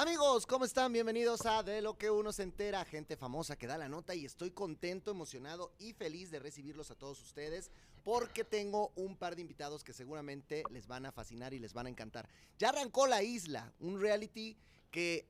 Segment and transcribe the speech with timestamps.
[0.00, 0.94] Amigos, ¿cómo están?
[0.94, 4.24] Bienvenidos a De lo que uno se entera, gente famosa que da la nota y
[4.24, 7.70] estoy contento, emocionado y feliz de recibirlos a todos ustedes
[8.02, 11.84] porque tengo un par de invitados que seguramente les van a fascinar y les van
[11.84, 12.30] a encantar.
[12.58, 14.56] Ya arrancó La Isla, un reality
[14.90, 15.28] que,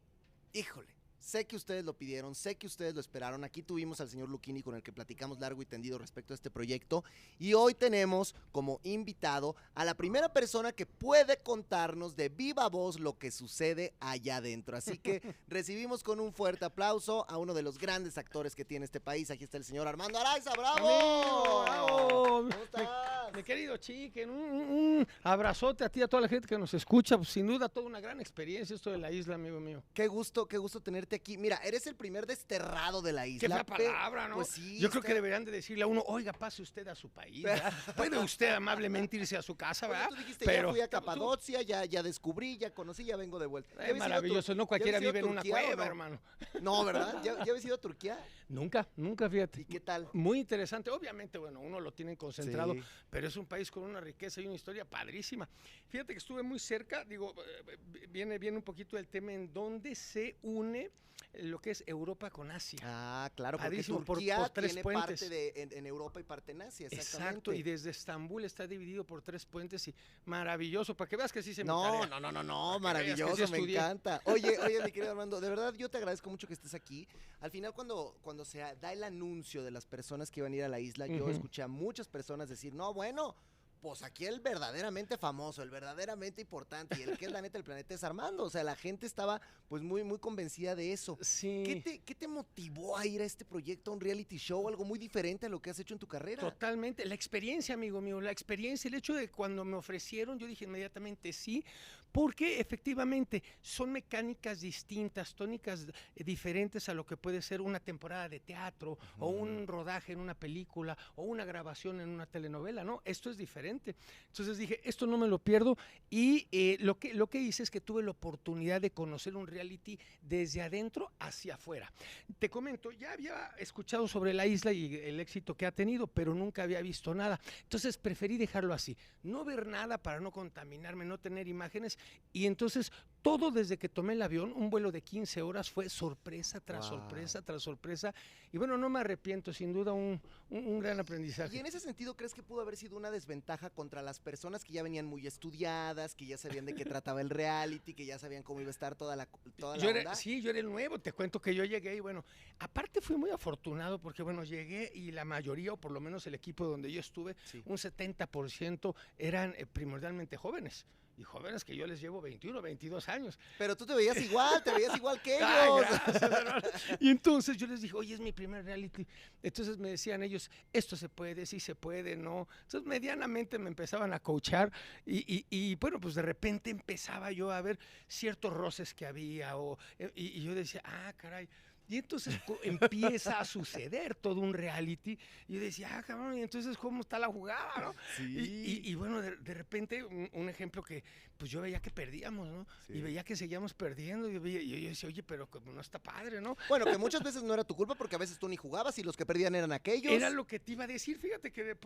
[0.52, 3.45] híjole, Sé que ustedes lo pidieron, sé que ustedes lo esperaron.
[3.45, 6.50] Aquí tuvimos al señor Luquini con el que platicamos largo y tendido respecto a este
[6.50, 7.05] proyecto.
[7.39, 12.98] Y hoy tenemos como invitado a la primera persona que puede contarnos de viva voz
[12.98, 14.78] lo que sucede allá adentro.
[14.78, 18.87] Así que recibimos con un fuerte aplauso a uno de los grandes actores que tiene
[18.87, 19.30] este país.
[19.30, 20.52] Aquí está el señor Armando Araiza.
[20.52, 20.89] ¡Bravo!
[20.89, 22.19] Amigo, bravo.
[22.50, 22.89] ¿Cómo estás?
[23.34, 27.16] Mi querido Chicken, un, un abrazote a ti, a toda la gente que nos escucha.
[27.16, 29.83] Pues, sin duda, toda una gran experiencia esto de la isla, amigo mío.
[29.95, 31.37] Qué gusto, qué gusto tenerte aquí.
[31.38, 33.64] Mira, eres el primer desterrado de la isla.
[33.64, 34.37] Qué fea palabra, ¿no?
[34.37, 34.78] Pues sí.
[34.78, 37.42] Yo creo está- que deberían de decirle a uno, oiga, pase usted a su país,
[37.42, 37.73] ¿verdad?
[37.96, 40.09] Puede usted amablemente irse a su casa, Oye, ¿verdad?
[40.10, 43.46] tú dijiste, ya fui a tú- Capadocia, ya, ya descubrí, ya conocí, ya vengo de
[43.46, 43.74] vuelta.
[43.78, 45.83] ¿Ya Es maravilloso, no cualquiera vive en una cueva, no?
[45.84, 46.20] hermano.
[46.61, 47.22] No, ¿verdad?
[47.22, 48.19] ¿Ya, ya habías ido a Turquía?
[48.48, 49.61] Nunca, nunca, fíjate.
[49.62, 50.08] ¿Y qué tal?
[50.12, 50.91] Muy interesante.
[50.91, 52.83] Obviamente, bueno, uno lo tiene concentrado, Sí.
[53.08, 55.48] pero es un país con una riqueza y una historia padrísima.
[55.88, 57.33] Fíjate que estuve muy cerca, digo,
[57.66, 57.77] eh,
[58.08, 60.91] viene, viene un poquito el tema en donde se une eh,
[61.34, 62.81] lo que es Europa con Asia.
[62.83, 65.20] Ah, claro, porque Padrísimo, Turquía por tres tiene puentes.
[65.20, 67.29] parte de, en, en Europa y parte en Asia, exactamente.
[67.29, 71.41] Exacto, y desde Estambul está dividido por tres puentes y maravilloso, para que veas que
[71.41, 72.06] sí se me No, tarea.
[72.06, 73.77] no, no, no, no, maravilloso, sí me estudié.
[73.77, 74.21] encanta.
[74.27, 77.06] Oye, oye, mi querido Armando, de verdad yo te agradezco mucho que estés aquí.
[77.41, 80.65] Al final, cuando, cuando se da el anuncio de las personas que iban a ir
[80.65, 83.37] a la isla, yo escuché a muchas personas decir, no, bueno,
[83.81, 87.64] pues aquí el verdaderamente famoso, el verdaderamente importante y el que es la neta del
[87.64, 88.45] planeta es Armando.
[88.45, 91.19] O sea, la gente estaba pues muy, muy convencida de eso.
[91.20, 91.62] Sí.
[91.64, 94.84] ¿Qué te, qué te motivó a ir a este proyecto, a un reality show, algo
[94.84, 96.41] muy diferente a lo que has hecho en tu carrera?
[96.41, 100.65] Totalmente, la experiencia, amigo mío, la experiencia, el hecho de cuando me ofrecieron, yo dije
[100.65, 101.65] inmediatamente sí,
[102.12, 108.28] porque efectivamente son mecánicas distintas, tónicas eh, diferentes a lo que puede ser una temporada
[108.28, 113.03] de teatro o un rodaje en una película o una grabación en una telenovela, ¿no?
[113.04, 113.97] Esto es diferente.
[114.28, 115.76] Entonces dije, esto no me lo pierdo
[116.09, 119.47] y eh, lo, que, lo que hice es que tuve la oportunidad de conocer un
[119.47, 121.92] reality desde adentro hacia afuera.
[122.38, 126.34] Te comento, ya había escuchado sobre la isla y el éxito que ha tenido, pero
[126.34, 127.41] nunca había visto nada.
[127.62, 131.98] Entonces preferí dejarlo así, no ver nada para no contaminarme, no tener imágenes.
[132.33, 136.59] Y entonces todo desde que tomé el avión, un vuelo de 15 horas, fue sorpresa
[136.59, 137.00] tras Wow.
[137.00, 138.15] sorpresa tras sorpresa.
[138.50, 140.19] Y bueno, no me arrepiento, sin duda un,
[140.49, 141.55] un- un gran aprendizaje.
[141.55, 144.72] Y en ese sentido, ¿crees que pudo haber sido una desventaja contra las personas que
[144.72, 148.43] ya venían muy estudiadas, que ya sabían de qué trataba el reality, que ya sabían
[148.43, 149.28] cómo iba a estar toda la,
[149.59, 150.00] toda la Yo onda?
[150.00, 152.25] era, sí, yo era el nuevo, te cuento que yo llegué y bueno,
[152.59, 156.34] aparte fui muy afortunado porque bueno, llegué y la mayoría, o por lo menos el
[156.37, 157.62] equipo donde yo estuve, Sí.
[157.66, 160.87] un 70% eran eh, primordialmente jóvenes.
[161.20, 163.38] Y jóvenes que yo les llevo 21, 22 años.
[163.58, 165.84] Pero tú te veías igual, te veías igual que ellos.
[166.06, 169.06] Ay, y entonces yo les dije, oye, es mi primer reality.
[169.42, 172.48] Entonces me decían ellos, esto se puede, sí se puede, no.
[172.62, 174.72] Entonces medianamente me empezaban a coachar
[175.04, 177.78] y, y- y, bueno, pues de repente empezaba yo a ver
[178.09, 181.47] ciertos roces que había o, eh, y, y yo decía, ah, caray.
[181.91, 185.19] Y entonces empieza a suceder todo un reality.
[185.49, 187.95] Y yo decía, ah, cabrón, y entonces, ¿cómo está la jugada, no?
[188.17, 188.23] Sí.
[188.39, 188.41] Y,
[188.89, 191.03] y- y bueno, de, de repente, un, un ejemplo que,
[191.41, 192.67] pues yo veía que perdíamos, ¿no?
[192.87, 192.93] Sí.
[192.99, 194.28] Y veía que seguíamos perdiendo.
[194.28, 196.55] Y yo, veía- y yo decía, oye, pero como no está padre, ¿no?
[196.69, 199.03] Bueno, que muchas veces no era tu culpa porque a veces tú ni jugabas y
[199.03, 200.12] los que perdían eran aquellos.
[200.12, 201.65] Era lo que te iba a decir, fíjate que...
[201.65, 201.77] de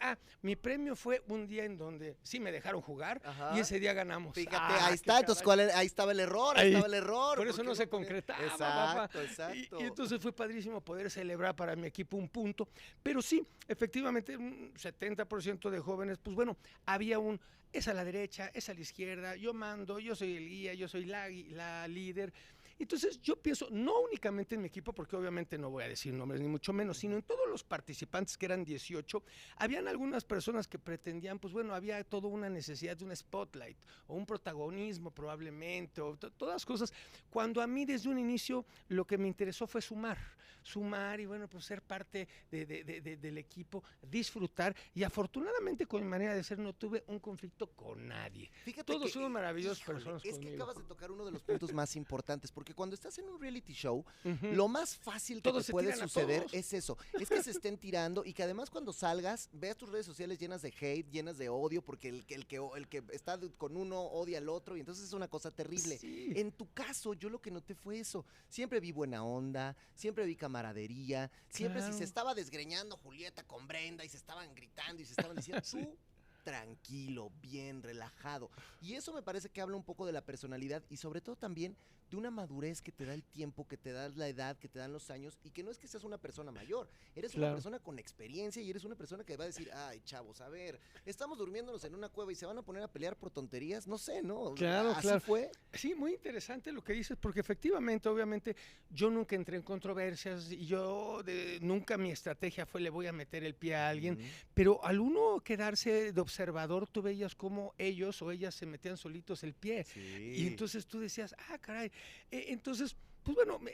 [0.00, 3.52] ah, mi premio fue un día en donde sí me dejaron jugar Ajá.
[3.54, 4.34] y ese día ganamos.
[4.34, 5.44] Fíjate, Ah, ahí está, entonces caray.
[5.44, 5.78] ¿cuál era?
[5.78, 6.72] ahí estaba el error, ahí, Ahí.
[6.74, 7.36] estaba el error.
[7.36, 8.64] Por eso ¿por qué no se concretaba, Exacto,
[9.12, 9.22] papá.
[9.22, 9.78] exacto.
[9.78, 12.66] Y, y entonces fue padrísimo poder celebrar para mi equipo un punto.
[13.02, 16.56] Pero sí, efectivamente, un 70% de jóvenes, pues bueno,
[16.86, 17.38] había un,
[17.72, 20.88] es a la derecha, es a la izquierda, yo mando, yo soy el guía, yo
[20.88, 22.32] soy la, la líder.
[22.78, 26.40] Entonces yo pienso, no únicamente en mi equipo, porque obviamente no voy a decir nombres
[26.40, 29.22] ni mucho menos, sino en todos los participantes que eran 18,
[29.56, 34.14] habían algunas personas que pretendían, pues bueno, había toda una necesidad de un spotlight o
[34.14, 36.92] un protagonismo probablemente, o to- todas cosas,
[37.30, 40.18] cuando a mí desde un inicio lo que me interesó fue sumar,
[40.62, 45.86] sumar y bueno, pues ser parte de- de- de- de- del equipo, disfrutar y afortunadamente
[45.86, 48.50] con mi manera de ser no tuve un conflicto con nadie.
[48.64, 51.72] Fíjate Todos que, son maravillosas personas Es que acabas de tocar uno de los puntos
[51.72, 54.04] más importantes, porque cuando estás en un reality show,
[54.42, 58.24] lo más fácil que Todos te puede suceder es eso, es que se estén tirando
[58.24, 61.82] y que además cuando salgas veas tus redes sociales llenas de hate, llenas de odio,
[61.82, 65.04] porque el, que- el, que, el que está con uno odia al otro y entonces
[65.04, 65.98] es una cosa terrible.
[65.98, 66.32] Sí.
[66.36, 68.24] En tu caso, yo lo que noté fue eso.
[68.48, 74.04] Siempre vi buena onda, siempre vi camaradería, siempre si se estaba desgreñando Julieta con Brenda
[74.04, 75.78] y se estaban gritando y se estaban diciendo, Sí.
[75.82, 75.96] tú
[76.44, 78.50] tranquilo, bien, relajado.
[78.80, 81.76] Y eso me parece que habla un poco de la personalidad y sobre todo también
[82.12, 84.78] de una madurez que te da el tiempo, que te da la edad, que te
[84.78, 87.78] dan los años y que no es que seas una persona mayor, eres una persona
[87.78, 91.38] con experiencia y eres una persona que va a decir, ay, chavos, a ver, estamos
[91.38, 94.22] durmiéndonos en una cueva y se van a poner a pelear por tonterías, no sé,
[94.22, 94.52] ¿no?
[94.54, 95.20] Claro, Así claro.
[95.22, 95.50] fue.
[95.72, 98.54] Sí, muy interesante lo que dices, porque efectivamente, obviamente,
[98.90, 103.12] yo nunca entré en controversias y yo de- nunca mi estrategia fue le voy a
[103.12, 104.18] meter el pie a alguien,
[104.52, 109.42] pero al uno quedarse de observador, tú veías cómo ellos o ellas se metían solitos
[109.44, 109.86] el pie.
[109.96, 111.90] Y entonces tú decías, ah, caray.
[112.30, 113.72] Eh, entonces, pues bueno, eh,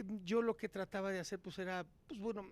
[0.00, 2.48] eh, yo lo que trataba de hacer, pues era, pues bueno,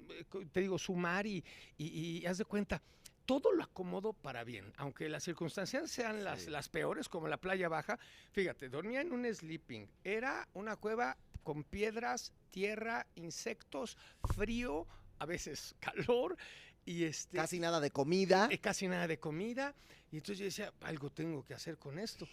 [0.52, 1.44] te digo, sumar y,
[1.78, 2.82] y, y haz de cuenta.
[3.26, 6.50] Todo lo acomodo para bien, aunque las circunstancias sean las, Sí.
[6.50, 7.96] las peores, como la playa baja.
[8.32, 9.86] Fíjate, dormía en un sleeping.
[10.02, 13.96] Era una cueva con piedras, tierra, insectos,
[14.34, 14.86] frío,
[15.20, 16.36] a veces calor
[16.84, 18.48] y este Casi nada de comida.
[18.50, 19.76] eh, casi nada de comida.
[20.10, 22.26] Y entonces yo decía, algo tengo que hacer con esto.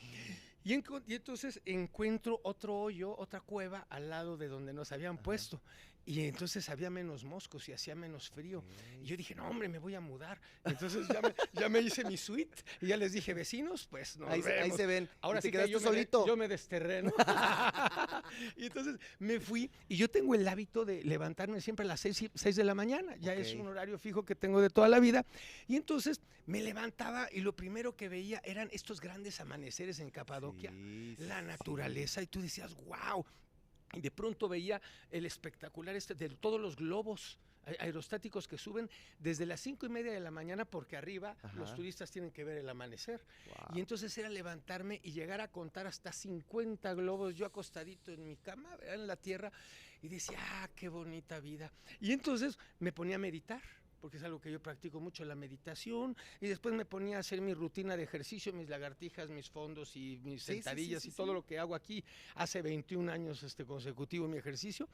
[0.68, 5.14] Y, enco- y entonces encuentro otro hoyo, otra cueva al lado de donde nos habían
[5.14, 5.24] Ajá.
[5.24, 5.62] puesto.
[6.08, 8.64] Y entonces había menos moscos y hacía menos frío.
[9.02, 10.40] Y yo dije, no, hombre, me voy a mudar.
[10.64, 14.30] Entonces ya me, ya me hice mi suite y ya les dije, vecinos, pues nos
[14.30, 14.78] ahí, se, ahí vemos".
[14.78, 15.10] se ven.
[15.20, 16.26] Ahora te sí que quedaste yo me, solito.
[16.26, 17.12] yo me desterré, ¿no?
[18.56, 22.32] y entonces me fui y yo tengo el hábito de levantarme siempre a las 6,
[22.56, 23.18] de la mañana.
[23.18, 25.26] Ya es un horario fijo que tengo de toda la vida.
[25.68, 31.16] Y entonces me levantaba y lo primero que veía eran estos grandes amaneceres en sí,
[31.20, 31.46] la sí.
[31.48, 33.26] naturaleza y tú decías, wow.
[33.94, 34.82] Y de pronto veía
[35.12, 37.40] el espectacular este de todos los globos
[37.80, 38.90] aerostáticos que suben
[39.20, 42.58] desde las cinco y media de la mañana porque arriba los turistas tienen que ver
[42.58, 43.24] el amanecer.
[43.74, 48.38] Y entonces era levantarme y llegar a contar hasta 50 globos, yo acostadito en mi
[48.38, 49.52] cama, en la tierra,
[50.02, 51.72] y decía, ah, qué bonita vida.
[52.00, 53.62] Y entonces me ponía a meditar,
[54.00, 57.42] porque es algo que yo practico mucho, la meditación, y después me ponía a hacer
[57.42, 61.10] mi rutina de ejercicio, mis lagartijas, mis fondos y mis Sí, sí, sí, sentadillas sí,
[61.10, 62.04] y todo lo que hago aquí
[62.36, 64.88] hace 21 años este consecutivo mi ejercicio.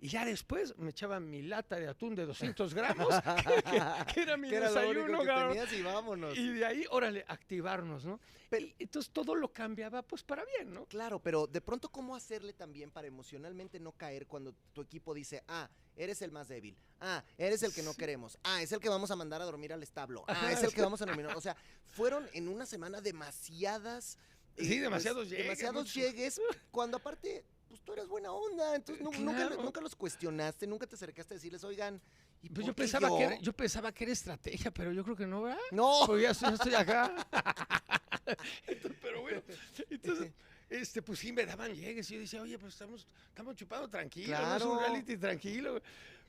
[0.00, 3.62] Y ya después me echaba mi lata de atún de 200 gramos, que,
[4.06, 6.38] que- que era mi era lo desayuno, que y vámonos.
[6.38, 8.20] Y de ahí, órale, activarnos, ¿no?
[8.48, 10.86] Pero- y entonces todo lo cambiaba pues para bien, ¿no?
[10.86, 15.42] Claro, pero de pronto, ¿cómo hacerle también para emocionalmente no caer cuando tu equipo dice,
[15.48, 17.98] ah, eres el más débil, ah, eres el que no Sí.
[17.98, 20.72] queremos, ah, es el que vamos a mandar a dormir al establo, ah, es el
[20.72, 21.36] que vamos a nominar?
[21.36, 21.56] O sea,
[21.86, 24.16] fueron en una semana demasiadas...
[24.56, 26.40] eh, Sí, demasiados llegues, Demasiados llegues,
[26.70, 29.62] cuando aparte, pues tú eres buena onda, entonces nunca, Claro.
[29.62, 32.00] nunca los cuestionaste, nunca te acercaste a decirles, oigan,
[32.42, 35.26] ¿y Pues yo pensaba, Que era, yo pensaba que era estrategia, pero yo creo que
[35.26, 35.58] no, ¿verdad?
[35.70, 37.14] No, Pues ya, estoy- ya estoy acá.
[38.66, 39.42] Entonces, pero bueno,
[39.90, 40.32] entonces,
[40.68, 42.10] este, pues sí me daban llegues.
[42.10, 45.80] Y yo decía, oye, pues estamos, estamos chupando tranquilo, no es un reality tranquilo.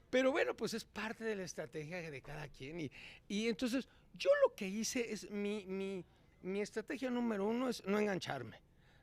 [0.10, 2.80] Pero bueno, pues es parte de la estrategia de cada quien.
[2.82, 2.92] Y,
[3.28, 6.04] y entonces, yo lo que hice es, mi, mi,
[6.42, 8.60] mi estrategia número uno es no engancharme.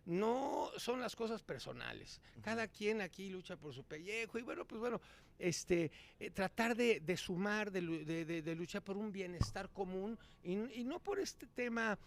[0.07, 2.21] No son las cosas personales.
[2.41, 5.01] Cada quien aquí lucha por su pellejo y bueno, pues bueno,
[5.39, 7.81] este, eh, tratar de, de sumar, de,
[8.25, 11.99] de- de- luchar por un bienestar común y, y no por este tema.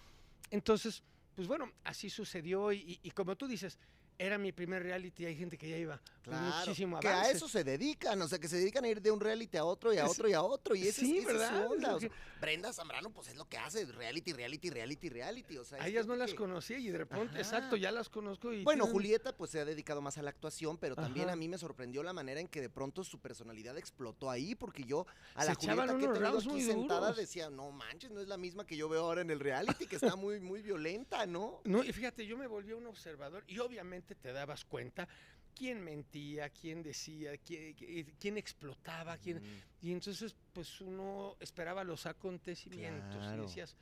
[0.49, 1.03] Entonces,
[1.35, 3.77] pues bueno, así sucedió y, y- y como tú dices,
[4.21, 7.29] era mi primer reality, hay gente que ya iba Claro, muchísimo que avance.
[7.29, 9.63] a eso se dedican, o sea, que se dedican a ir de un reality a
[9.63, 11.63] otro y a otro y a otro, y sí, es, ¿verdad?
[11.63, 11.91] Es onda.
[11.91, 15.57] lo o sea, que- Brenda Zambrano, pues es lo que hace, reality, reality, reality, reality,
[15.57, 15.81] o sea.
[15.81, 17.39] A ellas no las que- conocía y de repente, Ajá.
[17.39, 20.29] exacto, ya las conozco y Bueno, tienen- Julieta pues se ha dedicado más a la
[20.29, 21.33] actuación, pero también Ajá.
[21.33, 24.83] a mí me sorprendió la manera en que de pronto su personalidad explotó ahí, porque
[24.83, 27.17] yo a la Julieta que he tenido aquí sentada duros.
[27.17, 29.95] decía, no manches, no es la misma que yo veo ahora en el reality, que
[29.95, 31.61] está muy, muy violenta, ¿no?
[31.63, 35.07] No, y fíjate, yo me volví un observador y obviamente te dabas cuenta
[35.55, 37.75] quién mentía, quién decía, quién,
[38.19, 39.41] quién explotaba, quién...
[39.81, 43.43] Y entonces, pues uno esperaba los acontecimientos Claro.
[43.43, 43.75] y decías,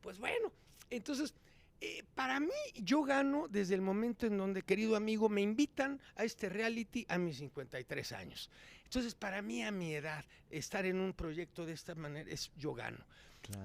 [0.00, 0.52] pues bueno,
[0.90, 1.34] entonces,
[1.80, 6.24] eh, para mí, yo gano desde el momento en donde, querido amigo, me invitan a
[6.24, 8.50] este reality a mis 53 años.
[8.84, 12.74] Entonces, para mí, a mi edad, estar en un proyecto de esta manera, es yo
[12.74, 13.04] gano.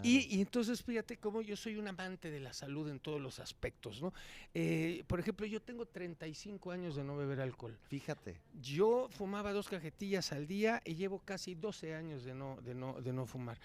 [0.04, 3.40] Y, y entonces fíjate cómo yo soy un amante de la salud en todos los
[3.40, 4.14] aspectos, ¿no?
[4.54, 7.78] Eh, por ejemplo, yo tengo 35 años de no beber alcohol.
[7.88, 8.42] Fíjate.
[8.62, 13.02] Yo fumaba dos cajetillas al día y llevo casi 12 años de no, de no,
[13.02, 13.60] de no fumar.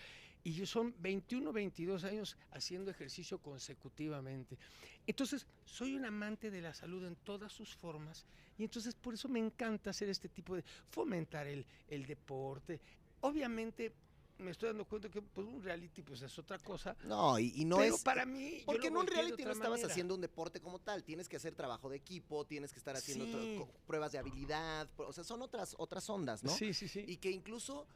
[0.46, 4.58] Y yo son 21, 22 años haciendo ejercicio consecutivamente.
[5.06, 8.26] Entonces, soy un amante de la salud en todas sus formas
[8.58, 12.80] y entonces por eso me encanta hacer este tipo de fomentar el, el deporte.
[13.20, 13.94] Obviamente,
[14.36, 16.94] me estoy dando cuenta que pues, un reality pues es otra cosa.
[17.04, 18.02] No, y, y no pero es...
[18.02, 19.92] para mí, Porque en un reality no estabas manera.
[19.92, 23.24] haciendo un deporte como tal, tienes que hacer trabajo de equipo, tienes que estar haciendo
[23.24, 23.60] Sí.
[23.86, 26.50] pruebas de habilidad, o sea, son otras, otras ondas, ¿no?
[26.50, 27.02] Sí, sí, sí.
[27.06, 27.86] Y que incluso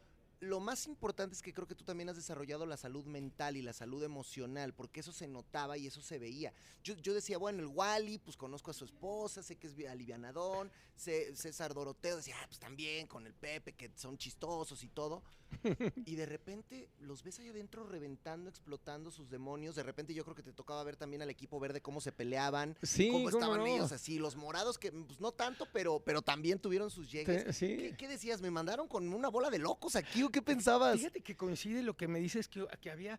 [0.41, 3.63] lo más importante es que creo que tú también has desarrollado la salud mental y
[3.63, 6.53] la salud emocional, porque eso se notaba y eso se veía.
[6.85, 10.71] Yo, yo decía, bueno, el Wally, pues conozco a su esposa, sé que es alivianadón,
[10.97, 15.23] César Doroteo decía, ah, pues también con el Pepe, que son chistosos y todo.
[16.07, 19.75] y de repente los ves ahí adentro reventando, explotando sus demonios.
[19.75, 22.77] De repente yo creo que te tocaba ver también al equipo verde cómo se peleaban,
[22.83, 26.91] sí, cómo estaban ellos así, los morados que pues no tanto, pero, pero también tuvieron
[26.91, 27.59] sus llegues.
[27.59, 28.41] ¿Qué, ¿Qué, decías?
[28.41, 30.97] ¿Me mandaron con una bola de locos aquí o qué pensabas?
[30.97, 33.19] Fíjate que coincide lo que me dices que, que había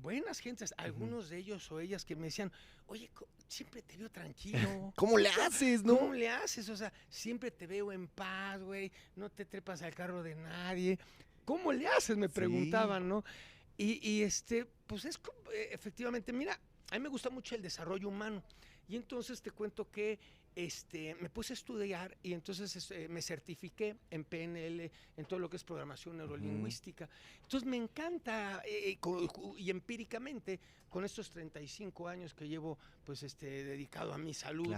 [0.00, 2.52] buenas gentes, algunos de ellos o ellas que me decían,
[2.86, 3.10] oye,
[3.48, 4.92] siempre te veo tranquilo.
[4.96, 5.98] ¿Cómo le haces, no?
[5.98, 6.68] ¿Cómo le haces?
[6.68, 10.98] O sea, siempre te veo en paz, güey, no te trepas al carro de nadie.
[11.44, 12.16] ¿Cómo le haces?
[12.16, 13.24] Me preguntaban, ¿no?
[13.76, 15.18] Y, y, este, pues es
[15.52, 16.58] eh, efectivamente, mira,
[16.90, 18.42] a mí me gusta mucho el desarrollo humano.
[18.88, 20.18] Y entonces te cuento que
[20.54, 25.48] este, me puse a estudiar y entonces este, me certifiqué en PNL, en todo lo
[25.48, 27.08] que es programación neurolingüística.
[27.42, 28.98] Entonces me encanta eh,
[29.56, 34.74] y empíricamente con estos 35 años que llevo pues este dedicado a mi salud,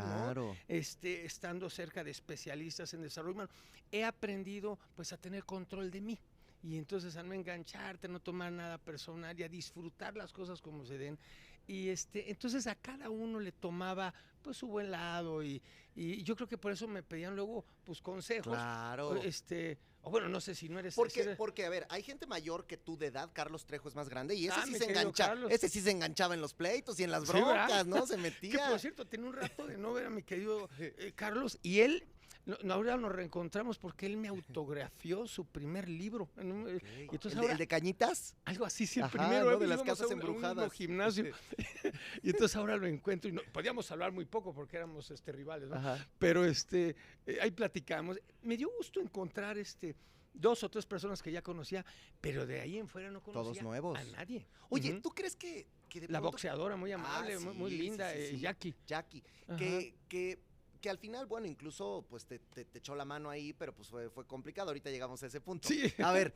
[0.68, 3.50] este estando cerca de especialistas en desarrollo humano,
[3.90, 6.18] he aprendido pues a tener control de mí
[6.64, 10.87] y entonces a no engancharte, no tomar nada personal y a disfrutar las cosas como
[10.87, 11.18] se den.
[11.66, 15.62] Y este, entonces a cada uno le tomaba pues su buen lado y,
[15.94, 18.54] y yo creo que por eso me pedían luego pues consejos.
[18.54, 19.14] Claro.
[19.16, 20.94] Este, o bueno, no sé si no eres...
[20.94, 24.09] Porque, porque a ver, hay gente mayor que tú de edad, Carlos Trejo es más
[24.09, 27.04] grande y ese ah, sí se enganchaba, ese sí se enganchaba en los pleitos y
[27.04, 28.06] en las broncas, ¿no?
[28.06, 28.52] Se metía.
[28.64, 31.80] Que por cierto, tiene un rato de no ver a mi querido eh, Carlos y
[31.80, 32.06] él
[32.46, 36.28] no, ahora nos reencontramos porque él me autografió su primer libro.
[36.36, 38.36] Eh, entonces ¿El, de Cañitas?
[38.44, 39.58] Algo así, sí, el primero.
[39.58, 40.72] de las casas embrujadas.
[40.72, 41.24] gimnasio.
[42.22, 45.70] y entonces ahora lo encuentro y no, podíamos hablar muy poco porque éramos este, rivales,
[45.70, 45.80] ¿no?
[46.18, 46.94] Pero este,
[47.26, 48.20] eh, ahí platicamos.
[48.42, 49.96] Me dio gusto encontrar este
[50.34, 51.84] dos o tres personas que ya conocía,
[52.20, 53.98] pero de ahí en fuera no conocía Todos nuevos.
[53.98, 54.46] a nadie.
[54.68, 55.66] Oye, ¿tú crees que,
[56.08, 58.74] la boxeadora muy amable, ah, muy, linda, eh, Jackie.
[58.84, 59.22] Jackie,
[59.56, 60.40] que, que
[60.84, 62.42] que al final, bueno, incluso pues te,
[62.74, 64.68] echó la mano ahí, pero pues fue, fue complicado.
[64.68, 65.66] Ahorita llegamos a ese punto.
[65.66, 65.90] Sí.
[66.04, 66.34] A ver,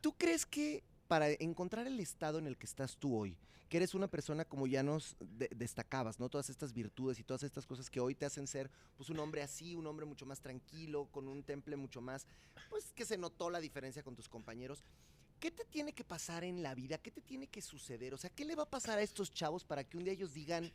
[0.00, 3.36] ¿tú crees que para encontrar el estado en el que estás tú hoy,
[3.68, 5.14] que eres una persona como ya nos
[5.50, 6.30] destacabas, ¿no?
[6.30, 9.42] Todas estas virtudes y todas estas cosas que hoy te hacen ser, pues, un hombre
[9.42, 12.26] así, un hombre mucho más tranquilo, con un temple mucho más,
[12.70, 14.82] pues, que se notó la diferencia con tus compañeros.
[15.38, 16.96] ¿Qué te tiene que pasar en la vida?
[16.96, 18.14] ¿Qué te tiene que suceder?
[18.14, 20.32] O sea, ¿qué le va a pasar a estos chavos para que un día ellos
[20.32, 20.72] digan,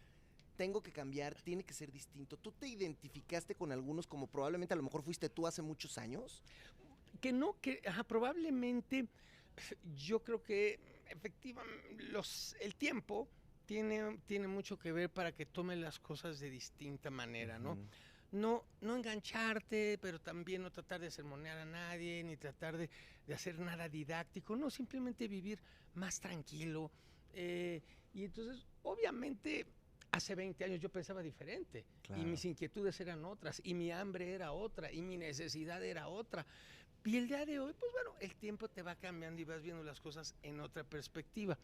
[0.57, 2.35] tengo que cambiar, tiene que ser distinto.
[2.35, 6.41] ¿Tú te identificaste con algunos como probablemente a lo mejor fuiste tú hace muchos años?
[7.21, 9.07] Que no, que probablemente
[9.95, 13.29] yo creo que efectivamente los, el tiempo
[13.65, 17.77] tiene, tiene mucho que ver para que tome las cosas de distinta manera, ¿no?
[18.31, 22.89] No, no engancharte, pero también no tratar de sermonear a nadie, ni tratar de,
[23.33, 25.59] hacer nada didáctico, no, simplemente vivir
[25.93, 26.91] más tranquilo.
[27.33, 27.81] Eh,
[28.13, 29.65] y entonces, obviamente,
[30.11, 31.85] Hace 20 años yo pensaba diferente
[32.15, 36.45] y mis inquietudes eran otras y mi hambre era otra y mi necesidad era otra.
[37.05, 39.83] Y el día de hoy, pues bueno, el tiempo te va cambiando y vas viendo
[39.83, 41.57] las cosas en otra perspectiva.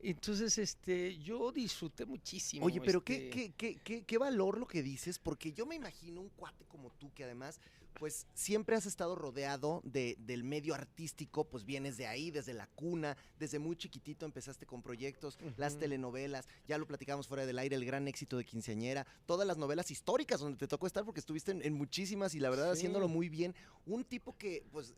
[0.00, 2.66] Entonces, este, yo disfruté muchísimo.
[2.66, 6.20] Oye, pero ¿qué, qué, qué, qué, qué valor lo que dices, porque yo me imagino
[6.20, 7.60] un cuate como tú que además
[7.98, 12.66] pues siempre has estado rodeado de, del medio artístico, pues vienes de ahí, desde la
[12.66, 17.76] cuna, desde muy chiquitito empezaste con proyectos, las telenovelas, ya lo platicamos fuera del aire,
[17.76, 21.52] el gran éxito de Quinceañera, todas las novelas históricas donde te tocó estar porque estuviste
[21.52, 23.54] en, muchísimas y la verdad haciéndolo muy bien.
[23.86, 24.94] Un tipo que, pues,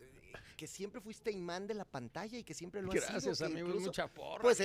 [0.57, 3.11] que siempre fuiste imán de la pantalla y que siempre lo has sido.
[3.11, 4.43] Gracias, amigo, mucha porra.
[4.43, 4.61] Pues,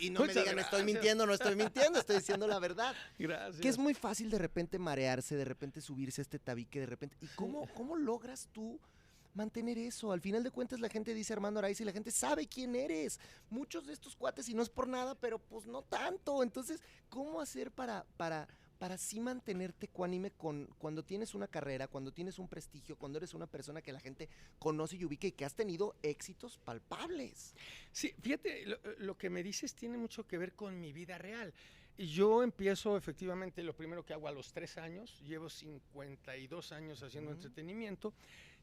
[0.00, 2.94] y no me digan, estoy mintiendo, no estoy mintiendo, estoy diciendo la verdad.
[3.18, 3.60] Gracias.
[3.66, 7.16] Que es muy fácil de repente marearse, de repente subirse a este tabique, de repente.
[7.20, 8.78] ¿Y cómo, cómo logras tú
[9.34, 10.12] mantener eso?
[10.12, 13.20] Al final de cuentas la gente dice Armando Araiza y la gente sabe quién eres.
[13.50, 16.42] Muchos de estos cuates, y no es por nada, pero pues no tanto.
[16.42, 22.12] Entonces, ¿cómo hacer para, para, para sí mantenerte cuánime con cuando tienes una carrera, cuando
[22.12, 25.44] tienes un prestigio, cuando eres una persona que la gente conoce y ubica y que
[25.44, 27.54] has tenido éxitos palpables.
[27.92, 28.64] Sí, fíjate,
[28.98, 31.52] lo, que me dices tiene mucho que ver con mi vida real.
[31.98, 37.30] Yo empiezo efectivamente, lo primero que hago a los tres años, llevo 52 años haciendo
[37.30, 38.12] entretenimiento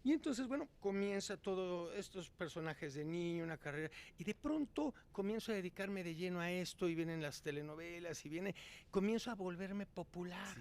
[0.04, 5.54] y entonces, bueno, comienza todos estos personajes de niño, una carrera, y de pronto comienzo
[5.54, 8.54] a dedicarme de lleno a esto, y vienen las telenovelas, y viene,
[8.92, 10.58] comienzo a volverme popular,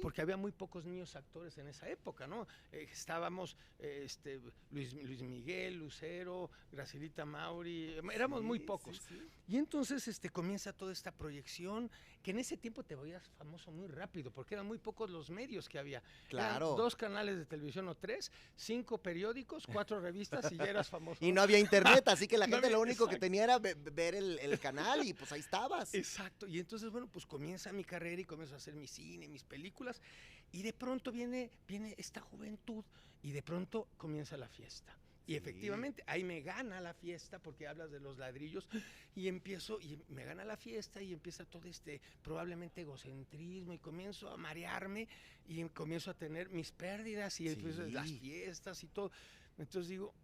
[0.00, 2.48] porque había muy pocos niños actores en esa época, ¿no?
[2.72, 4.40] Eh, estábamos este,
[4.70, 9.02] Luis, Luis, Miguel, Lucero, Gracilita Mauri, éramos muy pocos.
[9.46, 11.90] y entonces este, comienza toda esta proyección
[12.26, 15.68] que en ese tiempo te volvías famoso muy rápido, porque eran muy pocos los medios
[15.68, 15.98] que había.
[15.98, 16.74] Eran Claro.
[16.74, 21.24] dos canales de televisión o tres, cinco periódicos, cuatro revistas y ya eras famoso.
[21.24, 23.60] Y no había internet, así que la No gente había- lo único que tenía era
[23.60, 25.94] ve- ver el, el canal y pues ahí estabas.
[25.94, 26.48] Exacto.
[26.48, 30.02] Y entonces, bueno, pues comienza mi carrera y comienzo a hacer mi cine, mis películas.
[30.50, 32.84] Y de pronto viene, viene esta juventud
[33.22, 34.98] y de pronto comienza la fiesta.
[35.26, 35.36] Y Sí.
[35.38, 38.68] efectivamente, ahí me gana la fiesta porque hablas de los ladrillos
[39.14, 44.30] y empiezo, y me gana la fiesta y empieza todo este probablemente egocentrismo y comienzo
[44.30, 45.08] a marearme
[45.46, 48.18] y comienzo a tener mis pérdidas y empiezo las Sí.
[48.20, 49.10] fiestas y todo.
[49.58, 50.14] Entonces digo,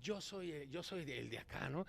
[0.00, 1.84] yo soy, el- yo soy el de acá, ¿no?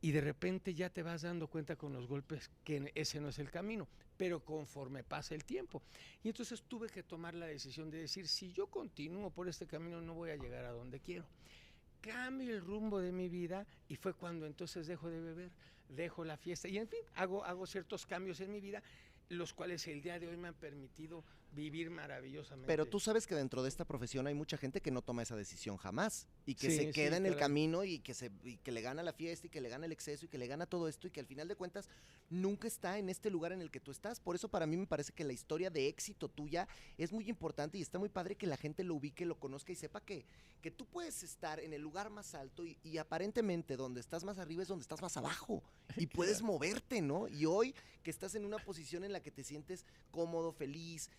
[0.00, 3.40] Y de repente ya te vas dando cuenta con los golpes que ese no es
[3.40, 5.82] el camino, pero conforme pasa el tiempo.
[6.22, 10.00] Y entonces tuve que tomar la decisión de decir, si yo continúo por este camino
[10.00, 11.26] no voy a llegar a donde quiero.
[12.08, 15.50] Cambio el rumbo de mi vida y fue cuando entonces dejo de beber,
[15.90, 18.82] dejo la fiesta y en fin, hago, hago ciertos cambios en mi vida,
[19.28, 22.66] los cuales el día de hoy me han permitido vivir maravillosamente.
[22.66, 25.36] Pero tú sabes que dentro de esta profesión hay mucha gente que no toma esa
[25.36, 28.58] decisión jamás y que Sí, se sí, queda en el camino y que, se, y
[28.58, 30.66] que le gana la fiesta y que le gana el exceso y que le gana
[30.66, 31.88] todo esto y que al final de cuentas
[32.30, 34.20] nunca está en este lugar en el que tú estás.
[34.20, 37.78] Por eso para mí me parece que la historia de éxito tuya es muy importante
[37.78, 40.24] y está muy padre que la gente lo ubique, lo conozca y sepa que,
[40.62, 44.38] que tú puedes estar en el lugar más alto y, y aparentemente donde estás más
[44.38, 45.62] arriba es donde estás más abajo
[45.96, 47.28] y puedes moverte, ¿no?
[47.28, 51.10] Y hoy que estás en una posición en la que te sientes cómodo, feliz,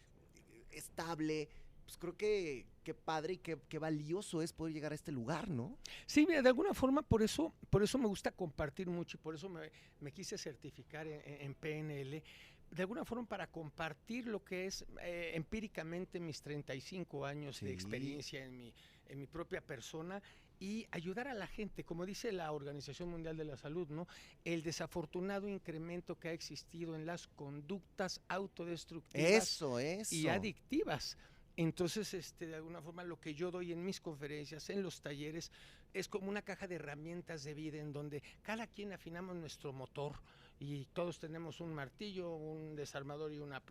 [0.71, 1.49] estable,
[1.85, 5.49] pues creo que qué padre y qué, qué valioso es poder llegar a este lugar,
[5.49, 5.77] ¿no?
[6.05, 9.35] Sí, mira, de alguna forma por eso, por eso me gusta compartir mucho y por
[9.35, 12.23] eso me, me quise certificar en, PNL.
[12.71, 18.45] De alguna forma para compartir lo que es eh, empíricamente mis 35 años de experiencia
[18.45, 18.73] en mi,
[19.07, 20.21] en mi propia persona
[20.59, 24.07] y ayudar a la gente, como dice la Organización Mundial de la Salud, ¿no?
[24.43, 30.13] El desafortunado incremento que ha existido en las conductas autodestructivas Eso, eso.
[30.13, 31.17] y adictivas.
[31.55, 35.51] Entonces, este, de alguna forma, lo que yo doy en mis conferencias, en los talleres,
[35.93, 40.15] es como una caja de herramientas de vida en donde cada quien afinamos nuestro motor
[40.59, 43.63] y todos tenemos un martillo, un desarmador y una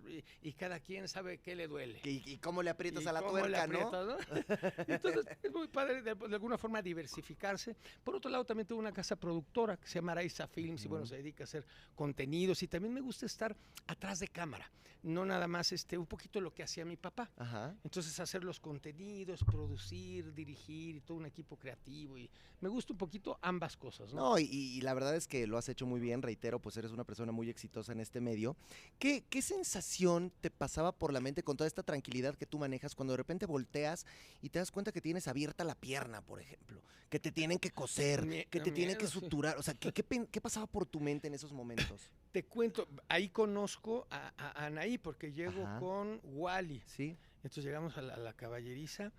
[0.43, 2.01] y, cada quien sabe qué le duele.
[2.03, 3.89] ¿Y, y cómo le aprietas ¿Y a la cómo le tuerca, no?
[3.89, 4.85] aprietas, no?
[4.95, 7.77] Entonces, es muy padre de, de alguna forma diversificarse.
[8.03, 11.05] Por otro lado, también tengo una casa productora que se llama Araiza Films y bueno,
[11.05, 13.55] se dedica a hacer contenidos y también me gusta estar
[13.87, 14.71] atrás de cámara,
[15.03, 17.31] no nada más este, un poquito lo que hacía mi papá.
[17.37, 17.77] Ajá.
[17.85, 22.99] Entonces hacer los contenidos, producir, dirigir y todo un equipo creativo y me gusta un
[22.99, 24.31] poquito ambas cosas, ¿no?
[24.31, 26.93] No, y, y la verdad es que lo has hecho muy bien, reitero, pues eres
[26.93, 28.57] una persona muy exitosa en este medio.
[28.99, 32.95] ¿Qué, ¿Qué sensación te pasaba por la mente con toda esta tranquilidad que tú manejas
[32.95, 34.07] cuando de repente volteas
[34.43, 36.81] y te das cuenta que tienes abierta la pierna, por ejemplo?
[37.11, 39.13] Que te tienen que coser, que te tienen que sí.
[39.13, 39.57] suturar.
[39.57, 42.11] O sea, ¿qué, qué, qué pasaba por tu mente en esos momentos?
[42.33, 45.79] Te cuento, ahí conozco a, a Anaí porque llego Ajá.
[45.81, 46.83] con Wally.
[46.87, 47.17] ¿Sí?
[47.37, 49.11] Entonces llegamos a la, a la caballeriza.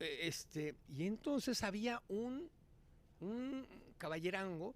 [0.00, 2.48] eh, Este, y entonces había un,
[3.20, 3.66] un
[3.98, 4.74] caballerango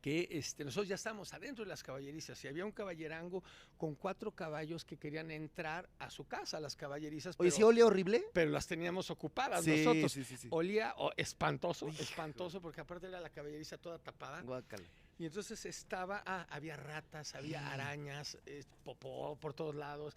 [0.00, 3.42] que este, nosotros ya estábamos adentro de las caballerizas y había un caballerango
[3.76, 7.86] con cuatro caballos que querían entrar a su casa, las caballerizas, Oye, pero, ¿sí olía
[7.86, 8.24] horrible?
[8.32, 10.12] pero las teníamos ocupadas Sí, nosotros.
[10.12, 10.48] sí, sí.
[10.50, 12.02] Olía oh, espantoso, Híjole.
[12.02, 14.42] espantoso, porque aparte era la caballeriza toda tapada.
[14.42, 14.84] Guácala.
[15.18, 20.16] Y entonces estaba, ah, había ratas, había arañas, eh, popó por todos lados.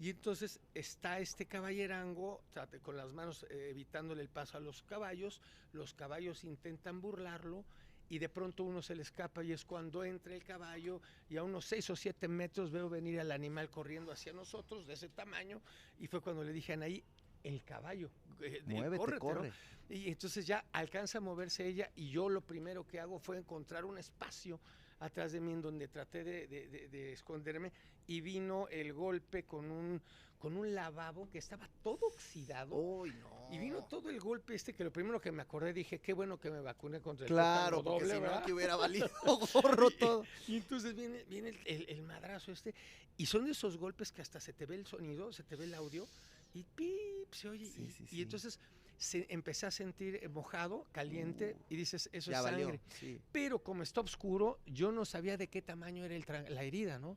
[0.00, 2.40] Y entonces está este caballerango
[2.82, 5.40] con las manos eh, evitándole el paso a los caballos.
[5.72, 7.64] Los caballos intentan burlarlo
[8.08, 11.42] y de pronto uno se le escapa y es cuando entra el caballo y a
[11.42, 15.60] unos 6 o 7 metros veo venir al animal corriendo hacia nosotros de ese tamaño
[15.98, 17.02] y fue cuando le dije a Anaí,
[17.44, 19.34] el caballo, eh, de- Muévete, córrete, ¿no?".
[19.34, 19.52] corre.
[19.90, 23.84] Y entonces ya alcanza a moverse ella y yo lo primero que hago fue encontrar
[23.84, 24.60] un espacio
[25.00, 27.72] atrás de mí en donde traté de, de- de- de esconderme
[28.06, 30.02] y vino el golpe con un,
[30.38, 32.74] con un lavabo que estaba todo oxidado.
[32.74, 33.48] Uy, no.
[33.50, 36.38] Y vino todo el golpe este que lo primero que me acordé dije, qué bueno
[36.38, 39.10] que me vacuné contra el Claro, porque doble, si que hubiera valido
[39.52, 40.24] gorro todo.
[40.46, 42.74] Y entonces viene, viene el, el- el madrazo este,
[43.16, 45.64] y son de esos golpes que hasta se te ve el sonido, se te ve
[45.64, 46.06] el audio,
[46.54, 47.66] y pip, se oye.
[47.66, 48.22] Sí, y, sí, y sí.
[48.22, 48.60] entonces
[48.96, 52.66] se, empecé a sentir mojado, caliente, y dices, eso es valió.
[52.66, 52.80] sangre.
[52.98, 53.20] Sí.
[53.32, 56.24] Pero como está oscuro, yo no sabía de qué tamaño era el
[56.54, 57.16] la herida, ¿no?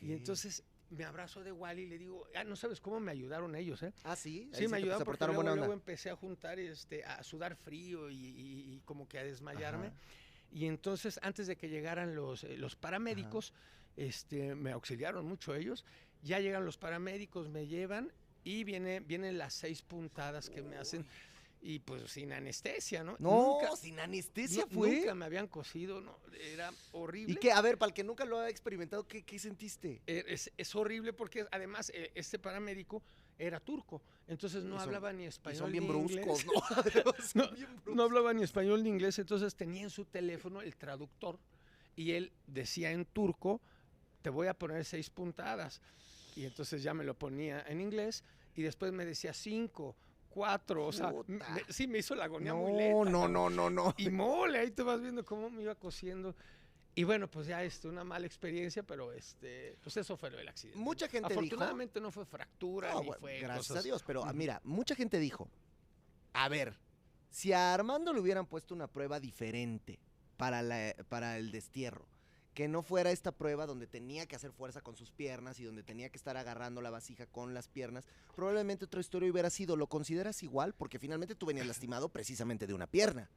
[0.00, 3.54] Y entonces me abrazo de Wally y le digo, ah, no sabes cómo me ayudaron
[3.56, 3.92] ellos, ¿eh?
[4.04, 4.48] Ah, sí.
[4.52, 8.14] Sí, ahí me ayudaron porque luego, luego empecé a juntar, este, a sudar frío y,
[8.16, 9.88] y- y como que a desmayarme.
[9.88, 9.96] Ajá.
[10.50, 13.52] Y entonces, antes de que llegaran los, eh, los paramédicos,
[13.96, 15.84] este, me auxiliaron mucho ellos.
[16.22, 18.12] Ya llegan los paramédicos, me llevan
[18.44, 21.06] y viene, vienen las seis puntadas que me hacen.
[21.66, 23.16] Y pues sin anestesia, ¿no?
[23.18, 24.98] No, Nunca- sin anestesia fue.
[24.98, 26.18] Nunca me habían cosido, no,
[26.52, 27.32] era horrible.
[27.32, 30.02] Y que, a ver, para el que nunca lo ha experimentado, ¿qué, qué sentiste?
[30.06, 33.02] Eh, Es, es horrible porque además eh, este paramédico
[33.38, 36.24] era turco, entonces no son- hablaba ni español son bien ni inglés.
[36.26, 36.52] bruscos, ¿no?
[37.24, 38.04] Son No, bien No bruscos.
[38.04, 41.38] hablaba ni español ni inglés, entonces tenía en su teléfono el traductor
[41.96, 43.62] y él decía en turco,
[44.20, 45.80] te voy a poner seis puntadas.
[46.36, 48.22] Y entonces ya me lo ponía en inglés
[48.54, 49.96] y después me decía cinco,
[50.34, 53.10] cuatro, o sea, me- sí me hizo la agonía muy No, lenta.
[53.10, 53.32] no, cabrón.
[53.32, 53.94] no, no, no.
[53.96, 56.34] Y mole, ahí te vas viendo cómo me iba cosiendo.
[56.96, 60.48] Y bueno, pues ya este, una mala experiencia, pero este, pues eso fue lo del
[60.48, 60.78] accidente.
[60.78, 61.40] Mucha gente dijo.
[61.40, 64.60] Afortunadamente no fue fractura No, ni bueno, fue gracias cosas- a Dios, pero ah, mira,
[64.64, 65.48] mucha gente dijo,
[66.32, 66.76] a ver,
[67.30, 69.98] si a Armando le hubieran puesto una prueba diferente
[70.36, 72.06] para, la- para el destierro,
[72.54, 75.82] que no fuera esta prueba donde tenía que hacer fuerza con sus piernas y donde
[75.82, 79.88] tenía que estar agarrando la vasija con las piernas, probablemente otra historia hubiera sido, ¿lo
[79.88, 80.72] consideras igual?
[80.74, 83.28] Porque finalmente tú venías lastimado precisamente de una pierna.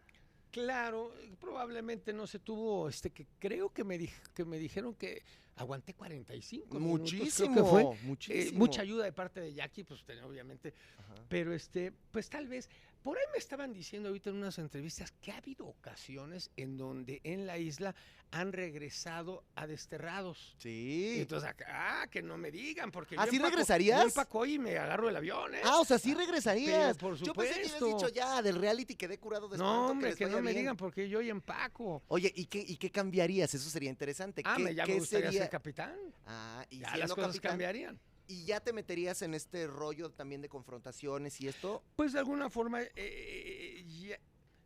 [0.51, 5.21] Claro, probablemente no se tuvo, este, que creo que me, dij- que me dijeron que
[5.55, 7.81] aguanté 45 minutos, creo que Muchísimo, fue.
[7.81, 8.59] Eh, muchísimo.
[8.59, 11.15] mucha ayuda de parte de Jackie, pues obviamente, Ajá.
[11.27, 12.69] pero este, pues tal vez,
[13.07, 17.21] por ahí me estaban diciendo ahorita en unas entrevistas que ha habido ocasiones en donde
[17.23, 17.95] en la isla
[18.31, 20.57] han regresado a desterrados.
[20.57, 21.15] Sí.
[21.21, 24.01] Entonces, acá, ah, que no me digan, porque ¿Ah, yo regresarías?
[24.01, 25.61] Yo empaco y me agarro el avión, ¿eh?
[25.63, 26.97] Ah, o sea, sí regresarías.
[26.97, 28.07] pero por Yo pensé que habías supuesto.
[28.07, 30.63] dicho ya, del reality quedé curado de no, hombre, que no me bien".
[30.63, 32.03] digan, porque yo y empaco.
[32.09, 33.53] Oye, ¿y qué, ¿y qué cambiarías?
[33.53, 34.41] Eso sería interesante.
[34.43, 35.41] Ah, ¿Qué, me, ya qué me gustaría sería?
[35.43, 35.95] ser capitán.
[36.25, 37.99] Ah, y Ya las cosas capitán, cambiarían.
[38.27, 41.81] ¿Y ya te meterías en este rollo también de confrontaciones y esto?
[41.95, 44.19] Pues de alguna forma, eh, ya-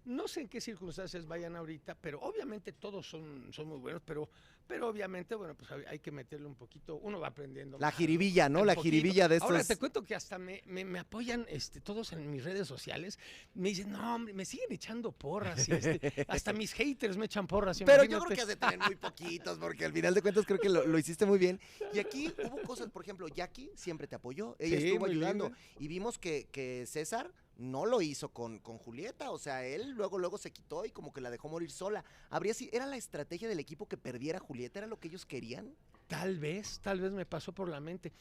[0.05, 4.29] no sé en qué circunstancias vayan ahorita, pero obviamente todos son, son muy buenos, pero,
[4.67, 7.77] pero obviamente, bueno, pues hay, hay que meterle un poquito, uno va aprendiendo.
[7.79, 8.65] La jiribilla, ¿no?
[8.65, 8.95] La poquito.
[8.95, 9.67] jiribilla de Ahora estos.
[9.75, 13.19] te cuento que hasta me, me- me apoyan este, todos en mis redes sociales.
[13.53, 15.67] Me dicen, no, hombre, me siguen echando porras.
[15.69, 17.79] y, este, hasta mis haters me echan porras.
[17.85, 20.59] Pero yo creo que has de tener muy poquitos, porque al final de cuentas creo
[20.59, 21.59] que lo, lo hiciste muy bien.
[21.93, 25.51] Y aquí hubo cosas, por ejemplo, Jackie siempre te apoyó, ella Sí, estuvo ayudando.
[25.79, 27.31] Y vimos que, que César
[27.62, 31.13] no lo hizo con, con Julieta, o sea, él luego luego se quitó y como
[31.13, 32.04] que la dejó morir sola.
[32.30, 35.26] Habría si era la estrategia del equipo que perdiera a Julieta, era lo que ellos
[35.26, 35.74] querían.
[36.08, 38.12] Tal vez, tal vez me pasó por la mente.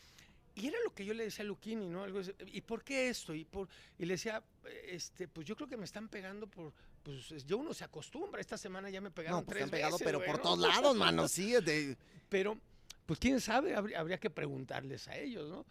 [0.55, 2.03] Y era lo que yo le decía a Luquini, ¿no?
[2.03, 3.35] Algo así, ¿Y por qué esto?
[3.35, 4.43] Y, por, y le decía,
[4.89, 6.73] este, pues yo creo que me están pegando por,
[7.03, 8.41] pues es- yo uno se acostumbra.
[8.41, 10.97] Esta semana ya me pegaron No, pues tres han pegado, veces, pero por todos lados,
[10.97, 11.53] mano, sí.
[11.53, 11.97] de-
[12.29, 12.59] Pero,
[13.07, 15.65] pues quién sabe, habría, habría que preguntarles a ellos, ¿no?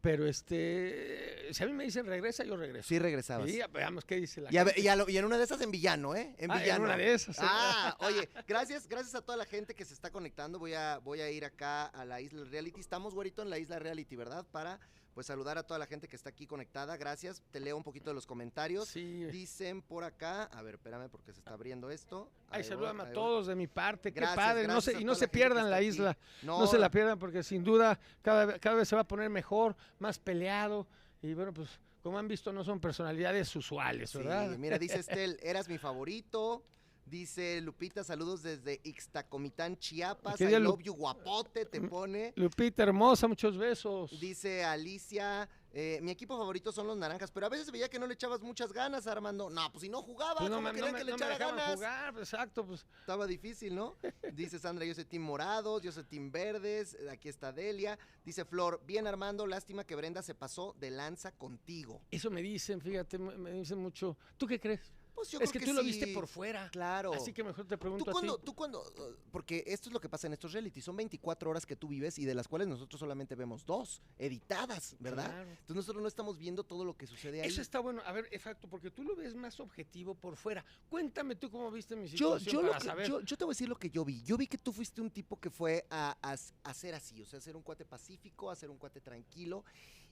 [0.00, 2.88] Pero este, si a mí me dicen regresa, yo regreso.
[2.88, 3.48] Sí regresabas.
[3.48, 4.80] Y ya veamos qué dice la Y, a gente.
[4.80, 6.34] y a lo- y en una de esas en villano, ¿eh?
[6.38, 6.84] En Ah, en villano.
[6.84, 7.42] una de esas, sí.
[7.44, 10.58] Ah, oye, gracias, gracias a toda la gente que se está conectando.
[10.58, 12.80] Voy a, voy a ir acá a la Isla Reality.
[12.80, 14.44] Estamos, güerito, en la Isla Reality, ¿verdad?
[14.50, 14.80] Para,
[15.16, 16.94] pues, saludar a toda la gente que está aquí conectada.
[16.98, 17.42] Gracias.
[17.50, 18.86] Te leo un poquito de los comentarios.
[18.86, 19.24] Sí.
[19.24, 22.30] Dicen por acá, a ver, espérame porque se está abriendo esto.
[22.50, 25.26] Ay, voy, a todos de mi parte, Gracias, qué padre, no se, y no se
[25.26, 26.18] pierdan la isla.
[26.42, 29.30] No, No se la pierdan porque sin duda cada, cada vez se va a poner
[29.30, 30.86] mejor, más peleado.
[31.22, 34.58] Y bueno, pues como han visto, no son personalidades usuales, Sí, ¿verdad?
[34.58, 36.62] mira, dice Estel, eras mi favorito.
[37.06, 40.36] Dice Lupita, saludos desde Ixtacomitán, Chiapas.
[40.36, 42.32] ¿Qué I love you, guapote, te pone.
[42.36, 44.10] Lupita hermosa, muchos besos.
[44.18, 48.08] Dice Alicia, eh, mi equipo favorito son los naranjas, pero a veces veía que no
[48.08, 49.48] le echabas muchas ganas, Armando.
[49.48, 51.38] No, pues si no jugaba, Pues no, ¿cómo me, no me- que le no echara
[51.38, 51.74] ganas?
[51.76, 53.94] jugar, pues, exacto, pues Estaba difícil, ¿no?
[54.34, 57.96] Dice Sandra, yo soy Team Morados, yo soy Team Verdes, eh, aquí está Delia.
[58.24, 62.00] Dice Flor, bien Armando, lástima que Brenda se pasó de lanza contigo.
[62.10, 64.16] eso me dicen, fíjate, me, me dicen mucho.
[64.36, 64.80] ¿Tú qué crees?
[65.16, 66.68] Pues yo es creo que, tú lo viste por fuera.
[66.70, 67.12] Claro.
[67.14, 68.42] Así que mejor te Tú pregunto cuando, a ti.
[68.44, 71.64] tú cuando, uh, porque esto es lo que pasa en estos reality, son 24 horas
[71.66, 75.30] que tú vives y de las cuales nosotros solamente vemos dos, editadas, ¿verdad?
[75.30, 75.50] Claro.
[75.50, 77.48] Entonces nosotros no estamos viendo todo lo que sucede ahí.
[77.48, 78.02] Eso está bueno.
[78.04, 80.64] A ver, exacto, porque tú lo ves más objetivo por fuera.
[80.90, 83.08] Cuéntame tú cómo viste mi situación yo, lo para que- saber.
[83.08, 84.22] yo, yo te voy a decir lo que yo vi.
[84.22, 87.24] Yo vi que tú fuiste un tipo que fue a, a a ser así, o
[87.24, 89.64] sea, a ser un cuate pacífico, a ser un cuate tranquilo,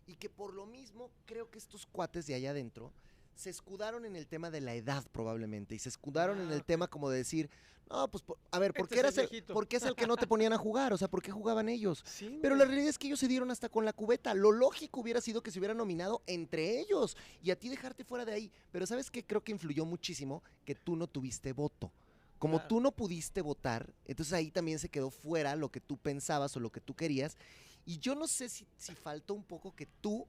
[0.07, 2.93] y que por lo mismo creo que estos cuates de allá adentro
[3.35, 6.65] se escudaron en el tema de la edad probablemente, y se escudaron en Ah, el
[6.65, 7.51] tema como de decir,
[7.91, 9.43] no, pues, por- a ver, ¿por Este qué, eras el.
[9.45, 10.93] ¿por qué es el que no te ponían a jugar?
[10.95, 12.03] O sea, ¿por qué jugaban ellos?
[12.07, 14.33] Sí, Pero la realidad es que ellos se dieron hasta con la cubeta.
[14.35, 18.25] Lo lógico hubiera sido que se hubieran nominado entre ellos y a ti dejarte fuera
[18.25, 18.51] de ahí.
[18.73, 19.23] Pero ¿sabes qué?
[19.25, 21.93] Creo que influyó muchísimo que tú no tuviste voto.
[22.39, 22.69] Como Claro.
[22.69, 26.61] tú no pudiste votar, entonces ahí también se quedó fuera lo que tú pensabas o
[26.61, 27.37] lo que tú querías.
[27.87, 30.27] Y yo no sé si, si faltó un poco que tú,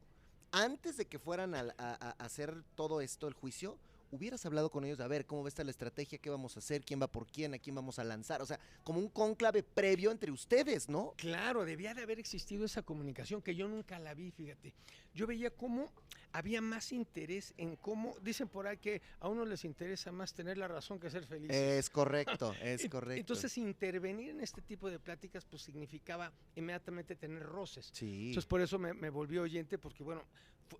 [0.63, 3.77] antes de que fueran a- a hacer todo esto, el juicio,
[4.15, 6.17] hubieras hablado con ellos, a ver, ¿cómo va a estar la estrategia?
[6.17, 6.83] ¿Qué vamos a hacer?
[6.83, 7.53] ¿Quién va por quién?
[7.53, 8.41] ¿A quién vamos a lanzar?
[8.41, 11.13] O sea, como un cónclave previo entre ustedes, ¿no?
[11.17, 14.73] Claro, debía de haber existido esa comunicación que yo nunca la vi, fíjate.
[15.13, 15.91] Yo veía cómo
[16.31, 20.57] había más interés en cómo, dicen por ahí que a uno les interesa más tener
[20.57, 21.49] la razón que ser feliz.
[21.49, 23.19] Es correcto, es correcto.
[23.19, 27.89] Entonces, intervenir en este tipo de pláticas, pues significaba inmediatamente tener roces.
[27.93, 28.27] sí.
[28.27, 30.23] Entonces, por eso me, me volví oyente, porque bueno,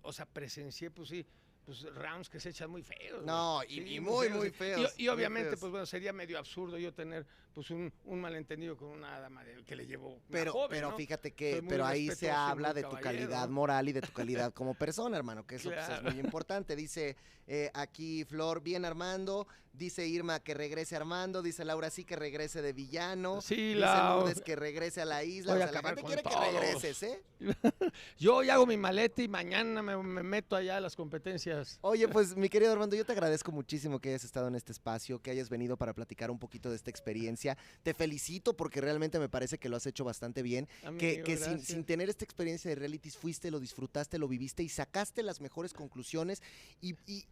[0.02, 1.26] o sea, presencié, pues sí,
[1.66, 3.24] pues rounds que se echan muy feos.
[3.24, 5.60] No, y- y muy, muy feos, Y, obviamente, feos.
[5.60, 9.64] pues bueno, sería medio absurdo yo tener pues un, un malentendido con una dama de-
[9.64, 10.96] que le llevo Pero, joven, pero ¿no?
[10.96, 14.74] fíjate que, pero ahí se habla de tu calidad moral y de tu calidad como
[14.74, 16.76] persona, hermano, que eso pues, es muy importante.
[16.76, 17.16] Dice
[17.48, 22.62] eh, aquí Flor, bien Armando, dice Irma que regrese Armando, dice Laura sí que regrese
[22.62, 24.20] de villano, Sí, dice Lau.
[24.20, 27.22] Lourdes que regrese a la isla, Voy o sea, la gente quiere que regreses, ¿eh?
[28.18, 31.78] Yo hoy hago mi maleta y mañana me, me meto allá a las competencias.
[31.82, 35.20] Oye, pues mi querido Armando, yo te agradezco muchísimo que hayas estado en este espacio,
[35.20, 37.56] que hayas venido para platicar un poquito de esta experiencia.
[37.82, 40.66] Te felicito porque realmente me parece que lo has hecho bastante bien.
[40.66, 41.66] que, Amigo, que sin, gracias.
[41.68, 45.72] sin tener esta experiencia de realities fuiste, lo disfrutaste, lo viviste y sacaste las mejores
[45.74, 46.42] conclusiones
[46.80, 47.26] y, y-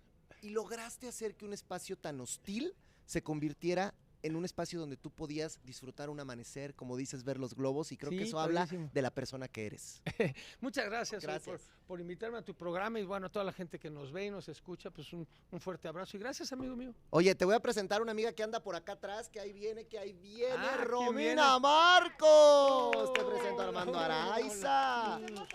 [0.44, 2.74] y lograste hacer que un espacio tan hostil
[3.06, 7.54] se convirtiera en un espacio donde tú podías disfrutar un amanecer, como dices, ver los
[7.54, 10.02] globos y creo que eso habla de la persona que eres.
[10.60, 11.22] Muchas gracias.
[11.44, 14.24] Por, por invitarme a tu programa y bueno, a toda la gente que nos ve
[14.24, 16.94] y nos escucha, pues un, un fuerte abrazo y gracias, amigo mío.
[17.10, 19.84] Oye, te voy a presentar una amiga que anda por acá atrás, que ahí viene,
[19.86, 21.60] que ahí viene, Ah, ¿quién Romina viene?
[21.60, 23.12] Marcos.
[23.12, 24.24] Te presento a Armando Hola.
[24.34, 25.18] Araiza.
[25.20, 25.48] Día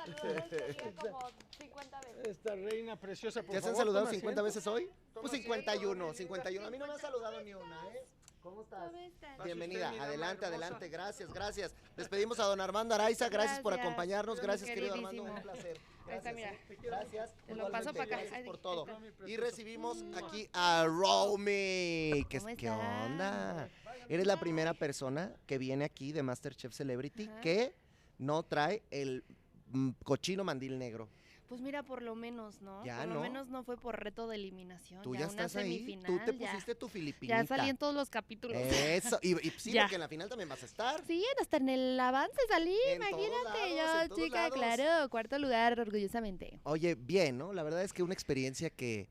[1.02, 1.20] como
[1.58, 2.28] 50 veces.
[2.28, 4.44] Esta reina preciosa, por ¿Ya se han favor, saludado toma 50 asiento.
[4.44, 4.90] veces hoy?
[5.14, 6.14] Pues asiento, 51, bienvenida.
[6.18, 6.68] 51.
[6.68, 8.06] A mí no me han saludado ni una, ¿eh?
[8.42, 8.88] ¿Cómo estás?
[8.90, 9.38] ¿Cómo están?
[9.38, 11.76] Pase Bienvenida, usted, adelante, adelante, gracias, gracias.
[11.98, 15.78] Despedimos a don Armando Araiza, gracias, por acompañarnos, gracias querido Armando, un placer.
[16.08, 16.54] Gracias, mira.
[16.54, 16.78] ¿eh?
[16.82, 17.36] gracias.
[17.46, 18.18] Te lo paso igualmente, pa' acá.
[18.18, 18.86] Gracias por todo.
[19.28, 22.26] Y recibimos aquí a Romy.
[22.30, 23.70] ¿Qué, ¿Cómo ¿Qué onda?
[24.08, 27.42] Eres la primera persona que viene aquí de MasterChef Celebrity Ajá.
[27.42, 27.76] que
[28.18, 29.24] no trae el
[29.68, 31.10] mm, cochino mandil negro.
[31.50, 32.86] Pues mira, por lo menos, ¿no?
[32.86, 33.14] Ya, por ¿no?
[33.16, 35.02] lo menos no fue por reto de eliminación.
[35.02, 36.06] Tú ya, ya una estás ahí, semifinal.
[36.06, 36.52] tú te ya.
[36.52, 37.42] pusiste tu filipinita.
[37.42, 38.56] Ya salí en todos los capítulos.
[38.62, 39.82] Eso, y, y sí, Ya.
[39.84, 41.04] porque en la final también vas a estar.
[41.08, 43.76] Sí, hasta en el avance salí, En imagínate.
[43.76, 44.54] lados, yo, chica, lados.
[44.60, 46.60] claro, cuarto lugar, orgullosamente.
[46.64, 47.52] Oye, bien, ¿no?
[47.52, 49.10] La verdad es que una experiencia que,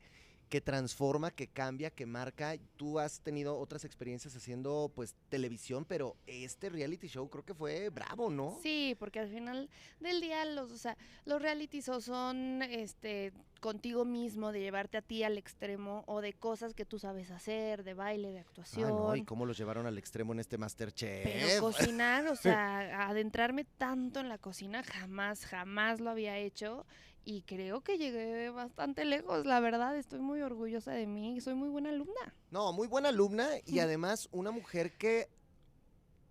[0.49, 2.57] que transforma, que cambia, que marca.
[2.77, 7.91] Tú has tenido otras experiencias haciendo, pues, televisión, pero este reality show creo que fue
[7.91, 8.59] bravo, ¿no?
[8.63, 9.69] Sí, porque al final
[10.01, 15.03] del día los, o sea, los realities o son este contigo mismo, de llevarte a
[15.03, 18.89] ti al extremo, o de cosas que tú sabes hacer, de baile, de Ah, actuación.
[18.91, 21.25] no, y cómo los llevaron al extremo en este Masterchef.
[21.25, 26.87] Pero cocinar, o sea, adentrarme tanto en la cocina, jamás, jamás lo había hecho.
[27.31, 31.69] Y creo que llegué bastante lejos, la verdad, estoy muy orgullosa de mí, soy muy
[31.69, 32.35] buena alumna.
[32.51, 35.29] No, muy buena alumna y además una mujer que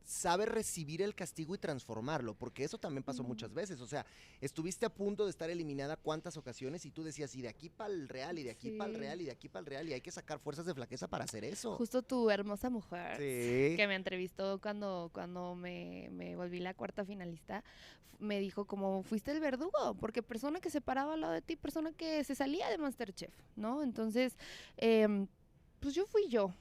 [0.08, 3.82] sabe recibir el castigo y transformarlo, porque eso también pasó muchas veces.
[3.82, 4.06] O sea,
[4.40, 7.94] estuviste a punto de estar eliminada cuántas ocasiones y tú decías, y de aquí para
[7.94, 9.94] el real, y de aquí para el real, y de aquí para el real, y
[9.94, 11.76] hay que sacar fuerzas de flaqueza para hacer eso.
[11.76, 13.18] Justo tu hermosa mujer.
[13.18, 13.76] Sí.
[13.76, 17.66] que me entrevistó cuando, cuando me, me volví la cuarta finalista,
[18.20, 21.58] me dijo como fuiste el verdugo, porque persona que se paraba al lado de ti,
[21.58, 23.84] persona que se salía de Masterchef, ¿no?
[23.84, 24.38] Entonces,
[24.78, 25.28] em,
[25.82, 26.54] pues yo fui yo.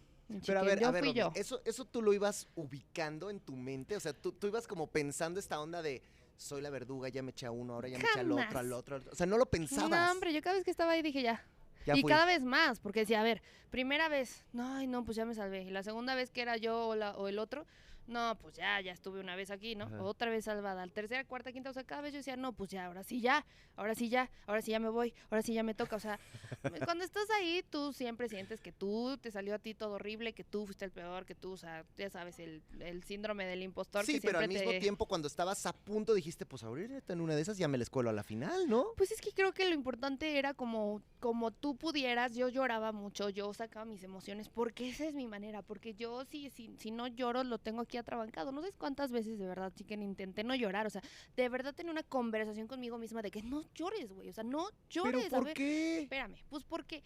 [0.45, 1.33] Pero a ver, yo a ver, fui Romy, yo.
[1.35, 4.89] eso, eso tú lo ibas ubicando en tu mente, o sea, tú, tú ibas como
[4.89, 6.03] pensando esta onda de
[6.37, 8.73] soy la verduga, ya me eché a uno, ahora ya me eché al otro, al
[8.73, 9.12] otro, al otro.
[9.12, 9.89] O sea, no lo pensabas.
[9.91, 11.45] No, hombre, yo cada vez que estaba ahí dije ya.
[11.87, 12.11] Ya y fui.
[12.11, 15.35] cada vez más, porque decía, a ver, primera vez, no, ay, no, pues ya me
[15.35, 15.62] salvé.
[15.62, 17.65] Y la segunda vez que era yo o, la- o el otro,
[18.07, 19.85] no, pues ya, ya estuve una vez aquí, ¿no?
[19.85, 20.03] Ajá.
[20.03, 20.87] Otra vez salvada.
[20.87, 23.21] La tercera, cuarta, quinta, o sea, cada vez yo decía, no, pues ya, ahora sí
[23.21, 23.45] ya,
[23.77, 25.97] ahora sí ya, ahora sí ya me voy, ahora sí ya me toca.
[25.97, 26.19] O sea,
[26.85, 30.45] cuando estás ahí, tú siempre sientes que tú te salió a ti todo horrible, que
[30.45, 34.05] tú fuiste el peor, que tú, o sea, ya sabes, el, el síndrome del impostor.
[34.07, 37.21] Sí, que pero al mismo te- tiempo cuando estabas a punto dijiste, pues ahorita en
[37.21, 38.87] una de esas ya me les cuelo a la final, ¿no?
[38.97, 43.29] Pues es que creo que lo importante era como, como tú pudieras, yo lloraba mucho,
[43.31, 47.07] yo sacaba mis emociones, porque esa es mi manera, porque yo si, si, si no
[47.07, 48.52] lloro lo tengo aquí atrabancado.
[48.52, 51.02] No sé cuántas veces de verdad, chiquen, intenté no llorar, o sea,
[51.37, 54.68] de verdad tener una conversación conmigo misma de que no llores, güey, o sea, no
[54.90, 55.24] llores.
[55.24, 56.02] ¿Pero a por ver, qué?
[56.02, 57.02] Espérame, pues porque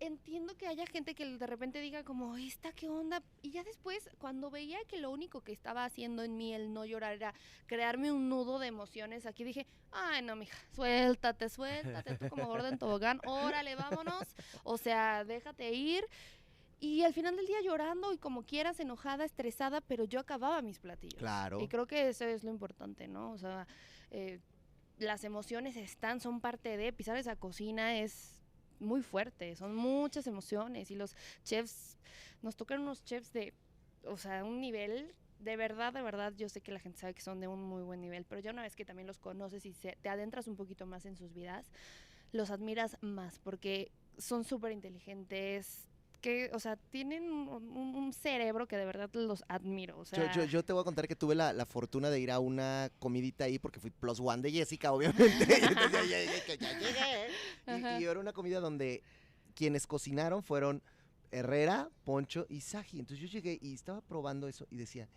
[0.00, 3.22] entiendo que haya gente que de repente diga como, ¿esta qué onda?
[3.42, 6.84] Y ya después, cuando veía que lo único que estaba haciendo en mí el no
[6.84, 7.32] llorar era
[7.66, 12.68] crearme un nudo de emociones, aquí dije, ay no, mija, suéltate, suéltate, tú como gorda
[12.68, 14.24] en tobogán, órale, vámonos,
[14.64, 16.04] o sea, déjate ir.
[16.84, 20.78] Y al final del día llorando y como quieras, enojada, estresada, pero yo acababa mis
[20.78, 21.18] platillos.
[21.18, 21.58] Claro.
[21.58, 23.32] Y creo que eso es lo importante, ¿no?
[23.32, 23.66] O sea,
[24.10, 24.38] eh,
[24.98, 28.38] las emociones están, son parte de, pisar esa cocina es
[28.80, 31.96] muy fuerte, son muchas emociones y los chefs,
[32.42, 33.54] nos tocan unos chefs de,
[34.04, 37.22] o sea, un nivel de verdad, de verdad, yo sé que la gente sabe que
[37.22, 39.72] son de un muy buen nivel, pero ya una vez que también los conoces y
[39.72, 41.70] se- te adentras un poquito más en sus vidas,
[42.32, 45.88] los admiras más porque son súper inteligentes,
[46.24, 49.98] que, o sea, tienen un, cerebro que de verdad los admiro.
[49.98, 52.30] O sea, yo, yo te voy a contar que tuve la, la fortuna de ir
[52.30, 55.28] a una comidita ahí porque fui plus one de Jessica, obviamente.
[55.60, 56.54] y entonces ya, ya-
[57.66, 57.98] ya-.
[57.98, 59.02] Y, y era una comida donde
[59.54, 60.82] quienes cocinaron fueron
[61.30, 63.00] Herrera, Poncho y Saji.
[63.00, 65.10] Entonces yo llegué y estaba probando eso y decía,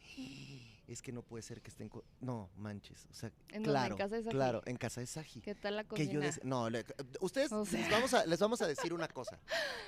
[0.93, 1.89] es que no puede ser que estén...
[1.89, 2.03] co-".
[2.21, 3.05] No, manches.
[3.11, 4.35] O sea, ¿En claro, casa de Saji?
[4.35, 5.41] claro, en casa de Saji.
[5.41, 6.11] ¿Qué tal la Que cocina?
[6.13, 6.85] yo dec- no, le-
[7.19, 9.37] ustedes O les, vamos a, les vamos a decir una cosa.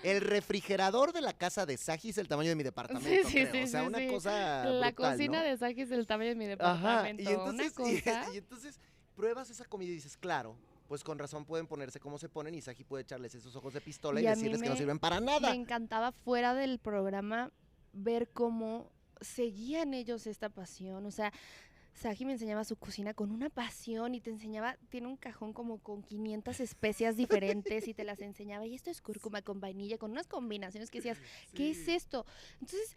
[0.04, 3.52] El refrigerador de la casa de Saji es el tamaño de mi departamento, sí, creo.
[3.54, 4.08] sí, o sea, sí, una sí.
[4.08, 5.46] cosa La brutal, cocina ¿no?
[5.46, 6.52] de Saki es el tamaño de mi Ajá,
[7.04, 7.24] departamento.
[7.24, 8.34] y entonces, Una y- cosa.
[8.34, 8.80] y entonces
[9.16, 10.56] pruebas esa comida y dices, claro,
[10.90, 13.80] pues con razón pueden ponerse como se ponen y Saji puede echarles esos ojos de
[13.82, 15.54] pistola y, decirles que no me- sirven para Me nada.
[15.54, 17.52] encantaba fuera del programa
[17.94, 21.06] ver cómo seguían ellos esta pasión.
[21.06, 21.32] O sea,
[21.94, 25.80] Saji me enseñaba su cocina con una pasión y te enseñaba, tiene un cajón como
[25.80, 28.66] con 500 especias diferentes y te las enseñaba.
[28.66, 31.18] Y esto es cúrcuma con vainilla, con unas combinaciones que decías,
[31.54, 32.26] ¿qué es esto?
[32.62, 32.96] Entonces,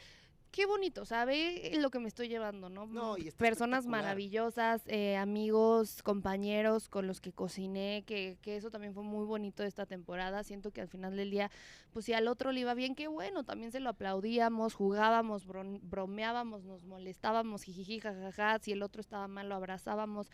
[0.53, 1.73] qué bonito, ¿sabe?
[1.81, 2.87] Lo que me estoy llevando, ¿no?
[2.87, 8.93] No, y Personas maravillosas, eh, amigos, compañeros con los que cociné, que, que eso también
[8.93, 10.45] fue muy bonito de esta temporada.
[10.45, 11.51] Siento que al final del día,
[11.93, 16.65] pues si al otro le iba bien, qué bueno, también se lo aplaudíamos, jugábamos, bromeábamos,
[16.65, 20.31] nos molestábamos, jijiji, jajaja, si el otro estaba mal, lo abrazábamos.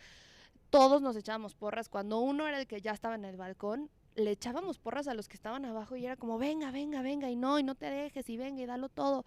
[0.69, 1.87] Todos nos echábamos porras.
[1.87, 5.29] Cuando uno era el que ya estaba en el balcón, le echábamos porras a los
[5.29, 8.29] que estaban abajo y era como, venga, venga, venga, y no, y no te dejes,
[8.29, 9.25] y venga, y dalo todo.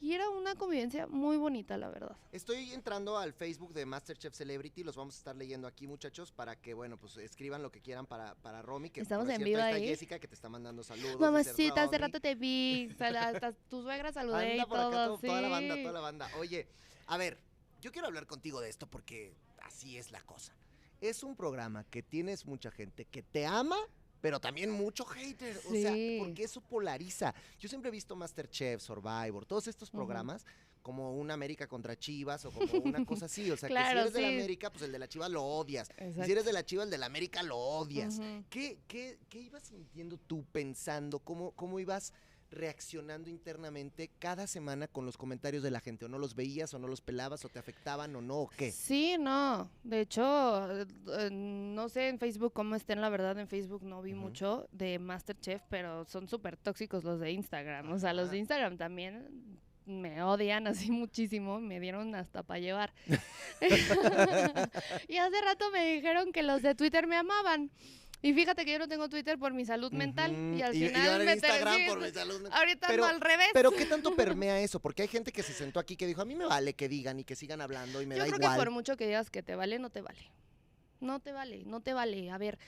[0.00, 2.16] Y era una convivencia muy bonita, la verdad.
[2.30, 6.56] Estoy entrando al Facebook de Masterchef Celebrity, los vamos a estar leyendo aquí, muchachos, para
[6.56, 9.48] que, bueno, pues escriban lo que quieran para, para Romy, que Estamos por en cierto,
[9.50, 9.86] vivo está ahí.
[9.86, 11.18] Jessica que te está mandando saludos.
[11.18, 12.90] Mamacita, hace rato te vi.
[13.00, 15.18] Hasta tu suegra saludé Anda y por acá todo.
[15.18, 15.80] to- toda la banda, sí.
[15.82, 16.30] toda la banda.
[16.38, 16.68] Oye,
[17.06, 17.38] a ver,
[17.80, 20.54] yo quiero hablar contigo de esto porque así es la cosa.
[21.00, 23.76] Es un programa que tienes mucha gente que te ama,
[24.24, 25.54] pero también mucho hater.
[25.68, 26.16] O sea, Sí.
[26.18, 27.34] porque eso polariza.
[27.60, 30.46] Yo siempre he visto Masterchef, Survivor, todos estos programas
[30.80, 33.50] como una América contra Chivas o como una cosa así.
[33.50, 34.34] O sea, que si eres de la sí.
[34.34, 35.90] América, pues el de la Chivas lo odias.
[35.98, 36.24] Exacto.
[36.24, 38.18] si eres de la Chivas, el de la América lo odias.
[38.48, 41.18] ¿Qué, qué, qué ibas sintiendo tú pensando?
[41.18, 42.14] ¿Cómo, ¿Cómo ibas
[42.54, 46.04] reaccionando internamente cada semana con los comentarios de la gente?
[46.04, 48.70] ¿O no los veías o no los pelabas o te afectaban o no o qué?
[48.70, 49.70] Sí, no.
[49.82, 54.14] De hecho, eh, no sé en Facebook cómo estén, la verdad, en Facebook no vi
[54.14, 57.92] mucho de Masterchef, pero son súper tóxicos los de Instagram.
[57.92, 58.38] O sea, los de.
[58.38, 62.92] Instagram también me odian así muchísimo, me dieron hasta para llevar.
[65.08, 67.70] y hace rato me dijeron que los de Twitter me amaban.
[68.24, 70.32] Y fíjate que yo no tengo Twitter por mi salud mental.
[70.32, 70.56] Ujú.
[70.56, 72.58] Y al y final ahora en me Instagram por mi salud mental.
[72.58, 73.48] Ahorita Pero- ando al revés.
[73.52, 74.80] Pero ¿qué tanto permea eso?
[74.80, 77.20] Porque hay gente que se sentó aquí que dijo, a mí me vale que digan
[77.20, 78.52] y que sigan hablando y me Yo da creo igual.
[78.56, 80.30] que por mucho que digas que te vale, no te vale.
[81.00, 82.30] No te vale, no te vale.
[82.30, 82.58] A ver,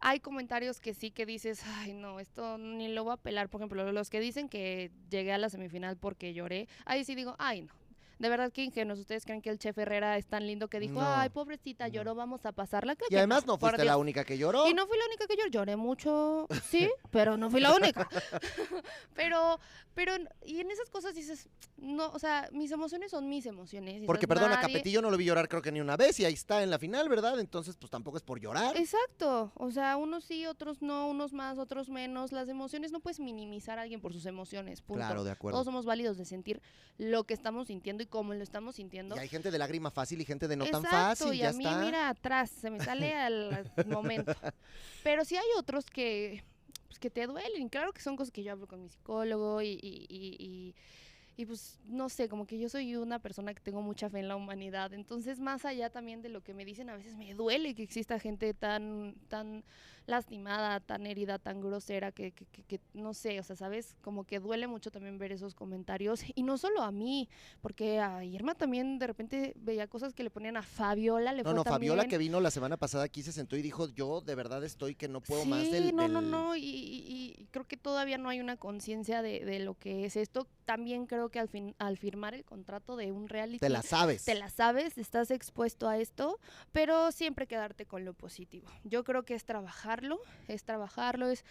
[0.00, 3.48] hay comentarios que sí que dices, ay, no, esto ni lo voy a pelar.
[3.48, 7.36] Por ejemplo, los que dicen que llegué a la semifinal porque lloré, ahí sí digo,
[7.38, 7.72] ay, no.
[8.18, 8.98] De verdad que ingenuos.
[8.98, 12.14] ¿Ustedes creen que el chef Herrera es tan lindo que dijo, No, ay, pobrecita, lloró,
[12.14, 12.96] vamos a pasarla?
[12.96, 14.66] Creo Y que además no fuiste la única que lloró.
[14.68, 18.08] Y no fui la única que lloré, lloré mucho, sí, pero no fui la única.
[19.14, 19.58] pero,
[19.94, 20.12] pero,
[20.44, 24.02] y en esas cosas dices, no, o sea, mis emociones son mis emociones.
[24.06, 26.34] Porque, perdona, nadie- Capetillo no lo vi llorar creo que ni una vez y ahí
[26.34, 27.38] está en la final, ¿verdad?
[27.38, 28.76] Entonces, pues tampoco es por llorar.
[28.76, 32.32] Exacto, o sea, unos sí, otros no, unos más, otros menos.
[32.32, 35.00] Las emociones no puedes minimizar a alguien por sus emociones, punto.
[35.04, 35.56] Claro, de acuerdo.
[35.56, 36.60] Todos somos válidos de sentir
[36.98, 39.16] lo que estamos sintiendo y cómo lo estamos sintiendo.
[39.16, 41.52] Y hay gente de lágrima fácil y gente de no tan fácil, y ya a
[41.52, 41.84] mí, está.
[41.84, 44.34] mira, atrás, se me sale al momento.
[45.02, 46.42] Pero sí hay otros que,
[46.86, 47.68] pues, que te duelen.
[47.68, 50.74] Claro que son cosas que yo hablo con mi psicólogo y, y, y- y-
[51.38, 54.28] y, pues no sé, como que yo soy una persona que tengo mucha fe en
[54.28, 54.94] la humanidad.
[54.94, 58.18] Entonces, más allá también de lo que me dicen, a veces me duele que exista
[58.18, 59.62] gente tan, tan
[60.06, 63.94] lastimada, tan herida, tan grosera, que, que, que- que no sé, o sea, ¿sabes?
[64.00, 66.22] Como que duele mucho también ver esos comentarios.
[66.34, 67.28] Y no solo a mí,
[67.60, 71.50] porque a Irma también de repente veía cosas que le ponían a Fabiola, le No,
[71.50, 72.10] fue no, Fabiola también.
[72.10, 75.08] que vino la semana pasada aquí se sentó y dijo, yo de verdad estoy que
[75.08, 75.94] no puedo sí, más del...
[75.94, 79.44] no, no, del- no, y, y- y creo que todavía no hay una conciencia de,
[79.44, 80.46] de lo que es esto.
[80.64, 84.24] También creo que al, fin, al firmar el contrato de un reality, Te la sabes.
[84.24, 86.40] te la sabes, estás expuesto a esto,
[86.72, 88.66] pero siempre quedarte con lo positivo.
[88.84, 89.44] Yo creo que es
[89.96, 91.44] trabajarlo, es trabajarlo, es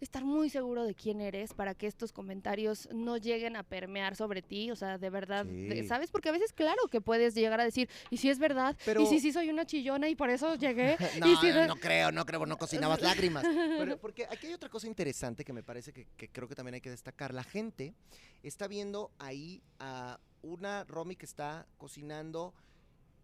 [0.00, 4.42] estar muy seguro de quién eres para que estos comentarios no lleguen a permear sobre
[4.42, 5.86] ti, o sea, de verdad, Sí.
[5.86, 6.10] ¿sabes?
[6.10, 9.06] Porque a veces, claro, que puedes llegar a decir, y si es verdad, Pero- y
[9.06, 12.10] si sí soy una chillona y por eso llegué, No, y si de- no creo,
[12.12, 13.44] no creo, no cocinabas lágrimas.
[13.44, 16.74] Pero, porque aquí hay otra cosa interesante que me parece que, que creo que también
[16.74, 17.32] hay que destacar.
[17.32, 17.94] La gente
[18.42, 22.52] está viendo ahí a una Romy que está cocinando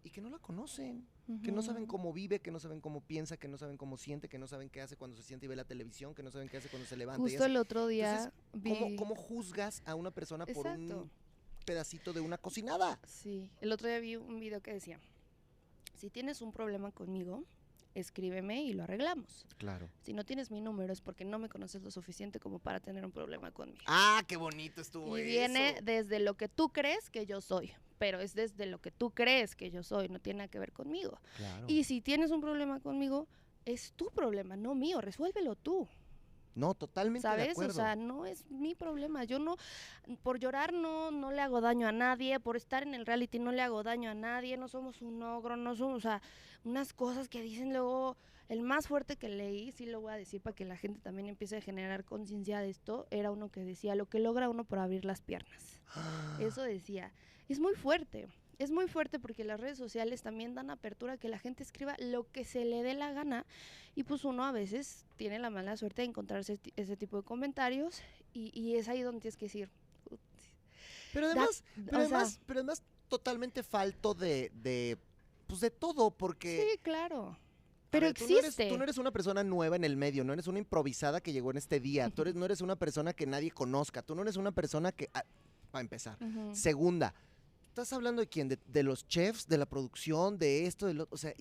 [0.03, 1.07] y que no la conocen,
[1.43, 4.27] que no saben cómo vive, que no saben cómo piensa, que no saben cómo siente,
[4.27, 6.49] que no saben qué hace cuando se siente y ve la televisión, que no saben
[6.49, 7.21] qué hace cuando se levanta.
[7.21, 8.95] Justo el otro día ¿Cómo, vi...
[8.95, 11.09] cómo juzgas a una persona por un
[11.65, 12.99] pedacito de una cocinada?
[13.05, 14.99] Sí, el otro día vi un video que decía,
[15.95, 17.45] si tienes un problema conmigo,
[17.93, 19.45] escríbeme y lo arreglamos.
[19.57, 19.89] Claro.
[20.01, 23.05] Si no tienes mi número es porque no me conoces lo suficiente como para tener
[23.05, 23.83] un problema conmigo.
[23.85, 25.81] Ah, qué bonito estuvo y viene eso.
[25.83, 29.55] desde lo que tú crees que yo soy, pero es desde lo que tú crees
[29.55, 31.19] que yo soy, no tiene nada que ver conmigo.
[31.37, 31.67] Claro.
[31.67, 33.27] Y si tienes un problema conmigo,
[33.63, 35.87] es tu problema, no mío, resuélvelo tú.
[36.55, 37.51] No, totalmente de ¿Sabes?
[37.51, 37.73] acuerdo.
[37.73, 39.23] O sea, no es mi problema.
[39.23, 39.55] Yo no,
[40.23, 43.51] por llorar no, no le hago daño a nadie, por estar en el reality no
[43.51, 46.23] le hago daño a nadie, no somos un ogro, no somos, o sea,
[46.63, 48.17] unas cosas que dicen luego,
[48.49, 51.27] el más fuerte que leí, sí lo voy a decir para que la gente también
[51.27, 54.79] empiece a generar conciencia de esto, era uno que decía, lo que logra uno por
[54.79, 55.83] abrir las piernas.
[56.39, 57.13] Eso decía,
[57.51, 58.27] es muy fuerte.
[58.59, 61.95] Es muy fuerte porque las redes sociales también dan apertura a que la gente escriba
[61.97, 63.45] lo que se le dé la gana
[63.95, 68.01] y pues uno a veces tiene la mala suerte de encontrarse ese tipo de comentarios
[68.33, 69.69] y, y es ahí donde tienes que decir,
[71.13, 74.97] Pero además, pero sea- además, pero además totalmente falto de, de,
[75.47, 77.29] pues de todo, porque sí, claro.
[77.29, 77.37] a
[77.89, 78.69] Pero ver, tú no eres- existe.
[78.69, 81.51] Tú no, eres, una persona nueva en el medio, no eres una improvisada que llegó
[81.51, 84.37] en este día, tú eres, no eres una persona que nadie conozca, tú no eres
[84.37, 85.23] una persona que, ah,
[85.71, 86.17] para empezar.
[86.21, 86.55] Ujú.
[86.55, 87.13] Segunda,
[87.71, 88.49] ¿estás hablando de quién?
[88.49, 91.33] De, de los chefs, de la producción, de esto, de lo, o sea,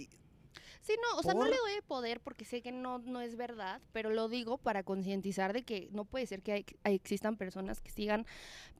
[0.90, 3.36] Sí, no, o sea, no le doy el poder porque sé que no, no es
[3.36, 7.80] verdad, pero lo digo para concientizar de que no puede ser que hay- existan personas
[7.80, 8.26] que sigan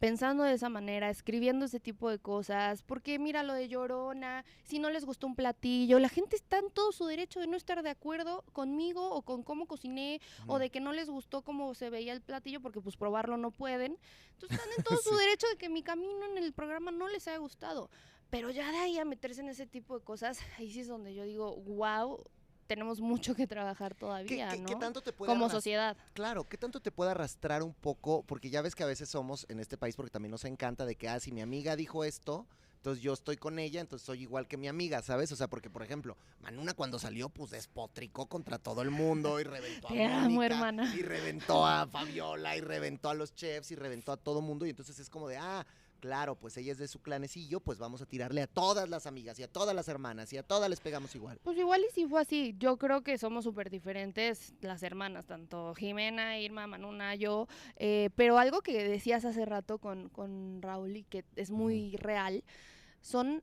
[0.01, 4.79] pensando de esa manera, escribiendo ese tipo de cosas, porque mira lo de Llorona, si
[4.81, 7.83] no les gustó un platillo, la gente está en todo su derecho de no estar
[7.83, 11.91] de acuerdo conmigo o con cómo cociné o de que no les gustó cómo se
[11.91, 13.99] veía el platillo porque pues probarlo no pueden.
[14.33, 17.29] Entonces están en todo su derecho de que mi camino en el programa no les
[17.29, 17.89] haya gustado.
[18.31, 21.15] Pero ya de ahí a meterse en ese tipo de cosas, ahí sí es donde
[21.15, 22.23] yo digo, wow,
[22.67, 24.69] tenemos mucho que trabajar ¿qué, todavía, qué- ¿no?
[24.69, 25.97] qué tanto te puede Como sociedad.
[26.13, 28.23] Claro, ¿qué tanto te puede arrastrar un poco?
[28.23, 30.95] Porque ya ves que a veces somos en este país, porque también nos encanta de
[30.95, 34.47] que, ah, si mi amiga dijo esto, entonces yo estoy con ella, entonces soy igual
[34.47, 35.33] que mi amiga, ¿sabes?
[35.33, 39.43] O sea, porque, por ejemplo, Manuna cuando salió, pues despotricó contra todo el mundo y
[39.45, 40.95] reventó a Te amo, hermana.
[40.97, 44.71] Y reventó a Fabiola, y reventó a los chefs, y reventó a todo mundo, y
[44.71, 45.67] entonces es como de, ah,
[46.01, 49.39] claro, pues ella es de su clanecillo, pues vamos a tirarle a todas las amigas,
[49.39, 51.39] y a todas las hermanas, y a todas les pegamos igual.
[51.43, 55.75] Pues igual y si fue así, yo creo que somos súper diferentes las hermanas, tanto
[55.75, 57.47] Jimena, Irma, Manuna, yo,
[57.77, 62.43] eh, pero algo que decías hace rato con, con Raúl y que es muy real,
[63.01, 63.43] son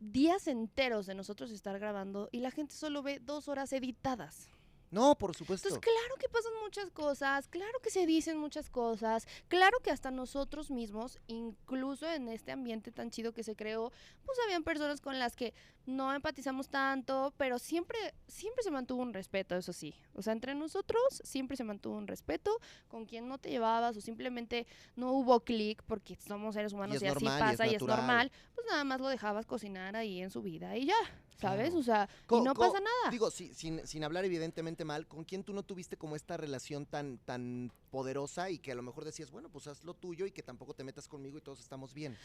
[0.00, 4.48] días enteros de nosotros estar grabando y la gente solo ve dos horas editadas.
[4.96, 5.68] No, por supuesto.
[5.68, 10.10] Entonces, claro que pasan muchas cosas, claro que se dicen muchas cosas, claro que hasta
[10.10, 13.92] nosotros mismos, incluso en este ambiente tan chido que se creó,
[14.24, 15.52] pues habían personas con las que
[15.84, 19.94] no empatizamos tanto, pero siempre, siempre se mantuvo un respeto, eso sí.
[20.14, 22.50] O sea, entre nosotros siempre se mantuvo un respeto
[22.88, 24.66] con quien no te llevabas o simplemente
[24.96, 27.82] no hubo clic porque somos seres humanos y, así normal, y es pasa y es,
[27.82, 30.94] normal, pues nada más lo dejabas cocinar ahí en su vida y ya,
[31.38, 31.68] ¿sabes?
[31.70, 31.78] Claro.
[31.80, 33.10] O sea, y no pasa nada.
[33.10, 36.86] Digo, si- sin, sin hablar evidentemente mal, ¿con quién tú no tuviste como esta relación
[36.86, 40.32] tan, tan poderosa y que a lo mejor decías, bueno, pues haz lo tuyo y
[40.32, 42.16] que tampoco te metas conmigo y todos estamos bien?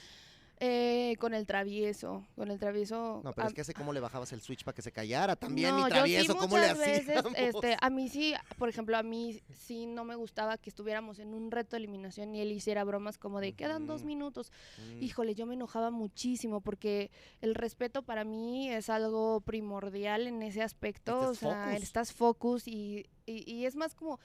[0.64, 3.22] Eh, con el travieso, con el travieso.
[3.24, 5.72] No, pero es que sé cómo le bajabas el switch para que se callara también,
[5.72, 9.01] no, mi yo travieso, sí ¿cómo le veces, este, a mí sí, por ejemplo, a
[9.01, 12.84] mí sí no me gustaba que estuviéramos en un reto de eliminación y él hiciera
[12.84, 14.51] bromas como de quedan dos minutos.
[14.78, 17.09] Mm, Híjole, yo me enojaba muchísimo porque
[17.41, 21.32] el respeto para mí es algo primordial en ese aspecto.
[21.32, 21.84] Estás o sea, focus.
[21.84, 24.20] estás focus y, y, y es más como,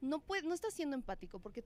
[0.00, 1.64] no, puedes, no estás siendo empático porque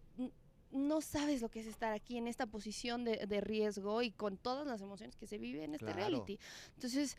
[0.72, 4.36] no sabes lo que es estar aquí en esta posición de, de riesgo y con
[4.36, 5.98] todas las emociones que se vive en este Claro.
[5.98, 6.38] reality.
[6.74, 7.16] Entonces,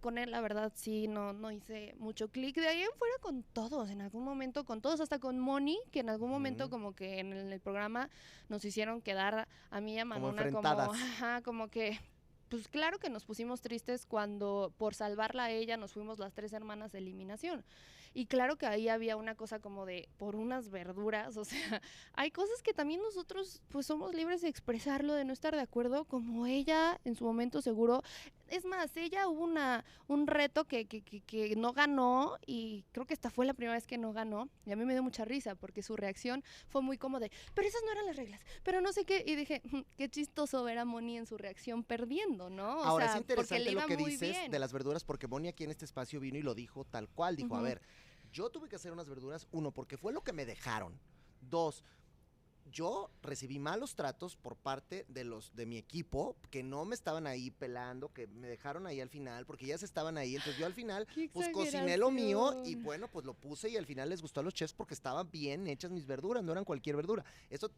[0.00, 2.56] con él la verdad sí, no, no hice mucho clic.
[2.56, 6.00] De ahí en fuera con todos, en algún momento con todos, hasta con Moni, que
[6.00, 8.10] en algún momento como que en el, programa
[8.48, 10.90] nos hicieron quedar a mí y a Como Manuna como, enfrentadas.
[11.22, 11.98] ajá, como que...
[12.48, 16.52] Pues claro que nos pusimos tristes cuando por salvarla a ella nos fuimos las tres
[16.52, 17.64] hermanas de eliminación.
[18.12, 21.80] Y claro que ahí había una cosa como de por unas verduras, o sea,
[22.14, 26.04] hay cosas que también nosotros pues somos libres de expresarlo, de no estar de acuerdo,
[26.04, 28.02] como ella en su momento seguro
[28.50, 33.06] es más, ella hubo una, un reto que, que, que, que no ganó y creo
[33.06, 35.24] que esta fue la primera vez que no ganó y a mí me dio mucha
[35.24, 38.80] risa porque su reacción fue muy como de, pero esas no eran las reglas, pero
[38.80, 42.50] no sé qué, y dije, "Mm, qué chistoso ver a Moni en su reacción perdiendo,
[42.50, 42.80] ¿no?
[42.80, 44.50] O Ahora sea, es interesante lo que dices bien.
[44.50, 47.36] de las verduras, porque Moni aquí en este espacio vino y lo dijo tal cual.
[47.36, 47.80] Dijo, a ver,
[48.32, 50.98] yo tuve que hacer unas verduras, uno, porque fue lo que me dejaron.
[51.40, 51.84] Dos,
[52.70, 57.26] yo recibí malos tratos por parte de los de mi equipo, que no me estaban
[57.26, 60.36] ahí pelando, que me dejaron ahí al final, porque ya se estaban ahí.
[60.36, 63.86] Entonces yo al final, pues cociné lo mío y bueno, pues lo puse y al
[63.86, 66.96] final les gustó a los chefs porque estaban bien hechas mis verduras, no eran cualquier
[66.96, 67.24] verdura.
[67.48, 67.70] Eso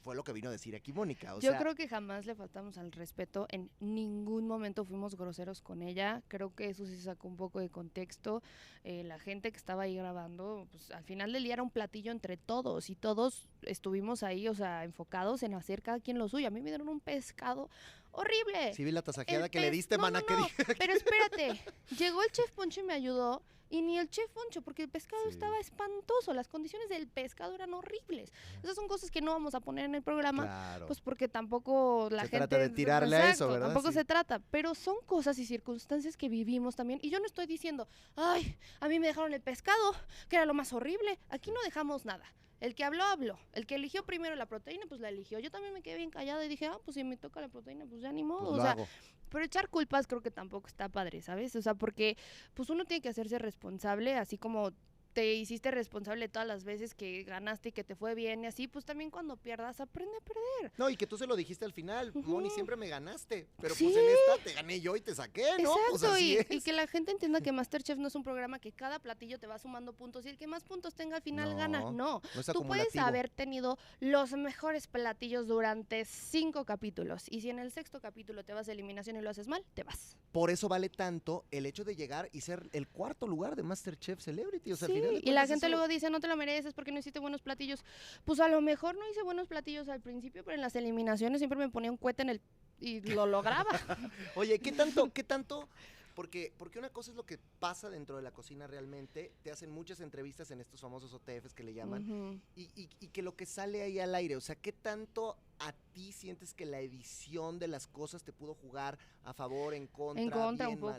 [0.00, 1.34] fue lo que vino a decir aquí Mónica.
[1.34, 5.60] O Yo sea, creo que jamás le faltamos al respeto, en ningún momento fuimos groseros
[5.60, 8.42] con ella, creo que eso sí sacó un poco de contexto,
[8.84, 12.12] eh, la gente que estaba ahí grabando, pues al final del día era un platillo
[12.12, 16.48] entre todos y todos estuvimos ahí, o sea, enfocados en hacer cada quien lo suyo,
[16.48, 17.68] a mí me dieron un pescado
[18.12, 18.74] horrible.
[18.74, 20.64] sí vi la tasajeada El que le diste, no, mana, no, que no, dije.
[20.78, 21.60] Pero espérate,
[21.96, 23.42] llegó el chef Poncho y me ayudó.
[23.70, 25.30] Y ni el chef Poncho, porque el pescado Sí.
[25.30, 28.32] estaba espantoso, las condiciones del pescado eran horribles.
[28.62, 30.86] Esas son cosas que no vamos a poner en el programa, Claro.
[30.88, 32.38] pues porque tampoco la Se gente...
[32.48, 33.66] trata de tirarle a eso, ¿verdad?
[33.68, 33.94] Tampoco Sí.
[33.94, 36.98] se trata, pero son cosas y circunstancias que vivimos también.
[37.02, 39.94] Y yo no estoy diciendo, ay, a mí me dejaron el pescado,
[40.28, 41.18] que era lo más horrible.
[41.28, 42.24] Aquí no dejamos nada.
[42.60, 43.38] El que habló, habló.
[43.52, 45.38] El que eligió primero la proteína, pues la eligió.
[45.38, 47.86] Yo también me quedé bien callada y dije, ah, pues si me toca la proteína,
[47.86, 48.50] pues ya ni modo.
[48.50, 48.86] Pues o sea, hago.
[49.30, 51.56] pero echar culpas creo que tampoco está padre, ¿sabes?
[51.56, 52.18] O sea, porque
[52.52, 54.72] pues uno tiene que hacerse responsable, así como
[55.12, 58.68] te hiciste responsable todas las veces que ganaste y que te fue bien y así,
[58.68, 60.72] pues también cuando pierdas aprende a perder.
[60.78, 63.84] No, y que tú se lo dijiste al final, Moni, siempre me ganaste, pero Sí.
[63.84, 65.74] pues en esta te gané yo y te saqué, ¿no?
[65.90, 66.46] Pues Exacto, así y, es.
[66.50, 69.46] y que la gente entienda que Masterchef no es un programa que cada platillo te
[69.46, 71.80] va sumando puntos y el que más puntos tenga al final gana.
[71.80, 72.22] No, No.
[72.38, 77.70] es Tú puedes haber tenido los mejores platillos durante cinco capítulos y si en el
[77.72, 80.16] sexto capítulo te vas a eliminación y lo haces mal, te vas.
[80.32, 84.20] Por eso vale tanto el hecho de llegar y ser el cuarto lugar de Masterchef
[84.20, 84.72] Celebrity.
[84.72, 86.74] O sea, Sí, final de y la gente eso- luego dice, no te lo mereces
[86.74, 87.84] porque no hiciste buenos platillos.
[88.24, 91.58] Pues a lo mejor no hice buenos platillos al principio, pero en las eliminaciones siempre
[91.58, 92.40] me ponía un cohete en el...
[92.80, 93.70] y lo lograba.
[94.36, 95.68] Oye, ¿qué tanto, qué tanto?
[96.14, 99.32] Porque, porque una cosa es lo que pasa dentro de la cocina realmente.
[99.42, 102.42] Te hacen muchas entrevistas en estos famosos OTFs que le llaman.
[102.56, 105.72] Y, y- y que lo que sale ahí al aire, o sea, ¿qué tanto a
[105.94, 110.24] ti sientes que la edición de las cosas te pudo jugar a favor, en contra?
[110.24, 110.98] En contra un mal?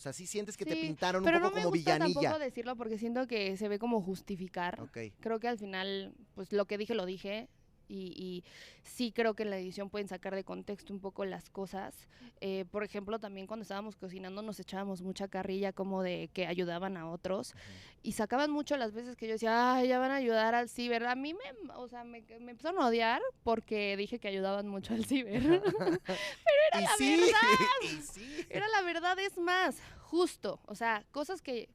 [0.00, 2.20] O sea, sí sientes que te pintaron un Pero poco no me como gusta villanilla.
[2.22, 4.80] tampoco decirlo porque siento que se ve como justificar.
[4.80, 4.96] Ok.
[5.20, 7.50] Creo que al final, pues lo que dije, lo dije.
[7.90, 8.44] Y, y
[8.84, 12.06] sí creo que en la edición pueden sacar de contexto un poco las cosas.
[12.40, 16.96] Eh, por ejemplo, también cuando estábamos cocinando nos echábamos mucha carrilla como de que ayudaban
[16.96, 17.54] a otros.
[18.02, 21.04] Y sacaban mucho las veces que yo decía, ay, ya van a ayudar al ciber.
[21.04, 24.94] A mí me, o sea, me, me empezaron a odiar porque dije que ayudaban mucho
[24.94, 25.42] al ciber.
[26.78, 28.02] y la sí, verdad.
[28.12, 28.46] sí.
[28.48, 30.60] Era la verdad, es más, justo.
[30.66, 31.68] O sea, cosas que,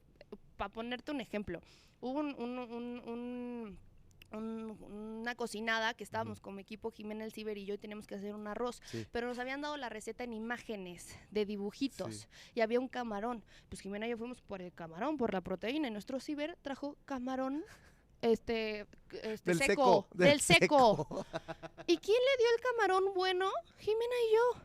[0.56, 1.60] para ponerte un ejemplo,
[2.00, 3.78] hubo un, un- un- un-
[4.36, 4.76] un-
[5.20, 8.34] una cocinada que estábamos como equipo Jimena el Ciber y yo y teníamos que hacer
[8.34, 9.06] un arroz, Sí.
[9.12, 12.26] pero nos habían dado la receta en imágenes de dibujitos Sí.
[12.56, 13.42] y había un camarón.
[13.68, 16.96] Pues Jimena y yo fuimos por el camarón, por la proteína y nuestro Ciber trajo
[17.04, 17.64] camarón
[18.22, 18.86] este,
[19.22, 21.26] este Del seco, seco, del seco.
[21.86, 23.50] ¿Y quién le dio el camarón bueno?
[23.78, 24.62] Jimena y yo.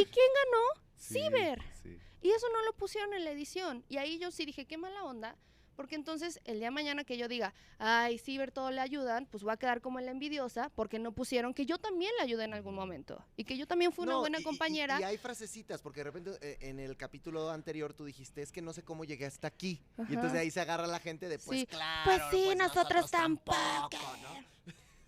[0.00, 0.82] ¿Y quién ganó?
[0.96, 1.62] Sí, Ciber.
[1.82, 1.98] sí.
[2.22, 3.84] Y eso no lo pusieron en la edición.
[3.88, 5.36] Y ahí yo sí dije, qué mala onda.
[5.76, 9.42] Porque entonces el día de mañana que yo diga, ay, Ciber todo le ayudan, pues
[9.42, 12.54] voy a quedar como la envidiosa porque no pusieron que yo también le ayudé en
[12.54, 13.22] algún momento.
[13.36, 15.00] Y que yo también fui una No, buena y- compañera.
[15.00, 18.60] Y, hay frasecitas, porque de repente eh, en el capítulo anterior tú dijiste, es que
[18.62, 19.80] no sé cómo llegué hasta aquí.
[20.08, 22.02] Y entonces de ahí se agarra la gente de, pues Sí, claro.
[22.04, 23.90] pues sí, nosotros tampoco.
[24.22, 24.52] ¿no?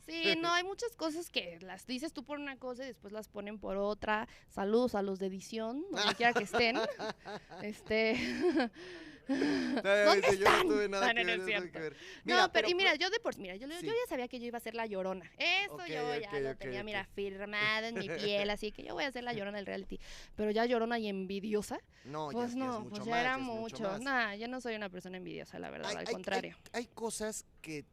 [0.07, 3.29] Sí, no, hay muchas cosas que las dices tú por una cosa y después las
[3.29, 4.29] ponen por otra.
[4.51, 6.77] Saludos a los de edición, donde quiera que estén.
[7.63, 8.15] Este.
[9.29, 10.69] ¿Dónde yo no están?
[10.69, 11.97] tuve nada No, que no, ver, no es nada que ver.
[12.25, 14.59] no, pero, y mira, yo de por mira, yo, yo ya sabía que yo iba
[14.59, 15.31] a ser la llorona.
[15.39, 19.13] Eso yo ya lo tenía, mira, firmado en mi piel, así que yo voy a
[19.13, 19.99] ser la llorona del reality.
[20.37, 23.21] Pero ya llorona y envidiosa, no, ya, pues ya es no, mucho pues ya más,
[23.21, 23.99] era mucho.
[23.99, 26.57] Nah, yo no soy una persona envidiosa, la verdad, Hay- al hay- hay- contrario.
[26.73, 27.85] Hay, cosas que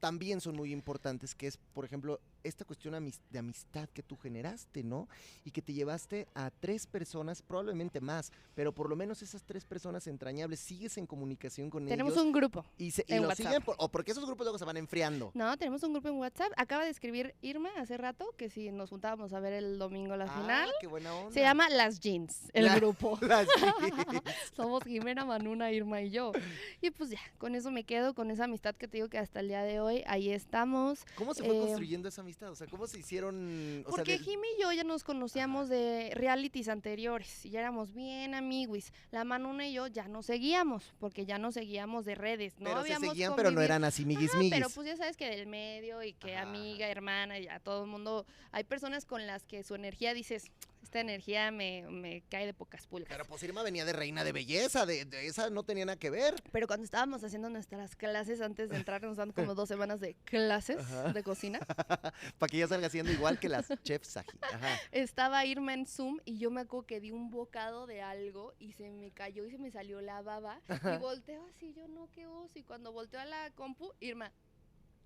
[0.00, 4.82] también son muy importantes, que es, por ejemplo, esta cuestión de amistad que tú generaste,
[4.82, 5.08] ¿no?
[5.44, 9.64] Y que te llevaste a tres personas, probablemente más, pero por lo menos esas tres
[9.64, 12.64] personas entrañables, sigues en comunicación con Tenemos ellos un grupo.
[12.78, 13.46] y, se, y en lo WhatsApp.
[13.46, 15.30] siguen, por- o porque esos grupos luego se van enfriando.
[15.34, 16.52] No, tenemos un grupo en WhatsApp.
[16.56, 20.26] Acaba de escribir Irma hace rato que si nos juntábamos a ver el domingo la
[20.28, 20.68] final.
[20.68, 21.32] Ah, qué buena onda.
[21.32, 23.18] Se llama Las Jeans, el La- grupo.
[23.22, 24.22] Las jeans.
[24.54, 26.32] Somos Jimena, Manuna, Irma y yo.
[26.80, 29.40] Y pues ya, con eso me quedo, con esa amistad que te digo que hasta
[29.40, 31.04] el día de hoy, ahí estamos.
[31.16, 32.37] ¿Cómo se fue Eh, construyendo esa amistad?
[32.42, 33.80] O sea, ¿cómo se hicieron?
[33.80, 37.60] O sea, Porque de- Jimmy y yo ya nos conocíamos de realities anteriores y ya
[37.60, 38.92] éramos bien amiguis.
[39.10, 42.54] La Manuna y yo ya nos seguíamos, porque ya nos seguíamos de redes.
[42.58, 44.54] No pero se habíamos seguían, pero no eran así miguis Ajá, miguis.
[44.54, 46.48] Pero pues ya sabes que del medio y que Ajá.
[46.48, 48.24] amiga, hermana, y ya todo el mundo.
[48.52, 50.44] Hay personas con las que su energía dices,
[50.82, 53.08] esta energía me, me cae de pocas pulgas.
[53.10, 56.10] Pero pues Irma venía de reina de belleza, de, de esa no tenía nada que
[56.10, 56.34] ver.
[56.52, 60.14] Pero cuando estábamos haciendo nuestras clases antes de entrar, nos dan como dos semanas de
[60.24, 61.12] clases Ajá.
[61.12, 61.58] de cocina.
[62.38, 64.36] Para que ella salga siendo igual que las chefs aquí.
[64.40, 64.78] Ajá.
[64.92, 68.72] Estaba Irma en Zoom y yo me acuerdo que di un bocado de algo y
[68.72, 70.60] se me cayó y se me salió la baba.
[70.68, 72.58] Y volteo así, yo no, qué oso.
[72.58, 74.32] Y cuando volteo a la compu, Irma.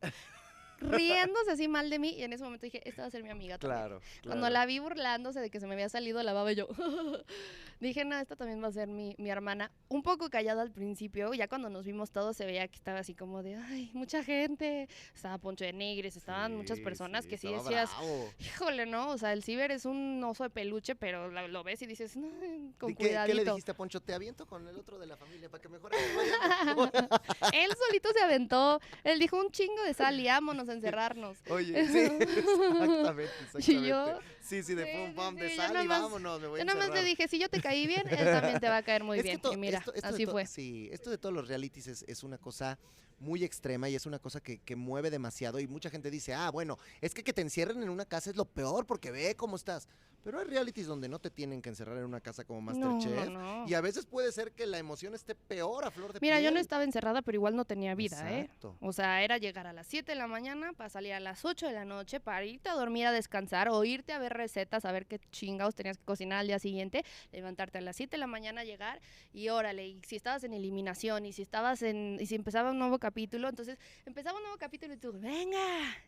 [0.91, 3.31] Riéndose así mal de mí, y en ese momento dije, esta va a ser mi
[3.31, 3.59] amiga.
[3.59, 3.79] también.
[3.79, 4.01] Claro.
[4.25, 6.69] Cuando la vi burlándose de que se me había salido la baba, yo
[7.81, 9.71] dije, no, esta también va a ser mi, mi hermana.
[9.89, 13.15] Un poco callada al principio, ya cuando nos vimos todos se veía que estaba así
[13.15, 14.89] como de, ay, mucha gente.
[15.15, 18.31] Estaba Poncho de Nigres, estaban muchas personas que sí decías, bravo.
[18.39, 19.11] híjole, ¿no?
[19.11, 22.17] O sea, el ciber es un oso de peluche, pero lo, lo ves y dices,
[22.17, 22.29] no,
[22.79, 24.01] con ¿Y qué, qué le dijiste a Poncho?
[24.01, 25.97] Te aviento con el otro de la familia para que mejore.
[27.53, 31.39] Él solito se aventó, él dijo un chingo de sal y vámonos a encerrarnos.
[31.49, 33.73] Oye, sí, exactamente, exactamente.
[33.73, 36.47] Y yo, sí, sí, de sí, pum, pam, de sí, sal y más- vámonos, me
[36.49, 38.79] voy Yo nada más le dije, si yo te caí bien, él también te va
[38.79, 39.41] a caer muy Es bien.
[39.53, 40.47] y mira, esto- esto de así fue.
[40.47, 42.79] Sí, esto de todos los realities es, es una cosa
[43.23, 46.51] muy extrema y es una cosa que, que mueve demasiado y mucha gente dice, ah,
[46.51, 49.57] bueno, es que que te encierren en una casa es lo peor porque ve cómo
[49.57, 49.89] estás.
[50.25, 53.29] Pero hay realities donde no te tienen que encerrar en una casa como No, Masterchef
[53.29, 53.65] no.
[53.67, 56.51] y a veces puede ser que la emoción esté peor a flor de Mira, yo
[56.51, 56.61] no piel.
[56.61, 58.43] estaba encerrada, pero igual no tenía vida, ¿eh?
[58.43, 58.77] Exacto.
[58.81, 61.67] O sea, era llegar a las 7 de la mañana para salir a las 8
[61.67, 64.93] de la noche, para irte a dormir, a descansar, o irte a ver recetas, a
[64.93, 68.29] ver qué chingados tenías que cocinar al día siguiente, levantarte a las 7 de la
[68.29, 69.01] mañana, llegar
[69.33, 72.79] y órale, y si estabas en eliminación, y si estabas en, y si empezaba un
[72.79, 75.59] nuevo capítulo, entonces empezaba un nuevo capítulo y tú, venga,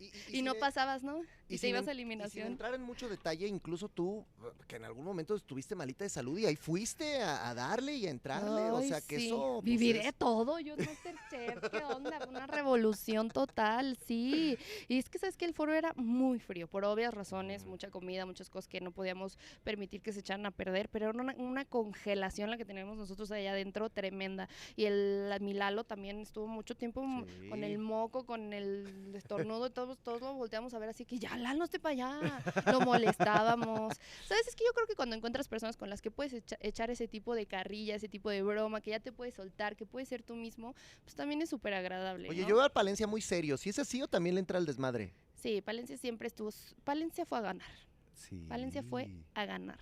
[0.00, 1.22] Y, y, no sin- pasabas, ¿no?
[1.48, 2.46] Y, te ibas a Y sin eliminación.
[2.48, 4.24] entrar en mucho detalle, incluso tú,
[4.66, 8.06] que en algún momento estuviste malita de salud y ahí fuiste a, a darle y
[8.06, 8.70] a entrarle.
[8.70, 9.26] o Ay, sea, que sí.
[9.26, 9.54] eso.
[9.54, 12.26] pues, Viviré es- todo, yo Masterchef, ¿qué onda?
[12.28, 14.56] Una revolución total, sí.
[14.88, 18.24] Y es que sabes que el foro era muy frío, por obvias razones, mucha comida,
[18.26, 21.64] muchas cosas que no podíamos permitir que se echaran a perder, pero era una, una
[21.64, 24.48] congelación la que teníamos nosotros allá adentro tremenda.
[24.76, 29.12] Y el la- mi Lalo también estuvo mucho tiempo m- con el moco, con el
[29.14, 32.42] estornudo, todos, todos lo volteamos a ver así que ya, Lalo, esté para allá.
[32.72, 33.94] Lo molestábamos.
[34.28, 34.46] ¿Sabes?
[34.48, 37.08] Es que yo creo que cuando encuentras personas con las que puedes echa- echar ese
[37.08, 40.22] tipo de carrilla, ese tipo de broma, que ya te puedes soltar, que puedes ser
[40.22, 40.74] tú mismo,
[41.04, 42.28] pues también es súper agradable.
[42.28, 42.48] Oye, ¿no?
[42.48, 43.56] yo veo al Palencia muy serio.
[43.56, 45.12] ¿Si es así o también le entra el desmadre?
[45.34, 46.50] Sí, Palencia siempre estuvo.
[46.84, 47.70] Palencia fue a ganar.
[48.14, 48.44] Sí.
[48.48, 49.78] Palencia fue a ganar.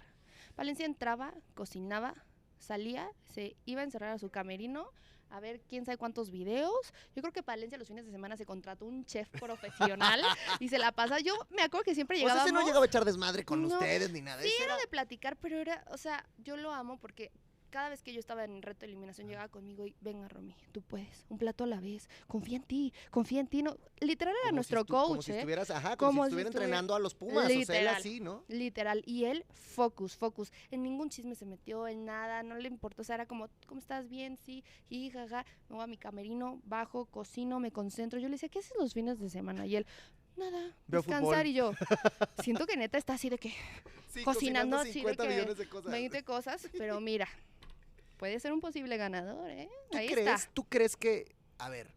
[0.55, 2.15] Palencia entraba, cocinaba,
[2.59, 4.91] salía, se iba a encerrar a su camerino
[5.33, 6.93] a ver quién sabe cuántos videos.
[7.17, 10.21] Yo creo que Palencia los fines de semana se contrató un chef profesional
[10.61, 11.19] y se la pasa.
[11.21, 13.69] Yo me acuerdo que siempre O sea, no llegaba a echar desmadre con No.
[13.69, 14.43] ustedes ni nada.
[14.43, 17.33] Sí, era era- de platicar, pero era, o sea, yo lo amo porque
[17.73, 20.83] cada vez que yo estaba en reto de eliminación llegaba conmigo y venga Romy, tú
[20.83, 24.51] puedes, un plato a la vez, confía en ti, confía en ti, no, literal era
[24.51, 25.37] como si nuestro estu- Como coach, si ¿eh?
[25.39, 27.51] estuvieras, ajá, como, Como si si estuviera entrenando a los Pumas.
[27.51, 28.45] O sea, él así, ¿no?
[28.49, 33.01] Literal, y él, focus, focus, en ningún chisme se metió, en nada, no le importó,
[33.03, 34.07] o sea, era como, ¿cómo estás?
[34.09, 38.33] Bien, sí, y jaja, me voy a mi camerino, bajo, cocino, me concentro, yo le
[38.35, 39.65] decía, ¿qué haces los fines de semana?
[39.67, 39.87] Y él,
[40.37, 41.47] nada, Veo descansar, fútbol.
[41.47, 41.73] y yo,
[42.43, 43.53] siento que neta está así de que,
[44.13, 45.91] Sí, Cocinando así de 50 que millones de cosas.
[45.91, 47.27] 20 cosas, pero mira,
[48.23, 49.69] puede ser un posible ganador, ¿eh?
[49.91, 50.53] ¿Tú Ahí crees, está.
[50.55, 51.93] ¿Tú crees que, a ver,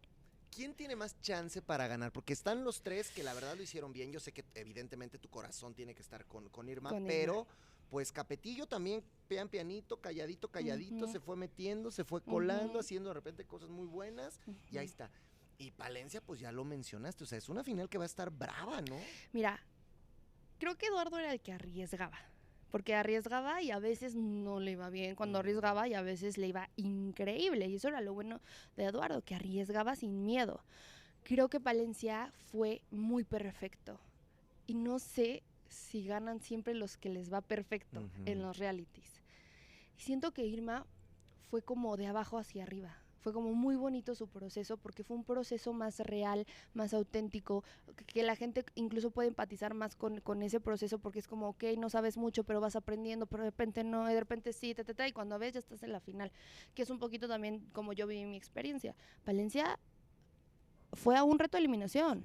[0.50, 2.12] quién tiene más chance para ganar?
[2.12, 4.12] Porque están los tres que la verdad lo hicieron bien.
[4.12, 7.08] Yo sé que evidentemente tu corazón tiene que estar con, con Irma, Con Irma.
[7.08, 7.48] pero
[7.92, 13.14] pues Capetillo también, pian pianito, calladito, calladito, se fue metiendo, se fue colando, haciendo de
[13.14, 14.40] repente cosas muy buenas
[14.72, 15.12] y ahí está.
[15.60, 18.32] Y Palencia, pues ya lo mencionaste, o sea, es una final que va a estar
[18.32, 18.98] brava, ¿no?
[19.32, 19.64] Mira,
[20.58, 22.18] creo que Eduardo era el que arriesgaba.
[22.76, 26.50] Porque arriesgaba y a veces no le iba bien cuando arriesgaba y a veces le
[26.50, 27.70] iba increíble.
[27.70, 28.42] Y eso era lo bueno
[28.76, 30.60] de Eduardo, que arriesgaba sin miedo.
[31.24, 33.98] Creo que Palencia fue muy perfecto.
[34.68, 39.22] Y no sé si ganan siempre los que les va perfecto en los realities.
[39.98, 40.86] Y siento que Irma
[41.50, 42.98] fue como de abajo hacia arriba.
[43.26, 46.46] Fue como muy bonito su proceso porque fue un proceso más real,
[46.76, 47.64] más auténtico,
[48.06, 51.64] que- la gente incluso puede empatizar más con, con ese proceso porque es como, ok,
[51.80, 54.94] no sabes mucho, pero vas aprendiendo, pero de repente no, de repente sí, ta, ta,
[54.94, 56.32] ta, y cuando ves ya estás en la final,
[56.76, 58.96] que es un poquito también como yo viví mi experiencia.
[59.26, 59.80] Valencia
[60.94, 62.24] fue a un reto de eliminación.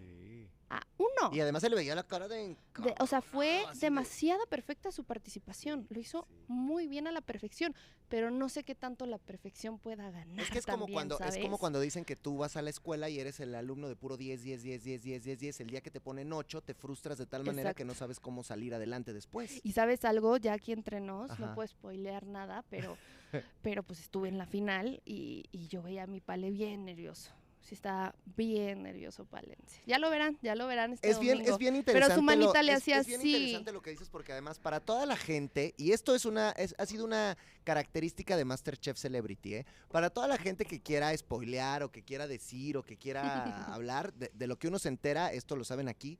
[0.70, 1.34] A uno.
[1.34, 2.56] Y además se le veía la cara de...
[2.78, 5.86] De- o sea, fue de- demasiado perfecta su participación.
[5.90, 6.44] Lo hizo Sí.
[6.48, 7.74] muy bien a la perfección,
[8.08, 10.38] pero no sé qué tanto la perfección pueda ganar.
[10.40, 13.08] Es que es como cuando es como cuando dicen que tú vas a la escuela
[13.08, 15.60] y eres el alumno de puro 10, 10, 10, 10, 10, 10, 10.
[15.60, 18.42] El día que te ponen 8 te frustras de tal manera que no sabes cómo
[18.44, 19.60] salir adelante después.
[19.64, 21.46] Y sabes algo, ya aquí entre nos, Ajá.
[21.46, 22.96] no puedo spoilear nada, pero,
[23.62, 27.32] pero pues estuve en la final y, y yo veía a mi Pale bien nervioso.
[27.60, 29.82] Sí está bien nervioso Palencia.
[29.86, 32.14] Ya lo verán, ya lo verán este Es bien, es bien Pero interesante.
[32.14, 33.36] su manita lo, le hacía es bien así.
[33.36, 36.74] interesante lo que dices porque además para toda la gente, y esto es una, es-
[36.78, 39.66] ha sido una característica de Masterchef Celebrity, ¿eh?
[39.92, 43.22] Para toda la gente que quiera spoilear o que quiera decir o que quiera
[43.74, 46.18] hablar de, de lo que uno se entera, esto lo saben aquí,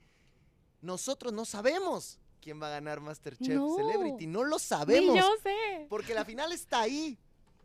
[0.83, 3.77] nosotros no sabemos quién va a ganar Masterchef No.
[3.77, 5.17] Celebrity, no lo Ni sabemos.
[5.17, 5.87] yo sé.
[5.89, 7.19] Porque la final está ahí,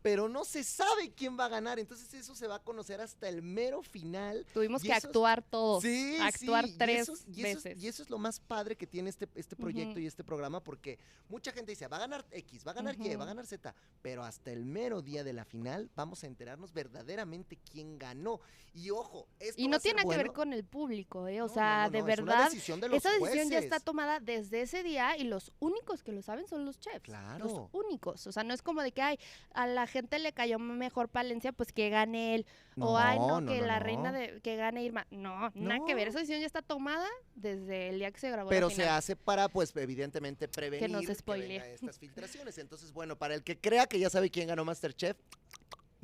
[0.06, 1.80] pero no se sabe quién va a ganar.
[1.80, 4.46] Entonces eso se va a conocer hasta el mero final.
[4.54, 5.82] Tuvimos Y que actuar todos.
[5.82, 7.82] Sí, actuar sí, tres y eso veces.
[7.82, 11.00] y eso es lo más padre que tiene este, este proyecto y este programa, porque
[11.28, 13.74] mucha gente dice, va a ganar X, va a ganar Y, va a ganar Z,
[14.00, 18.40] pero hasta el mero día de la final vamos a enterarnos verdaderamente quién ganó.
[18.74, 21.42] Y ojo, esto Y va no a tiene nada que ver con el público, ¿eh?
[21.42, 24.20] O No, sea, no, no, de verdad, decisión de los esa decisión ya está tomada
[24.20, 27.00] desde ese día y los únicos que lo saben son los chefs.
[27.00, 27.44] Claro.
[27.44, 28.26] Los únicos.
[28.26, 29.18] O sea, no es como de que, ay,
[29.54, 32.46] a la gente le cayó mejor Palencia, pues que gane él.
[32.78, 35.06] o, ay, no, no, que no, la reina de que gane Irma.
[35.10, 36.08] No, nada que ver.
[36.08, 38.98] Esa decisión ya está tomada desde el día que se grabó Pero la se final.
[38.98, 42.58] hace para, pues, evidentemente prevenir no se que venga estas filtraciones.
[42.58, 45.16] Entonces, bueno, para el que crea que ya sabe quién ganó Masterchef,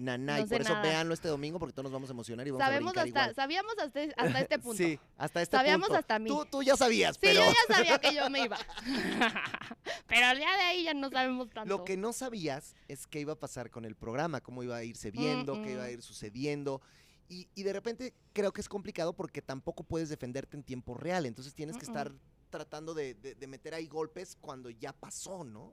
[0.03, 0.39] naná.
[0.39, 0.83] No y por eso nada.
[0.83, 3.35] véanlo este domingo porque todos nos vamos a emocionar y vamos Sabemos a hasta, igual.
[3.35, 4.77] sabíamos hasta, hasta este punto.
[4.83, 6.01] Sí, hasta este Sabíamos punto.
[6.01, 6.29] hasta mí.
[6.29, 8.59] Tú, tú ya sabías, Sí, pero yo ya sabía que yo me iba.
[10.09, 11.69] Pero al día de ahí ya no sabemos tanto.
[11.69, 14.85] lo que no sabías es qué iba a pasar con el programa, cómo iba a
[14.85, 16.83] irse viendo, qué iba a ir sucediendo.
[17.29, 21.25] Y, y de repente creo que es complicado porque tampoco puedes defenderte en tiempo real.
[21.25, 22.13] Entonces tienes que estar
[22.51, 25.73] tratando de, de- de meter ahí golpes cuando ya pasó, ¿no?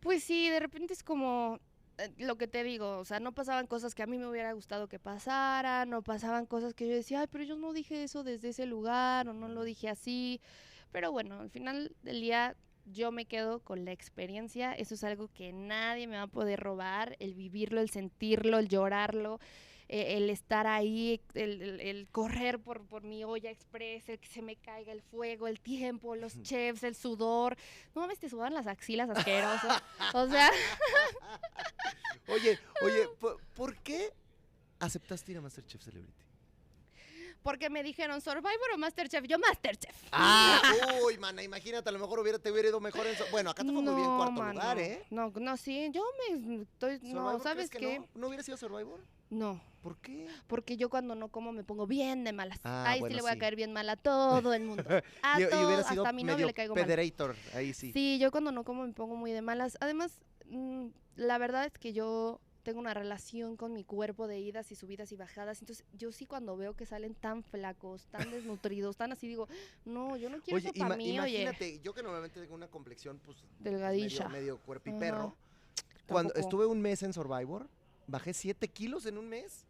[0.00, 1.58] Pues sí, de repente es como
[2.18, 4.88] lo que te digo, o sea, no pasaban cosas que a mí me hubiera gustado
[4.88, 8.50] que pasaran, no pasaban cosas que yo decía, ay, pero yo no dije eso desde
[8.50, 10.40] ese lugar o no lo dije así.
[10.92, 15.28] Pero bueno, al final del día yo me quedo con la experiencia, eso es algo
[15.28, 19.40] que nadie me va a poder robar, el vivirlo, el sentirlo, el llorarlo.
[19.88, 24.28] Eh, el estar ahí, el, el- el correr por, por mi olla express, el que
[24.28, 27.56] se me caiga el fuego, el tiempo, los chefs, el sudor.
[27.94, 29.68] No mames, te sudan las axilas asqueroso.
[30.14, 30.50] O sea,
[32.28, 34.12] Oye, oye, ¿por, por qué
[34.80, 36.22] aceptaste ir a Masterchef Celebrity?
[37.42, 39.24] porque me dijeron Survivor o Masterchef.
[39.28, 39.94] Yo Masterchef.
[40.10, 40.60] Ah,
[41.04, 43.16] uy, mana, imagínate, a lo mejor hubiera, te hubiera ido mejor en...
[43.16, 45.04] so- Bueno, acá te fue muy bien No, cuarto lugar, ¿eh?
[45.10, 47.98] No, no, sí, yo me estoy, no, ¿Survivor ¿sabes crees que qué?
[48.00, 48.08] No?
[48.16, 48.98] ¿No hubiera sido Survivor?
[49.30, 50.26] No, ¿Por qué?
[50.46, 52.58] porque yo cuando no como me pongo bien de malas.
[52.62, 53.36] Ah, Ahí bueno, sí le voy sí.
[53.36, 54.84] a caer bien mal a todo el mundo.
[55.22, 56.84] A todo, hubiera sido hasta a mi novio le caigo mal.
[56.84, 57.92] pederator, ahí sí.
[57.92, 59.76] Sí, yo cuando no como me pongo muy de malas.
[59.80, 64.72] Además, mm, la verdad es que yo tengo una relación con mi cuerpo de idas
[64.72, 65.60] y subidas y bajadas.
[65.60, 69.48] Entonces, yo sí cuando veo que salen tan flacos, tan desnutridos, tan así, digo,
[69.84, 71.42] no, yo no quiero Oye, eso para mí, oye.
[71.42, 74.28] imagínate, yo que normalmente tengo una complexión, pues, Delgadilla.
[74.28, 75.36] medio, medio cuerpo y perro.
[76.08, 76.38] Cuando Tampoco.
[76.40, 77.68] estuve un mes en Survivor,
[78.06, 79.66] bajé 7 kilos en un mes.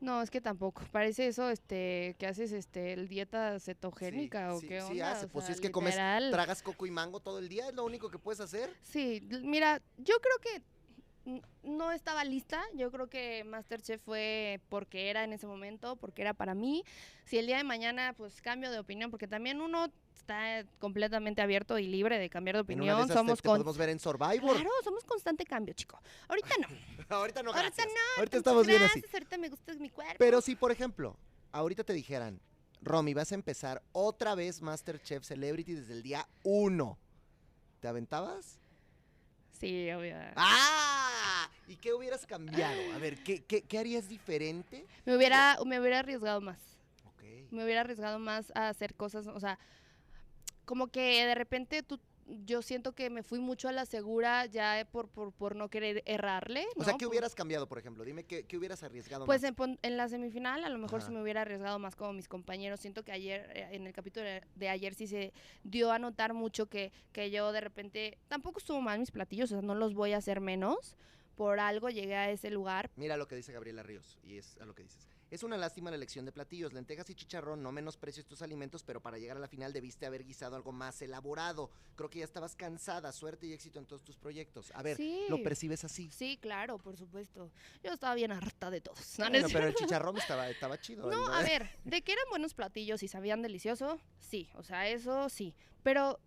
[0.00, 0.82] No, es que tampoco.
[0.90, 5.12] Parece eso, este, que haces, este, el dieta cetogénica o sí, qué sí onda.
[5.12, 5.94] hace, o pues, si sea, es que comes.
[5.94, 8.68] Tragas coco y mango todo el día, es lo único que puedes hacer.
[8.82, 10.62] Sí, mira, yo creo que
[11.62, 12.62] no estaba lista.
[12.74, 16.84] Yo creo que Masterchef fue porque era en ese momento, porque era para mí.
[17.24, 21.78] Si el día de mañana, pues cambio de opinión, porque también uno está completamente abierto
[21.78, 22.98] y libre de cambiar de En una de opinión.
[22.98, 23.54] esas te- Somos te, con...
[23.58, 24.54] podemos ver en Survivor.
[24.54, 26.00] Claro, somos constante cambio, chico.
[26.28, 26.68] Ahorita no.
[27.08, 29.02] Ahorita no, Ahorita no, Ahorita estamos bien así.
[29.12, 30.14] Ahorita me gusta mi cuerpo.
[30.18, 31.16] Pero si, por ejemplo,
[31.52, 32.40] ahorita te dijeran,
[32.82, 36.98] Romy, vas a empezar otra vez Masterchef Celebrity desde el día 1.
[37.80, 38.58] ¿Te aventabas?
[39.58, 40.16] Sí, obvio.
[40.36, 40.91] ¡Ah!
[41.72, 42.78] ¿Y qué hubieras cambiado?
[42.92, 44.84] A ver, ¿qué, qué, qué harías diferente?
[45.06, 46.58] Me hubiera, me hubiera arriesgado más.
[47.50, 49.58] Me hubiera arriesgado más a hacer cosas, o sea,
[50.66, 54.86] como que de repente tú, yo siento que me fui mucho a la segura ya
[54.90, 56.66] por, por, por no querer errarle.
[56.76, 56.96] O sea.
[56.98, 58.04] ¿qué hubieras cambiado, por ejemplo?
[58.04, 59.48] Dime, ¿qué, qué hubieras arriesgado Pues más?
[59.48, 61.08] en, pon- en la semifinal a lo mejor Ajá.
[61.08, 62.80] sí me hubiera arriesgado más como mis compañeros.
[62.80, 66.32] Siento que ayer, eh, en el capítulo de- de ayer sí se dio a notar
[66.34, 69.92] mucho que, que yo de repente, tampoco estuvo mal mis platillos, o sea, no los
[69.94, 70.96] voy a hacer menos,
[71.36, 72.90] por algo llegué a ese lugar.
[72.96, 75.06] Mira lo que dice Gabriela Ríos, y es a lo que dices.
[75.30, 79.00] Es una lástima la elección de platillos, lentejas y chicharrón, no menosprecio estos alimentos, pero
[79.00, 81.70] para llegar a la final debiste haber guisado algo más elaborado.
[81.96, 84.70] Creo que ya estabas cansada, suerte y éxito en todos tus proyectos.
[84.74, 85.24] A ver, Sí.
[85.30, 86.10] ¿lo percibes así?
[86.12, 87.50] Sí, claro, por supuesto.
[87.82, 89.18] Yo estaba bien harta de todos.
[89.18, 91.10] No, no Bueno, pero el chicharrón estaba, estaba chido.
[91.10, 94.86] No, el- a ver, de que eran buenos platillos y sabían delicioso, sí, o sea,
[94.90, 95.54] eso sí.
[95.82, 96.20] Pero,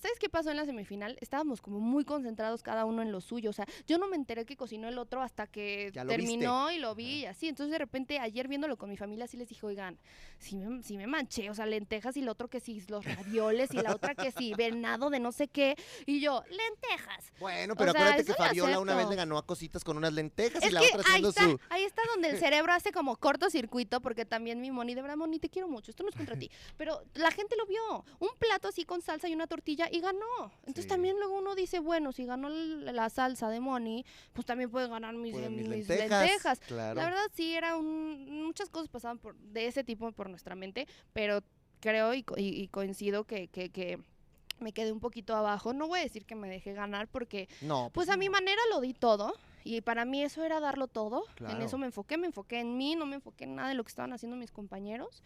[0.00, 1.16] ¿sabes qué pasó en la semifinal?
[1.20, 3.50] Estábamos como muy concentrados cada uno en lo suyo.
[3.50, 6.94] O sea, yo no me enteré que cocinó el otro hasta que terminó y lo
[6.94, 7.14] vi Ajá.
[7.14, 7.48] y así.
[7.48, 9.98] Entonces, de repente, ayer viéndolo con mi familia, sí les dije, oigan,
[10.38, 11.50] sí me, sí me manché.
[11.50, 14.52] O sea, lentejas y el otro que sí, los ravioles y la otra que sí,
[14.56, 15.76] venado de no sé qué.
[16.06, 17.32] Y yo, lentejas.
[17.38, 20.12] Bueno, O pero sea, acuérdate que Fabiola una vez le ganó a cositas con unas
[20.12, 21.60] lentejas y la que otra ahí haciendo está, su.
[21.70, 25.38] ahí está donde el cerebro hace como cortocircuito, porque también mi Moni, de verdad, Moni,
[25.38, 28.68] te quiero mucho, esto no es contra ti, pero la gente lo vio, un plato
[28.68, 30.52] así con salsa y una tortilla y ganó.
[30.60, 30.88] Entonces Sí.
[30.88, 35.14] también luego uno dice, bueno, si ganó la salsa de Moni, pues también puede ganar
[35.14, 36.22] mis, Pues, mis mis lentejas.
[36.26, 36.60] lentejas.
[36.60, 36.94] Claro.
[37.00, 40.86] La verdad sí, era un, muchas cosas pasaban por, de ese tipo por nuestra mente,
[41.12, 41.42] pero
[41.80, 43.98] creo y, y- y coincido que, que, que
[44.60, 45.72] me quedé un poquito abajo.
[45.72, 48.80] No voy a decir que me dejé ganar porque no, pues a mi manera lo
[48.80, 49.34] di todo
[49.64, 51.24] y para mí eso era darlo todo.
[51.28, 51.64] En Claro.
[51.64, 53.88] eso me enfoqué, me enfoqué en mí, no me enfoqué en nada de lo que
[53.88, 55.22] estaban haciendo mis compañeros,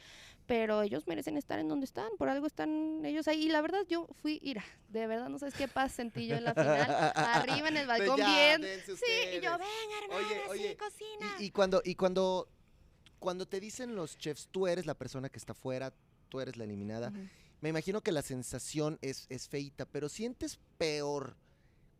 [0.46, 3.46] pero ellos merecen estar en donde están, por algo están ellos ahí.
[3.46, 6.44] Y la verdad yo fui, ira, de verdad no sabes qué paz sentí yo en
[6.44, 6.86] la final,
[7.16, 8.80] arriba en el balcón ya, bien.
[8.86, 8.92] Sí,
[9.36, 11.36] y yo, venga hermana, Oye, sí, cocina.
[11.40, 12.48] Y, y cuando, y cuando,
[13.18, 15.92] cuando te dicen los chefs, tú eres la persona que está fuera,
[16.28, 17.12] tú eres la eliminada,
[17.60, 21.36] me imagino que la sensación es, es feita, pero sientes peor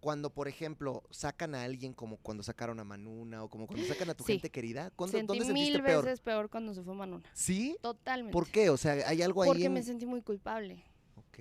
[0.00, 4.10] cuando, por ejemplo, sacan a alguien como cuando sacaron a Manuna o como cuando sacan
[4.10, 4.32] a tu Sí.
[4.34, 4.90] gente querida.
[4.96, 6.04] ¿Cuándo, Sentí ¿Dónde mil sentiste peor?
[6.04, 7.24] veces peor cuando se fue Manuna.
[7.34, 7.76] ¿Sí?
[7.82, 8.32] Totalmente.
[8.32, 8.70] ¿Por qué?
[8.70, 10.84] O sea, hay algo ahí Porque en- me sentí muy culpable.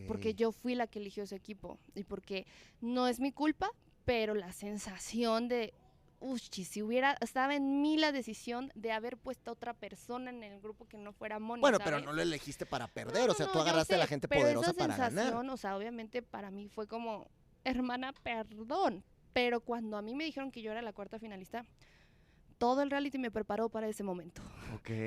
[0.07, 1.79] Porque yo fui la que eligió ese equipo.
[1.95, 2.45] Y porque
[2.81, 3.71] no es mi culpa,
[4.05, 5.73] pero la sensación de,
[6.19, 10.43] uy, si hubiera, estaba en mí la decisión de haber puesto a otra persona en
[10.43, 11.61] el grupo que no fuera Moni.
[11.61, 14.05] Bueno, pero no lo elegiste para perder, no, o sea, no, tú agarraste a la
[14.05, 15.33] gente pero poderosa esa para ganar.
[15.49, 17.27] O sea, obviamente para mí fue como,
[17.69, 19.03] hermana, perdón.
[19.33, 21.65] Pero cuando a mí me dijeron que yo era la cuarta finalista,
[22.57, 24.41] todo el reality me preparó para ese momento.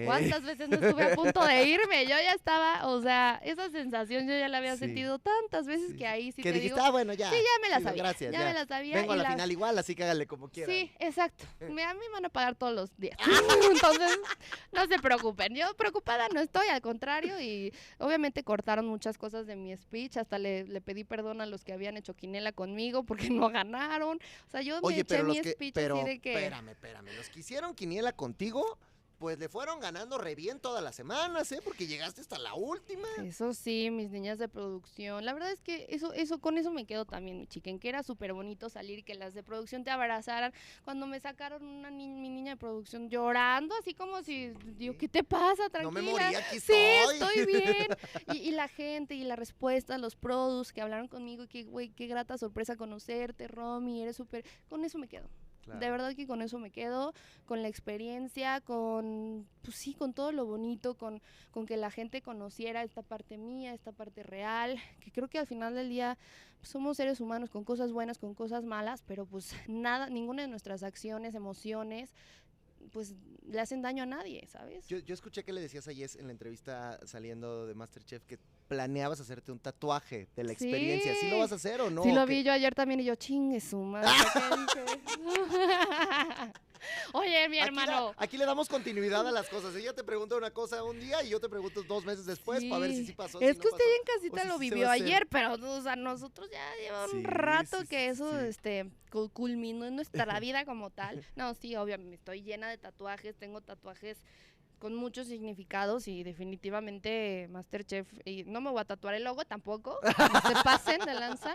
[0.05, 2.03] ¿Cuántas veces no estuve a punto de irme?
[2.05, 4.80] Yo ya estaba, o sea, esa sensación yo ya la había Sí.
[4.80, 7.30] sentido tantas veces Sí, que ahí sí que te dijiste, digo, ah, bueno, ya.
[7.30, 8.44] sí, ya me la sí, sabía, Gracias, ya, ya.
[8.46, 8.96] me la sabía.
[8.96, 10.74] Vengo a la la- final igual, así que háganle como quieran.
[10.74, 11.44] Sí, exacto.
[11.70, 13.16] Me, a mí me van a pagar todos los días.
[13.20, 13.55] Ah.
[13.72, 14.18] Entonces,
[14.72, 15.55] no se preocupen.
[15.55, 17.40] Yo preocupada no estoy, al contrario.
[17.40, 20.16] Y obviamente cortaron muchas cosas de mi speech.
[20.18, 24.18] Hasta le, le pedí perdón a los que habían hecho quinela conmigo porque no ganaron.
[24.46, 26.32] O sea, yo me Oye, eché pero los mi que, speech pero, así de que...
[26.34, 28.78] espérame, espérame, los que hicieron quiniela contigo,
[29.18, 31.61] pues le fueron ganando re bien todas las semanas, ¿eh?
[31.62, 33.07] Porque llegaste hasta la última.
[33.22, 35.26] Eso sí, mis niñas de producción.
[35.26, 38.03] La verdad es que eso, eso, con eso me quedo también, mi chiquen, que era
[38.03, 40.55] súper bonito salir y que las de producción te abrazaran.
[40.86, 45.07] Cuando me sacaron una ni- mi niña de producción llorando, así como si, digo, ¿qué
[45.07, 45.68] te pasa?
[45.68, 45.82] Tranquila.
[45.82, 47.16] No me morí, aquí Sí, estoy.
[47.43, 47.88] estoy bien.
[48.34, 52.07] Y, y la gente y la respuesta, los produs que hablaron conmigo, que, güey, qué
[52.07, 54.47] grata sorpresa conocerte, Romy, eres súper...
[54.70, 55.28] Con eso me quedo.
[55.66, 57.12] De verdad que con eso me quedo,
[57.46, 62.22] con la experiencia, con, pues sí, con todo lo bonito, con, con que la gente
[62.22, 66.18] conociera esta parte mía, esta parte real, que creo que al final del día
[66.58, 70.48] pues, somos seres humanos con cosas buenas, con cosas malas, pero pues nada, ninguna de
[70.48, 72.14] nuestras acciones, emociones,
[72.92, 73.14] pues
[73.46, 74.86] le hacen daño a nadie, ¿sabes?
[74.86, 78.38] Yo, yo escuché que le decías a Jess en la entrevista saliendo de Masterchef que
[78.68, 81.14] planeabas hacerte un tatuaje de la experiencia.
[81.16, 82.02] ¿Sí lo vas a hacer o no?
[82.04, 82.34] sí ¿O lo qué?
[82.34, 84.08] vi yo ayer también y yo, chingue su madre.
[87.12, 88.14] Oye, mi Aquí, da- hermano.
[88.16, 89.74] aquí le damos continuidad a las cosas.
[89.76, 92.80] Ella te pregunta una cosa un día y yo te pregunto dos meses después para
[92.80, 93.12] ver si Sí.
[93.12, 93.38] pasó.
[93.40, 93.96] Es si que no usted pasó.
[93.98, 98.08] en casita si lo vivió ayer, pero o sea, nosotros ya lleva un rato que
[98.08, 98.90] eso este
[99.32, 101.24] culminó en nuestra vida como tal.
[101.36, 104.18] No, sí, obviamente estoy llena de tatuajes, tengo tatuajes
[104.78, 109.98] con muchos significados y definitivamente Masterchef y no me voy a tatuar el logo tampoco,
[110.02, 111.54] se pasen de lanza.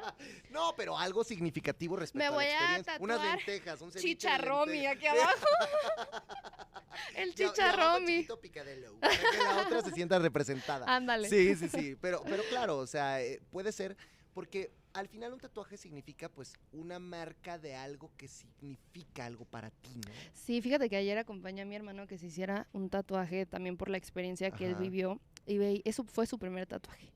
[0.51, 2.97] No, pero algo significativo respecto Me a voy la a experiencia.
[2.99, 5.45] Unas tatuar lentejas, un Chicharromi aquí abajo.
[7.15, 8.05] El a- chicharromi.
[8.07, 10.85] chiquito picadillo, Para que la otra se sienta representada.
[10.87, 11.27] Ándale.
[11.27, 11.97] Sí, sí, sí.
[11.99, 13.97] Pero, pero claro, o sea, eh, puede ser
[14.33, 19.69] porque al final un tatuaje significa pues una marca de algo que significa algo para
[19.69, 20.11] ti, ¿no?
[20.33, 23.89] Sí, fíjate que ayer acompañé a mi hermano que se hiciera un tatuaje también por
[23.89, 27.11] la experiencia que él vivió y ve, eso fue su primer tatuaje.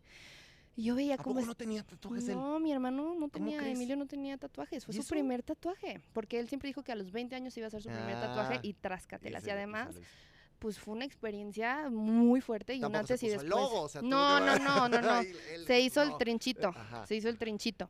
[0.75, 2.35] Y yo veía ¿A cómo poco es- no tenía tatuajes él?
[2.35, 3.69] No, mi hermano no tenía?
[3.69, 5.09] Emilio no tenía tatuajes, fue ¿Y su eso?
[5.09, 7.89] primer tatuaje, porque él siempre dijo que a los 20 años iba a hacer su
[7.89, 9.45] primer tatuaje Ah, y tráscatelas.
[9.45, 9.95] Y además.
[10.59, 13.49] Pues fue una experiencia muy fuerte y un antes y después.
[13.49, 15.19] logo, o sea, no, no, no, no, no.
[15.53, 16.73] Él- Se hizo el trinchito,
[17.07, 17.89] se hizo el trinchito.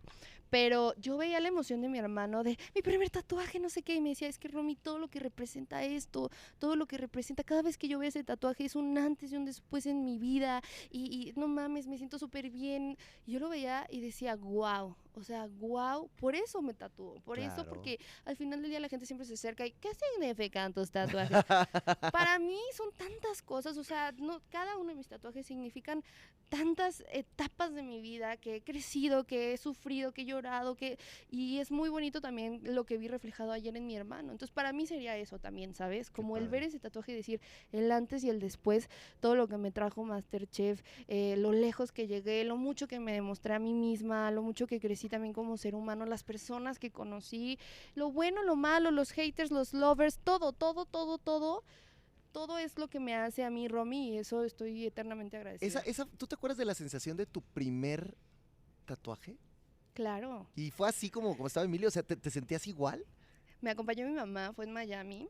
[0.49, 3.95] Pero yo veía la emoción de mi hermano de mi primer tatuaje, no sé qué,
[3.95, 7.43] y me decía, es que Romy, todo lo que representa esto, todo lo que representa,
[7.43, 10.17] cada vez que yo veo ese tatuaje es un antes y un después en mi
[10.17, 12.97] vida, y, y no mames, me siento súper bien.
[13.25, 17.39] Y yo lo veía y decía, wow, o sea, wow, por eso me tatúo, por
[17.39, 20.91] eso, porque al final del día la gente siempre se acerca y, ¿qué significan tus
[20.91, 21.37] tatuajes?
[22.13, 26.03] Para mí son tantas cosas, o sea, no, cada uno de mis tatuajes significan
[26.47, 30.97] tantas etapas de mi vida que he crecido, que he sufrido, que he llorado, que
[31.29, 34.31] y es muy bonito también lo que vi reflejado ayer en mi hermano.
[34.31, 36.09] Entonces, para mí sería eso también, ¿sabes?
[36.09, 39.57] Como el ver ese tatuaje y decir el antes y el después, todo lo que
[39.57, 43.73] me trajo MasterChef, eh, lo lejos que llegué, lo mucho que me demostré a mí
[43.73, 47.59] misma, lo mucho que crecí también como ser humano, las personas que conocí,
[47.95, 51.63] lo bueno, lo malo, los haters, los lovers, todo, todo, todo, todo.
[52.31, 55.67] Todo es lo que me hace a mí, Romy, y eso estoy eternamente agradecida.
[55.67, 58.15] Esa, esa, ¿Tú te acuerdas de la sensación de tu primer
[58.85, 59.35] tatuaje?
[59.99, 60.47] Claro.
[60.55, 63.03] Y fue así como, como estaba Emilio, o sea, ¿te, te sentías igual?
[63.59, 65.27] Me acompañó mi mamá, fue en Miami.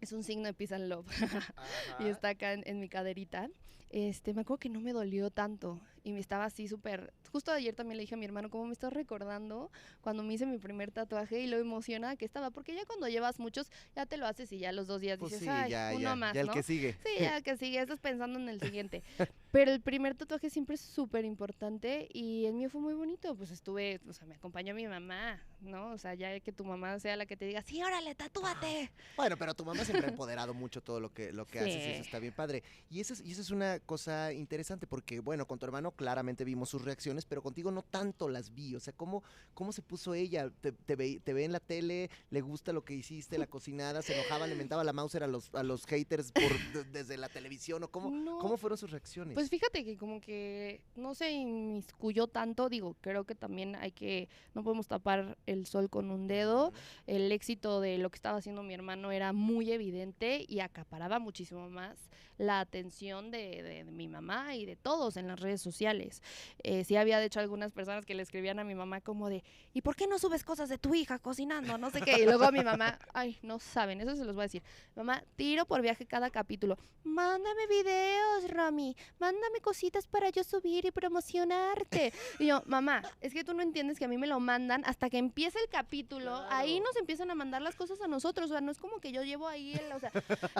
[0.00, 1.06] Es un signo de Peace and Love.
[2.00, 3.50] y está acá en, en mi caderita.
[3.90, 7.12] Este, me acuerdo que no me dolió tanto y me estaba así súper...
[7.32, 10.46] Justo ayer también le dije a mi hermano cómo me estás recordando cuando me hice
[10.46, 14.16] mi primer tatuaje y lo emocionada que estaba, porque ya cuando llevas muchos ya te
[14.18, 16.34] lo haces y ya los dos días Pues dices, sí, ay, ya, uno ya, más,
[16.34, 16.52] ya el ¿no?
[16.52, 16.92] que sigue.
[17.04, 19.02] Sí, ya que sigue, estás pensando en el siguiente.
[19.50, 23.34] Pero el primer tatuaje siempre es súper importante y el mío fue muy bonito.
[23.36, 25.92] Pues estuve, o sea, me acompañó mi mamá, ¿no?
[25.92, 28.90] O sea, ya que tu mamá sea la que te diga, sí, órale, tatúate.
[29.16, 31.78] Bueno, pero tu mamá siempre ha empoderado mucho todo lo que, lo que haces y
[31.78, 32.00] eso Sí.
[32.00, 32.64] está bien padre.
[32.90, 36.44] Y eso, es, y eso es una cosa interesante porque, bueno, con tu hermano claramente
[36.44, 38.74] vimos sus reacciones, pero contigo no tanto las vi.
[38.74, 39.22] O sea, ¿cómo,
[39.54, 40.50] cómo se puso ella?
[40.60, 42.10] ¿Te, te ve, te ve en la tele?
[42.30, 44.02] ¿Le gusta lo que hiciste, la cocinada?
[44.02, 46.42] ¿Se enojaba, le mentaba la Mauser a los, a los haters por,
[46.72, 47.82] de- desde la televisión?
[47.84, 48.38] ¿O cómo, No.
[48.38, 49.34] cómo fueron sus reacciones?
[49.34, 54.28] Pues fíjate que como que no se inmiscuyó tanto, digo, creo que también hay que,
[54.54, 56.72] no podemos tapar el sol con un dedo.
[57.06, 61.68] El éxito de lo que estaba haciendo mi hermano era muy evidente y acaparaba muchísimo
[61.70, 61.96] más
[62.38, 66.22] la atención de, de- de mi mamá y de todos en las redes sociales.
[66.62, 69.42] Eh, sí había de hecho algunas personas que le escribían a mi mamá como de,
[69.72, 71.78] ¿y por qué no subes cosas de tu hija cocinando?
[71.78, 72.20] No sé qué.
[72.20, 74.62] Y luego mi mamá, ay, no saben, eso se los voy a decir.
[74.96, 76.78] Mamá, tiro por viaje cada capítulo.
[77.04, 78.96] Mándame videos, Rami.
[79.18, 82.12] Mándame cositas para yo subir y promocionarte.
[82.38, 85.10] Y yo, mamá, es que tú no entiendes que a mí me lo mandan hasta
[85.10, 86.34] que empieza el capítulo.
[86.48, 88.50] Ahí nos empiezan a mandar las cosas a nosotros.
[88.50, 90.10] O sea, no es como que yo llevo ahí, el, o sea,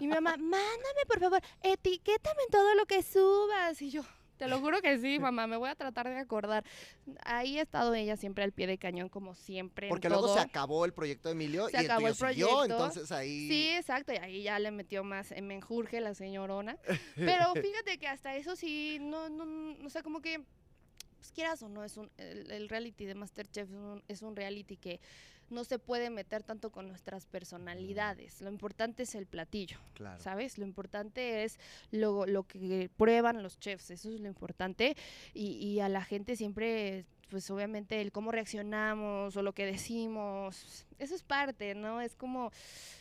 [0.01, 3.81] y mi mamá, mándame por favor, etiquétame en todo lo que subas.
[3.83, 4.03] Y yo,
[4.37, 6.65] te lo juro que sí, mamá, me voy a tratar de acordar.
[7.25, 9.87] Ahí ha estado ella siempre al pie de cañón, como siempre.
[9.87, 10.35] en Porque luego todo.
[10.35, 12.65] se acabó el proyecto de Emilio Se y acabó el siguió, proyecto.
[12.65, 13.49] entonces ahí...
[13.49, 16.77] Sí, exacto, y ahí ya le metió más en menjurje la señorona.
[17.17, 20.41] Pero fíjate que hasta eso sí, no, no, no, o sea, como que,
[21.17, 24.37] pues quieras o no, es un, el, el reality de Masterchef es un, es un
[24.37, 25.01] reality que
[25.51, 28.41] no se puede meter tanto con nuestras personalidades.
[28.41, 30.21] Lo importante es el platillo, Claro.
[30.23, 30.59] ¿sabes?
[30.59, 31.59] Lo importante es
[31.91, 34.97] lo, lo que prueban los chefs, eso es lo importante.
[35.33, 40.87] Y, y a la gente siempre, pues obviamente el cómo reaccionamos o lo que decimos,
[40.99, 42.01] eso es parte, ¿no?
[42.01, 42.51] Es como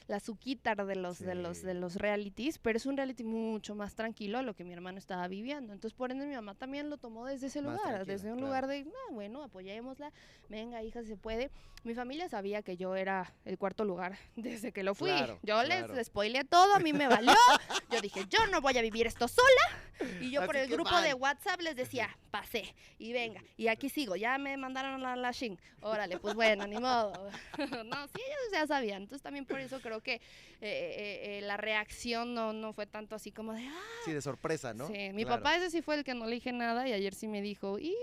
[0.07, 3.95] la suquitar de los, de los, de los realities, pero es un reality mucho más
[3.95, 5.74] tranquilo a lo que mi hermano estaba viviendo.
[5.74, 8.47] Entonces, por ende, mi mamá también lo tomó desde ese Más lugar, desde un claro.
[8.47, 10.11] lugar de, ah, bueno, apoyémosla,
[10.49, 11.51] venga, hija, si se puede.
[11.84, 15.09] Mi familia sabía que yo era el cuarto lugar desde que lo fui.
[15.09, 15.93] Claro, yo claro.
[15.93, 17.34] les spoileé todo, a mí me valió.
[17.91, 19.84] yo dije, yo no voy a vivir esto sola.
[20.19, 21.13] Y yo por el grupo de.
[21.13, 25.57] WhatsApp les decía, pasé, y venga, y aquí sigo, ya me mandaron la, la shin.
[25.82, 27.11] Órale, pues bueno, ni modo.
[27.86, 29.03] no, sí, ellos ya sabían.
[29.03, 30.20] Entonces también por eso creo que eh,
[30.61, 34.74] eh, eh, la reacción no, no fue tanto así como de, ah, Sí, de sorpresa,
[34.74, 34.88] ¿no?
[34.88, 35.41] Sí, mi Claro.
[35.41, 37.80] papá ese sí fue el que no le dije nada y ayer sí me dijo,
[37.80, 37.93] "Hijo,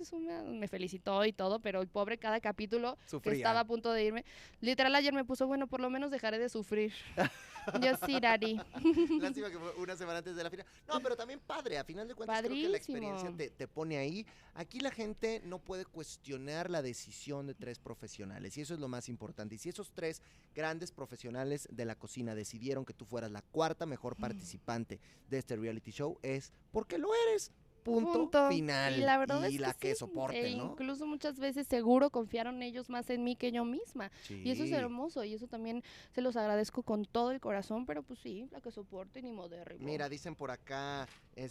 [0.00, 3.92] es una-", me felicitó y todo, pero el pobre cada capítulo que estaba a punto
[3.92, 4.24] de irme,
[4.60, 6.92] literal ayer me puso, bueno, por lo menos dejaré de sufrir.
[7.80, 8.60] Yo sí, Dari.
[9.20, 10.66] Lástima que fue una semana antes de la final.
[10.86, 11.78] No, pero también padre.
[11.78, 14.26] A final de cuentas, creo que la experiencia te, te pone ahí.
[14.54, 18.56] Aquí la gente no puede cuestionar la decisión de tres profesionales.
[18.56, 19.54] Y eso es lo más importante.
[19.54, 20.22] Y si esos tres
[20.54, 25.56] grandes profesionales de la cocina decidieron que tú fueras la cuarta mejor participante de este
[25.56, 27.52] reality show, es porque lo eres.
[27.84, 28.98] Punto, final.
[28.98, 30.72] Y la verdad es la que, que sí, soporte, e ¿no?
[30.72, 34.10] Incluso muchas veces seguro confiaron ellos más en mí que yo misma.
[34.28, 35.82] Y eso es hermoso y eso también
[36.12, 39.84] se los agradezco con todo el corazón, pero pues sí, la que soporte ni modérrimo.
[39.84, 41.06] Mira, dicen por acá,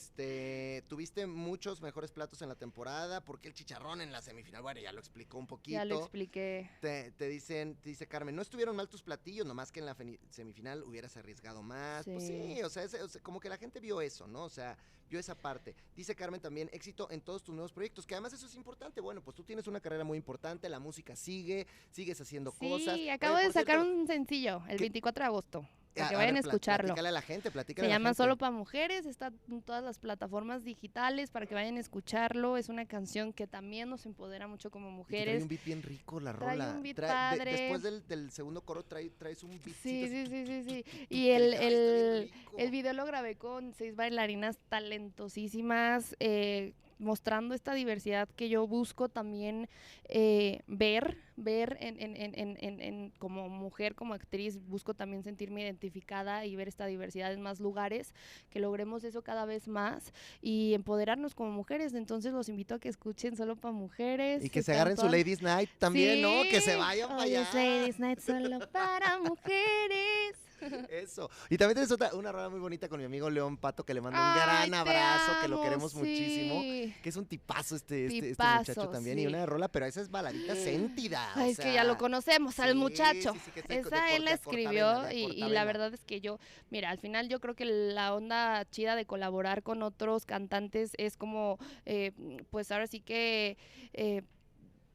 [0.07, 4.61] este, tuviste muchos mejores platos en la temporada, ¿por qué el chicharrón en la semifinal?
[4.61, 5.77] Bueno, ya lo explicó un poquito.
[5.77, 6.69] ya lo expliqué.
[6.81, 9.95] Te, te dicen, te dice Carmen, no estuvieron mal tus platillos, nomás que en la
[10.29, 12.05] semifinal hubieras arriesgado más.
[12.05, 12.55] Pues Sí.
[12.55, 14.43] sí, o sea, es- o sea, como que la gente vio eso, ¿no?
[14.45, 14.77] O sea,
[15.09, 15.75] vio esa parte.
[15.95, 19.01] Dice Carmen también, éxito en todos tus nuevos proyectos, que además eso es importante.
[19.01, 22.95] Bueno, pues tú tienes una carrera muy importante, la música sigue, sigues haciendo cosas.
[22.95, 24.83] Sí, Oye, acabo de sacar cierto, un sencillo el ¿qué?
[24.83, 25.67] 24 de agosto.
[25.95, 26.87] Para que a vayan a ver, escucharlo.
[26.87, 28.17] Platícale a la gente, platícale Se a la llama gente.
[28.23, 32.57] Solo para Mujeres, está en todas las plataformas digitales para que vayan a escucharlo.
[32.57, 35.25] Es una canción que también nos empodera mucho como Y mujeres.
[35.35, 36.71] Trae un beat bien rico la Trae rola.
[36.75, 37.51] un beat Trae- de- padre.
[37.51, 39.63] después del, del segundo coro trae, traes un beat.
[39.81, 40.85] Sí, sí, sí, sí, sí.
[41.09, 47.73] Y Y el, el, el video lo grabé con seis bailarinas talentosísimas, eh, mostrando esta
[47.73, 49.67] diversidad que yo busco también
[50.09, 55.23] eh, ver, ver en, en- en- en- en- en- como mujer, como actriz, busco también
[55.23, 58.13] sentirme identificada y ver esta diversidad en más lugares,
[58.49, 61.93] que logremos eso cada vez más y empoderarnos como mujeres.
[61.93, 64.43] Entonces los invito a que escuchen solo para mujeres.
[64.45, 66.43] Y que se agarren su Ladies Night también, ¿no?
[66.49, 67.41] Que se vayan para allá.
[67.41, 70.37] es Ladies Night solo para mujeres.
[70.89, 71.29] Eso.
[71.49, 74.01] Y también tienes otra, una rola muy bonita con mi amigo León Pato, que le
[74.01, 76.61] mando un Ay, gran abrazo, que lo queremos muchísimo.
[76.61, 79.19] Que es un tipazo este, este, este muchacho Tipazo, también.
[79.19, 81.31] Y una rola, pero esa es baladita sentida.
[81.35, 83.33] Ay, es que ya lo conocemos al muchacho.
[83.67, 86.39] Esa él la escribió y, la verdad es que yo,
[86.69, 91.17] mira, al final yo creo que la onda chida de colaborar con otros cantantes es
[91.17, 92.11] como, eh,
[92.49, 93.57] pues ahora sí que
[93.93, 94.23] eh,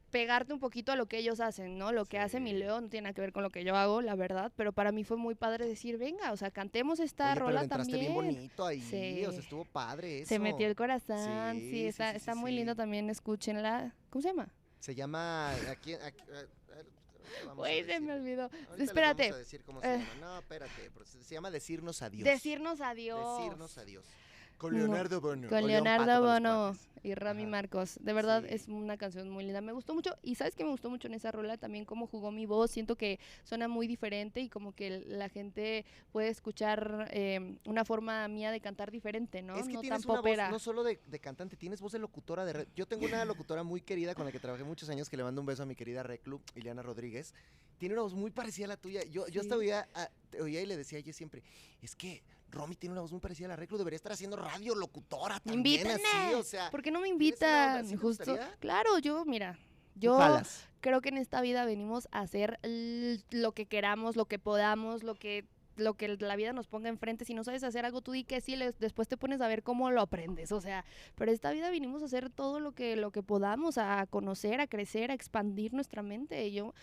[0.09, 1.91] pegarte un poquito a lo que ellos hacen, ¿no?
[1.91, 2.53] Lo que hace mi.
[2.53, 4.91] Leo no tiene nada que ver con lo que yo hago, la verdad, pero para
[4.91, 8.13] mí fue muy padre decir, venga, o sea, cantemos esta Oye, pero rola entraste también.
[8.13, 8.81] bien bonito ahí.
[8.81, 9.25] Sí.
[9.25, 10.29] O sea, estuvo padre eso.
[10.29, 13.93] Se metió el corazón, Sí, está, está muy lindo también, escúchenla.
[14.09, 14.49] ¿Cómo se llama?
[14.79, 15.51] Se llama.
[15.69, 16.23] Aquí, aquí,
[17.47, 18.43] a Güey, se me olvidó.
[18.69, 19.23] Ahorita Espérate.
[19.25, 19.97] Vamos a decir cómo se Eh.
[19.99, 20.09] llama.
[20.19, 20.89] No, espérate.
[20.93, 22.23] pero se se llama Decirnos Adiós.
[22.23, 23.37] Decirnos adiós.
[23.39, 24.03] Decirnos Adiós.
[24.59, 25.47] Con Leonardo Bono.
[25.49, 27.51] Con Leonardo Bono y Rami Ajá.
[27.51, 27.97] Marcos.
[28.01, 28.53] De verdad Sí.
[28.55, 29.61] es una canción muy linda.
[29.61, 30.17] Me gustó mucho.
[30.21, 32.71] Y sabes que me gustó mucho en esa rola también cómo jugó mi voz.
[32.71, 38.27] Siento que suena muy diferente y como que la gente puede escuchar eh, una forma
[38.27, 39.55] mía de cantar diferente, ¿no?
[39.55, 41.99] Es que no tienes tan una voz no solo de, de cantante, tienes voz de
[41.99, 42.67] locutora de red.
[42.75, 45.39] Yo tengo una locutora muy querida con la que trabajé muchos años, que le mando
[45.39, 47.33] un beso a mi querida Reclu, Ileana Rodríguez.
[47.77, 49.05] Tiene una voz muy parecida a la tuya.
[49.05, 49.59] Yo, yo hasta Sí.
[49.59, 50.09] oía, a-
[50.41, 51.43] oía y le decía a ella siempre,
[51.81, 52.21] es que
[52.51, 55.87] Romy tiene una voz muy parecida a la Reclu, debería estar haciendo radio locutora también
[55.87, 56.69] así, o sea.
[56.71, 57.79] ¿Por qué no me ¿tienes esa onda?
[57.81, 57.85] invitan?
[57.85, 58.37] ¿Sí te Justo.
[58.59, 59.57] Claro, yo, mira.
[59.95, 60.17] Yo
[60.79, 62.57] creo que en esta vida venimos a hacer
[63.31, 65.45] lo que queramos, lo que podamos, lo que
[65.75, 67.23] lo que la vida nos ponga enfrente.
[67.23, 69.63] Si no sabes hacer algo, tú di que sí, les- después te pones a ver
[69.63, 70.51] cómo lo aprendes.
[70.51, 70.83] O sea,
[71.15, 74.67] pero esta vida vinimos a hacer todo lo que, lo que podamos, a conocer, a
[74.67, 76.45] crecer, a expandir nuestra mente.
[76.47, 76.73] Y yo,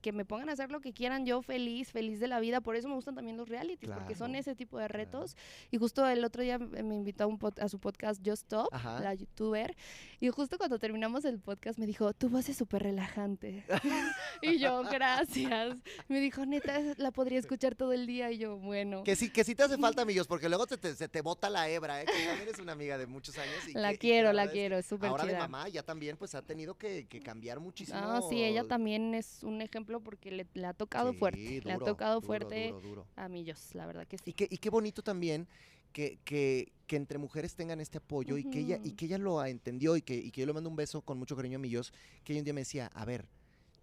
[0.00, 2.60] que me pongan a hacer lo que quieran, yo feliz, feliz de la vida.
[2.60, 4.98] Por eso me gustan también los realities, porque son Claro, ese tipo de claro.
[5.04, 5.36] retos.
[5.70, 8.68] Y justo el otro día me invitó a, un pod- a su podcast Just Stop,
[8.72, 9.00] Ajá.
[9.00, 9.76] la youtuber,
[10.20, 13.64] y justo cuando terminamos el podcast me dijo, tu voz es súper relajante.
[14.42, 15.76] y yo, gracias.
[16.08, 18.30] Me dijo, neta, la podría escuchar todo el día.
[18.30, 19.02] Y yo, bueno.
[19.04, 21.50] Que sí, que sí te hace falta, amigos, porque luego te, te- se te bota
[21.50, 22.04] la hebra, ¿eh?
[22.06, 23.68] Que también eres una amiga de muchos años.
[23.68, 25.82] Y La que- y quiero, la es que quiero, es súper Ahora de mamá ya
[25.82, 28.00] también, pues ha tenido que, que cambiar muchísimo.
[28.00, 31.60] No, sí, ella también es un ejemplo porque le, le ha tocado Sí, fuerte.
[31.64, 33.06] le ha duro, tocado duro, fuerte duro, duro.
[33.16, 34.32] a millos, la verdad que Y sí.
[34.32, 35.48] qué, y qué bonito también
[35.92, 39.44] que, que, que entre mujeres tengan este apoyo y, que ella, y que ella lo
[39.44, 41.92] entendió y que, y que yo le mando un beso con mucho cariño a Millos,
[42.24, 43.28] que ella un día me decía, a ver,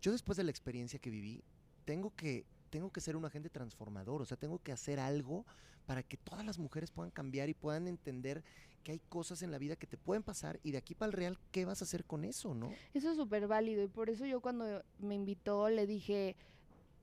[0.01, 1.43] yo después de la experiencia que viví,
[1.85, 5.45] tengo que, tengo que ser un agente transformador, o sea, tengo que hacer algo
[5.87, 8.43] para que todas las mujeres puedan cambiar y puedan entender
[8.83, 11.13] que hay cosas en la vida que te pueden pasar y de aquí para el
[11.13, 12.71] real, ¿qué vas a hacer con eso, no?
[12.93, 16.35] Eso es súper válido y por eso yo cuando me invitó le dije,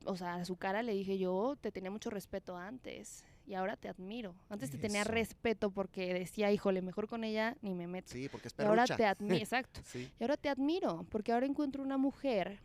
[0.05, 3.75] o sea, a su cara le dije, yo te tenía mucho respeto antes y ahora
[3.75, 4.35] te admiro.
[4.49, 8.11] Antes te tenía respeto porque decía, híjole, mejor con ella ni me meto.
[8.11, 9.81] Sí, porque es y ahora te admiro, exacto.
[9.83, 12.59] Sí, Y ahora te admiro porque ahora encuentro una mujer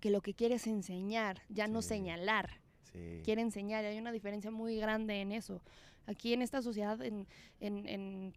[0.00, 2.61] que lo que quiere es enseñar, ya no señalar.
[2.92, 3.20] Sí.
[3.24, 3.84] quiere enseñar.
[3.84, 5.60] y Hay una diferencia muy grande en eso.
[6.06, 7.26] Aquí en esta sociedad, en,
[7.60, 8.34] en, en-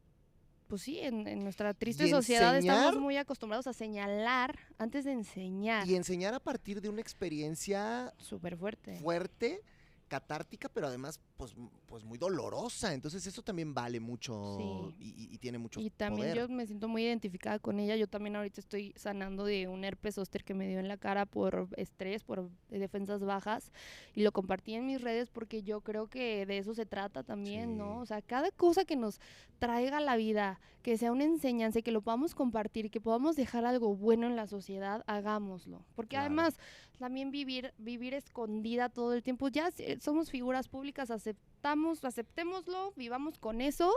[0.67, 5.11] pues sí, en, en nuestra triste sociedad enseñar- estamos muy acostumbrados a señalar antes de
[5.11, 5.87] enseñar.
[5.87, 8.97] Y enseñar a partir de una experiencia Súper fuerte.
[8.99, 9.61] fuerte,
[10.07, 11.53] catártica, pero además pues,
[11.85, 12.93] pues muy dolorosa.
[12.93, 14.95] Entonces eso también vale mucho Sí.
[14.99, 16.37] y, y- tiene mucho Y también poder.
[16.49, 17.95] yo me siento muy identificada con ella.
[17.95, 21.25] Yo también ahorita estoy sanando de un herpes zóster que me dio en la cara
[21.25, 23.71] por estrés, por defensas bajas.
[24.13, 27.77] Y lo compartí en mis redes porque yo creo que de eso se trata también,
[27.77, 27.95] ¿no?
[27.95, 27.99] Sí.
[28.01, 29.19] O sea, cada cosa que nos
[29.59, 33.65] traiga a la vida, que sea una enseñanza que lo podamos compartir, que podamos dejar
[33.65, 35.85] algo bueno en la sociedad, hagámoslo.
[35.95, 36.25] Porque Claro.
[36.27, 36.57] además
[36.99, 39.69] también vivir, vivir escondida todo el tiempo, ya
[39.99, 43.91] somos figuras públicas, aceptamos, aceptémoslo, vivamos con eso,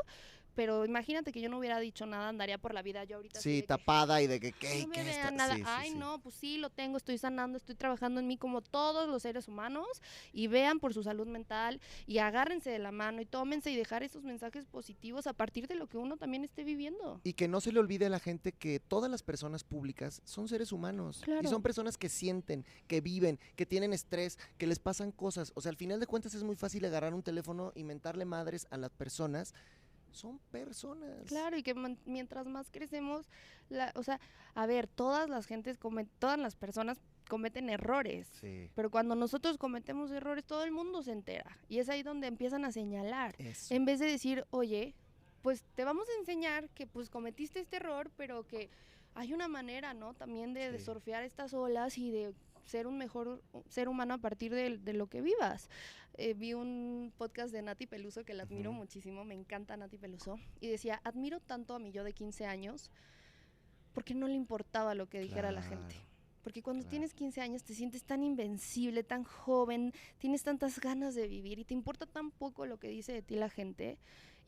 [0.55, 3.41] pero imagínate que yo no hubiera dicho nada, andaría por la vida yo ahorita.
[3.41, 4.81] Sí, que, tapada y de que, ¿qué?
[4.83, 5.55] no me ¿qué está-?" nada.
[5.55, 5.97] Sí, sí, Ay, sí.
[5.99, 9.49] no, pues sí, lo tengo, estoy sanando, estoy trabajando en mí como todos los seres
[9.49, 9.87] humanos
[10.33, 14.03] y vean por su salud mental y agárrense de la mano y tómense y dejar
[14.03, 17.21] esos mensajes positivos a partir de lo que uno también esté viviendo.
[17.25, 20.49] Y que no se le olvide a la gente que todas las personas públicas son
[20.49, 21.21] seres humanos.
[21.23, 21.49] Y Claro.
[21.49, 25.53] son personas que sienten, que viven, que tienen estrés, que les pasan cosas.
[25.55, 28.67] O sea, al final de cuentas es muy fácil agarrar un teléfono y mentarle madres
[28.71, 29.55] a las personas.
[30.13, 31.27] Son personas.
[31.27, 31.75] Claro, y que
[32.07, 33.27] mientras más crecemos,
[33.69, 34.21] la, o sea,
[34.55, 36.99] a ver, todas las gentes, comet- todas las personas
[37.29, 38.27] cometen errores.
[38.41, 38.71] Sí.
[38.75, 41.59] Pero cuando nosotros cometemos errores, todo el mundo se entera.
[41.69, 43.35] Y es ahí donde empiezan a señalar.
[43.39, 43.75] Eso.
[43.75, 44.95] En vez de decir, oye,
[45.43, 48.71] pues te vamos a enseñar que pues cometiste este error, pero que
[49.15, 50.15] hay una manera, ¿no?
[50.15, 50.85] También de, de Sí.
[50.87, 52.33] surfear estas olas y de
[52.69, 55.69] ser un mejor ser humano a partir de, de lo que vivas.
[56.15, 58.79] Eh, vi un podcast de Nati Peluso que la admiro Ujú.
[58.81, 62.91] muchísimo, me encanta Nati Peluso, y decía, admiro tanto a mi yo de 15 años
[63.93, 65.97] porque no le importaba lo que dijera la gente.
[66.43, 66.91] Porque cuando Claro.
[66.91, 71.65] tienes 15 años te sientes tan invencible, tan joven, tienes tantas ganas de vivir y
[71.65, 73.99] te importa tan poco lo que dice de ti la gente.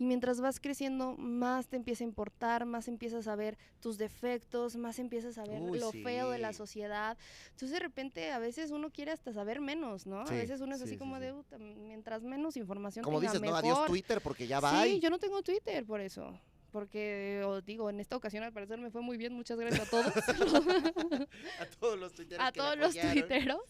[0.00, 4.76] Y mientras vas creciendo, más te empieza a importar, más empiezas a ver tus defectos,
[4.76, 7.18] más empiezas a ver Uy, lo feo de la sociedad.
[7.50, 10.26] Entonces de repente a veces uno quiere hasta saber menos, ¿no?
[10.26, 13.20] Sí, a veces uno es sí, así sí, como de, "Uta, mientras menos información Como
[13.20, 13.62] tenga, dices, no, mejor.
[13.62, 14.82] adiós Twitter porque ya va.
[14.84, 16.32] Sí, yo no tengo Twitter por eso.
[16.72, 19.90] Porque, os digo, en esta ocasión al parecer me fue muy bien, muchas gracias a
[19.90, 20.06] todos.
[21.60, 23.60] A todos los tuiteros a que todos los tuiteros.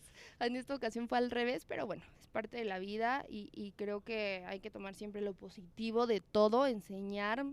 [0.41, 3.73] En esta ocasión fue al revés, pero bueno, es parte de la vida y, y
[3.73, 7.45] creo que hay que tomar siempre lo positivo de todo, enseñar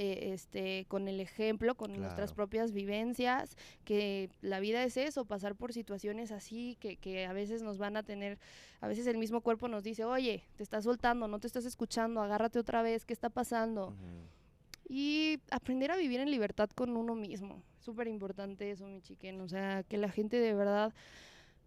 [0.00, 5.56] eh, este, con el ejemplo, con nuestras propias vivencias, que la vida es eso, pasar
[5.56, 8.38] por situaciones así que, que a veces nos van a tener,
[8.80, 12.22] a veces el mismo cuerpo nos dice, oye, te estás soltando, no te estás escuchando,
[12.22, 13.92] agárrate otra vez, ¿qué está pasando?
[14.88, 17.64] Y aprender a vivir en libertad con uno mismo.
[17.80, 19.40] Súper importante eso, mi chiquen.
[19.40, 20.94] O sea, que la gente de verdad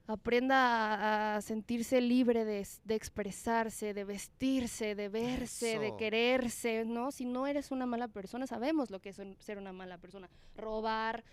[0.08, 7.12] aprenda a, a sentirse libre de, de expresarse, de vestirse, de verse, de quererse, ¿no?
[7.12, 10.30] Si no eres una mala persona, sabemos lo que es ser una mala persona.
[10.56, 11.24] Robar,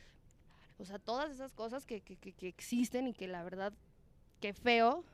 [0.79, 3.73] o sea, todas esas cosas que, que, que- que existen y que la verdad,
[4.41, 5.05] qué feo,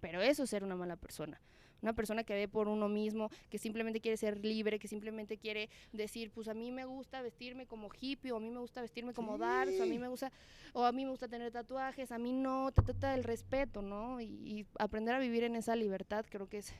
[0.00, 1.40] pero eso es ser una mala persona.
[1.82, 5.68] Una persona que ve por uno mismo, que simplemente quiere ser libre, que simplemente quiere
[5.92, 9.12] decir, pues a mí me gusta vestirme como hippie, o a mí me gusta vestirme
[9.14, 9.98] como dark, o a mí Sí.
[9.98, 10.32] me gusta,
[10.72, 13.82] o a mí me gusta tener tatuajes, a mí no, ta, ta, ta, el respeto,
[13.82, 14.20] ¿no?
[14.20, 16.72] Y, y aprender a vivir en esa libertad creo que es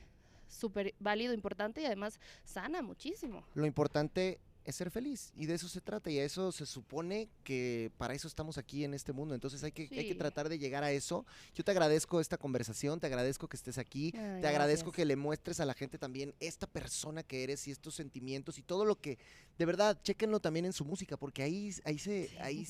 [0.47, 3.43] súper válido, importante y además sana muchísimo.
[3.53, 7.29] Lo importante es ser feliz y de eso se trata y a eso se supone
[7.43, 9.33] que para eso estamos aquí en este mundo.
[9.33, 11.25] Entonces hay que, hay que tratar de llegar a eso.
[11.55, 15.15] Yo te agradezco esta conversación, te agradezco que estés aquí, Ay, te agradezco que le
[15.15, 18.99] muestres a la gente también esta persona que eres y estos sentimientos y todo lo
[18.99, 19.17] que,
[19.57, 22.67] de verdad, chéquenlo también en su música porque ahí, ahí, se, ahí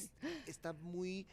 [0.47, 1.25] está muy,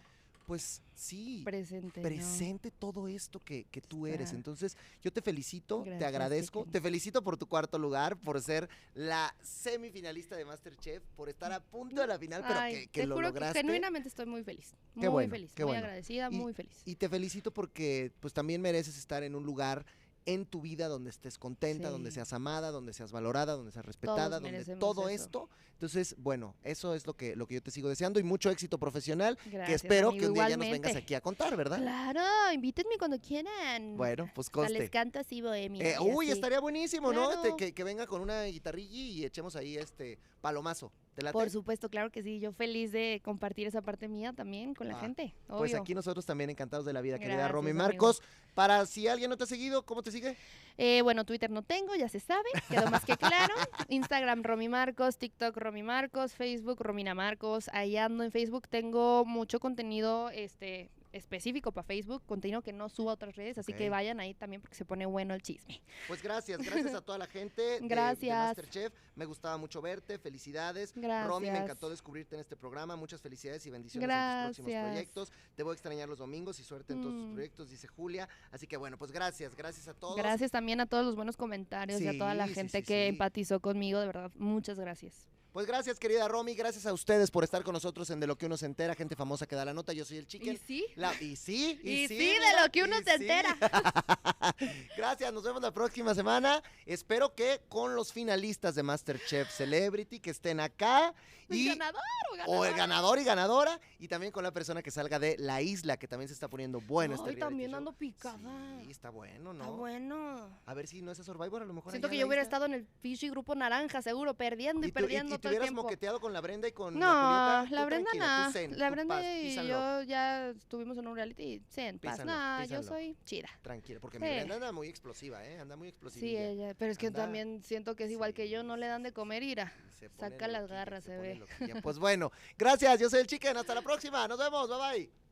[0.47, 2.01] pues sí, presente.
[2.01, 2.03] ¿no?
[2.03, 4.33] presente todo esto que, que tú eres.
[4.33, 9.35] Entonces, yo te felicito, te agradezco, te felicito por tu cuarto lugar, por ser la
[9.43, 13.07] semifinalista de Masterchef, por estar a punto de la final, pero Ay, que, que te
[13.07, 13.59] lo juro lograste.
[13.59, 14.75] que genuinamente estoy muy feliz.
[14.95, 15.85] Qué muy bueno, feliz, qué muy bueno.
[15.87, 16.81] agradecida, Y- muy feliz.
[16.85, 19.85] Y te felicito porque pues también mereces estar en un lugar
[20.27, 24.41] en tu vida donde estés contenta, donde seas amada, donde seas valorada, donde seas respetada,
[24.41, 25.25] donde todo eso.
[25.25, 25.49] esto.
[25.73, 28.79] Entonces, bueno, eso es lo que, lo que yo te sigo deseando y mucho éxito
[28.79, 31.79] profesional que Gracias, espero amigo, que un día ya nos vengas aquí a contar, ¿verdad?
[31.79, 32.21] Claro,
[32.53, 33.97] invítenme cuando quieran.
[33.97, 35.85] Bueno, pues Hasta les canto así bohemia.
[35.93, 36.33] Eh, uy, así.
[36.33, 37.41] estaría buenísimo, ¿no?
[37.43, 40.91] Te- que, que venga con una guitarrilla y echemos ahí este palomazo.
[41.17, 41.33] ¿Te late?
[41.33, 42.39] Por supuesto, claro que sí.
[42.41, 45.35] Yo feliz de compartir esa parte mía también con la Ah, gente.
[45.49, 47.85] Pues aquí nosotros también encantados de la vida, querida Romy amigo.
[47.85, 48.23] Marcos.
[48.55, 50.37] Para si alguien no te ha seguido, ¿cómo te sigue?
[50.79, 53.55] Eh, bueno, Twitter no tengo, ya se sabe, quedó más que claro.
[53.89, 57.69] Instagram Romy Marcos, TikTok Romy Marcos, Facebook Romina Marcos.
[57.73, 63.11] Ahí ando en Facebook, tengo mucho contenido este específico para Facebook, contenido que no subo
[63.11, 65.81] a otras redes, así que vayan ahí también porque se pone bueno el chisme.
[66.09, 68.37] Pues gracias, gracias a toda la gente de- de, Gracias.
[68.37, 68.93] Masterchef.
[69.17, 70.93] Me gustaba mucho verte, felicidades.
[70.95, 71.63] Romy, me Gracias.
[71.65, 72.97] encantó descubrirte en este programa.
[72.97, 74.91] Muchas felicidades y bendiciones en tus próximos Gracias.
[74.93, 75.33] proyectos.
[75.55, 77.33] Te voy a extrañar los domingos y suerte en todos tus Mm.
[77.35, 78.29] proyectos, dice Julia.
[78.51, 80.17] Así que bueno, pues gracias, gracias a todos.
[80.17, 82.85] Gracias también a todos los buenos comentarios y a toda la Sí, sí, gente sí,
[82.87, 83.09] que sí.
[83.09, 85.27] empatizó conmigo, de verdad, muchas gracias.
[85.57, 88.45] Pues gracias, querida Romy, gracias a ustedes por estar con nosotros en De lo que
[88.45, 89.95] uno se entera, gente famosa que da la nota.
[89.95, 90.61] Yo soy el Chicken.
[90.67, 90.85] sí?
[90.97, 93.23] La- y sí, y, Y sí, sí, de lo que uno y se sí.
[93.23, 93.57] entera.
[94.99, 96.63] Gracias, nos vemos la próxima semana.
[96.85, 101.15] Espero que con los finalistas de Masterchef Celebrity que estén acá
[101.49, 102.03] ¿El y ganador
[102.47, 105.63] o o el ganador y ganadora y también con la persona que salga de La
[105.63, 107.79] Isla que también se está poniendo bueno este Ay, reality también show.
[107.79, 108.79] ando picada.
[108.85, 109.63] Sí, está bueno, ¿no?
[109.65, 110.59] Está bueno.
[110.67, 112.67] A ver si no es a Survivor, a lo mejor Siento que yo hubiera estado
[112.67, 115.67] en el Fishy Grupo Naranja, seguro, perdiendo y, y, tú- y- perdiendo y te hubieras
[115.69, 115.83] tiempo.
[115.83, 117.75] moqueteado con la Brenda y con No, la Julieta.
[117.81, 118.53] la Brenda nada.
[118.77, 122.25] La Brenda paz, y yo ya estuvimos en un reality y paz.
[122.25, 123.49] Nah, yo soy chida.
[123.63, 124.33] Tranquila, porque mi Sí.
[124.35, 125.59] Brenda anda muy explosiva, ¿eh?
[125.59, 126.21] Anda muy explosiva.
[126.21, 126.75] Sí, ella.
[126.75, 129.13] Pero es que Anda- también siento que es igual que yo, no le dan de
[129.13, 129.73] comer ira.
[129.99, 131.81] Se Saca las garras, se pone ve.
[131.83, 135.26] Pues bueno, gracias, yo soy el Chicken, hasta la próxima, nos vemos, bye bye.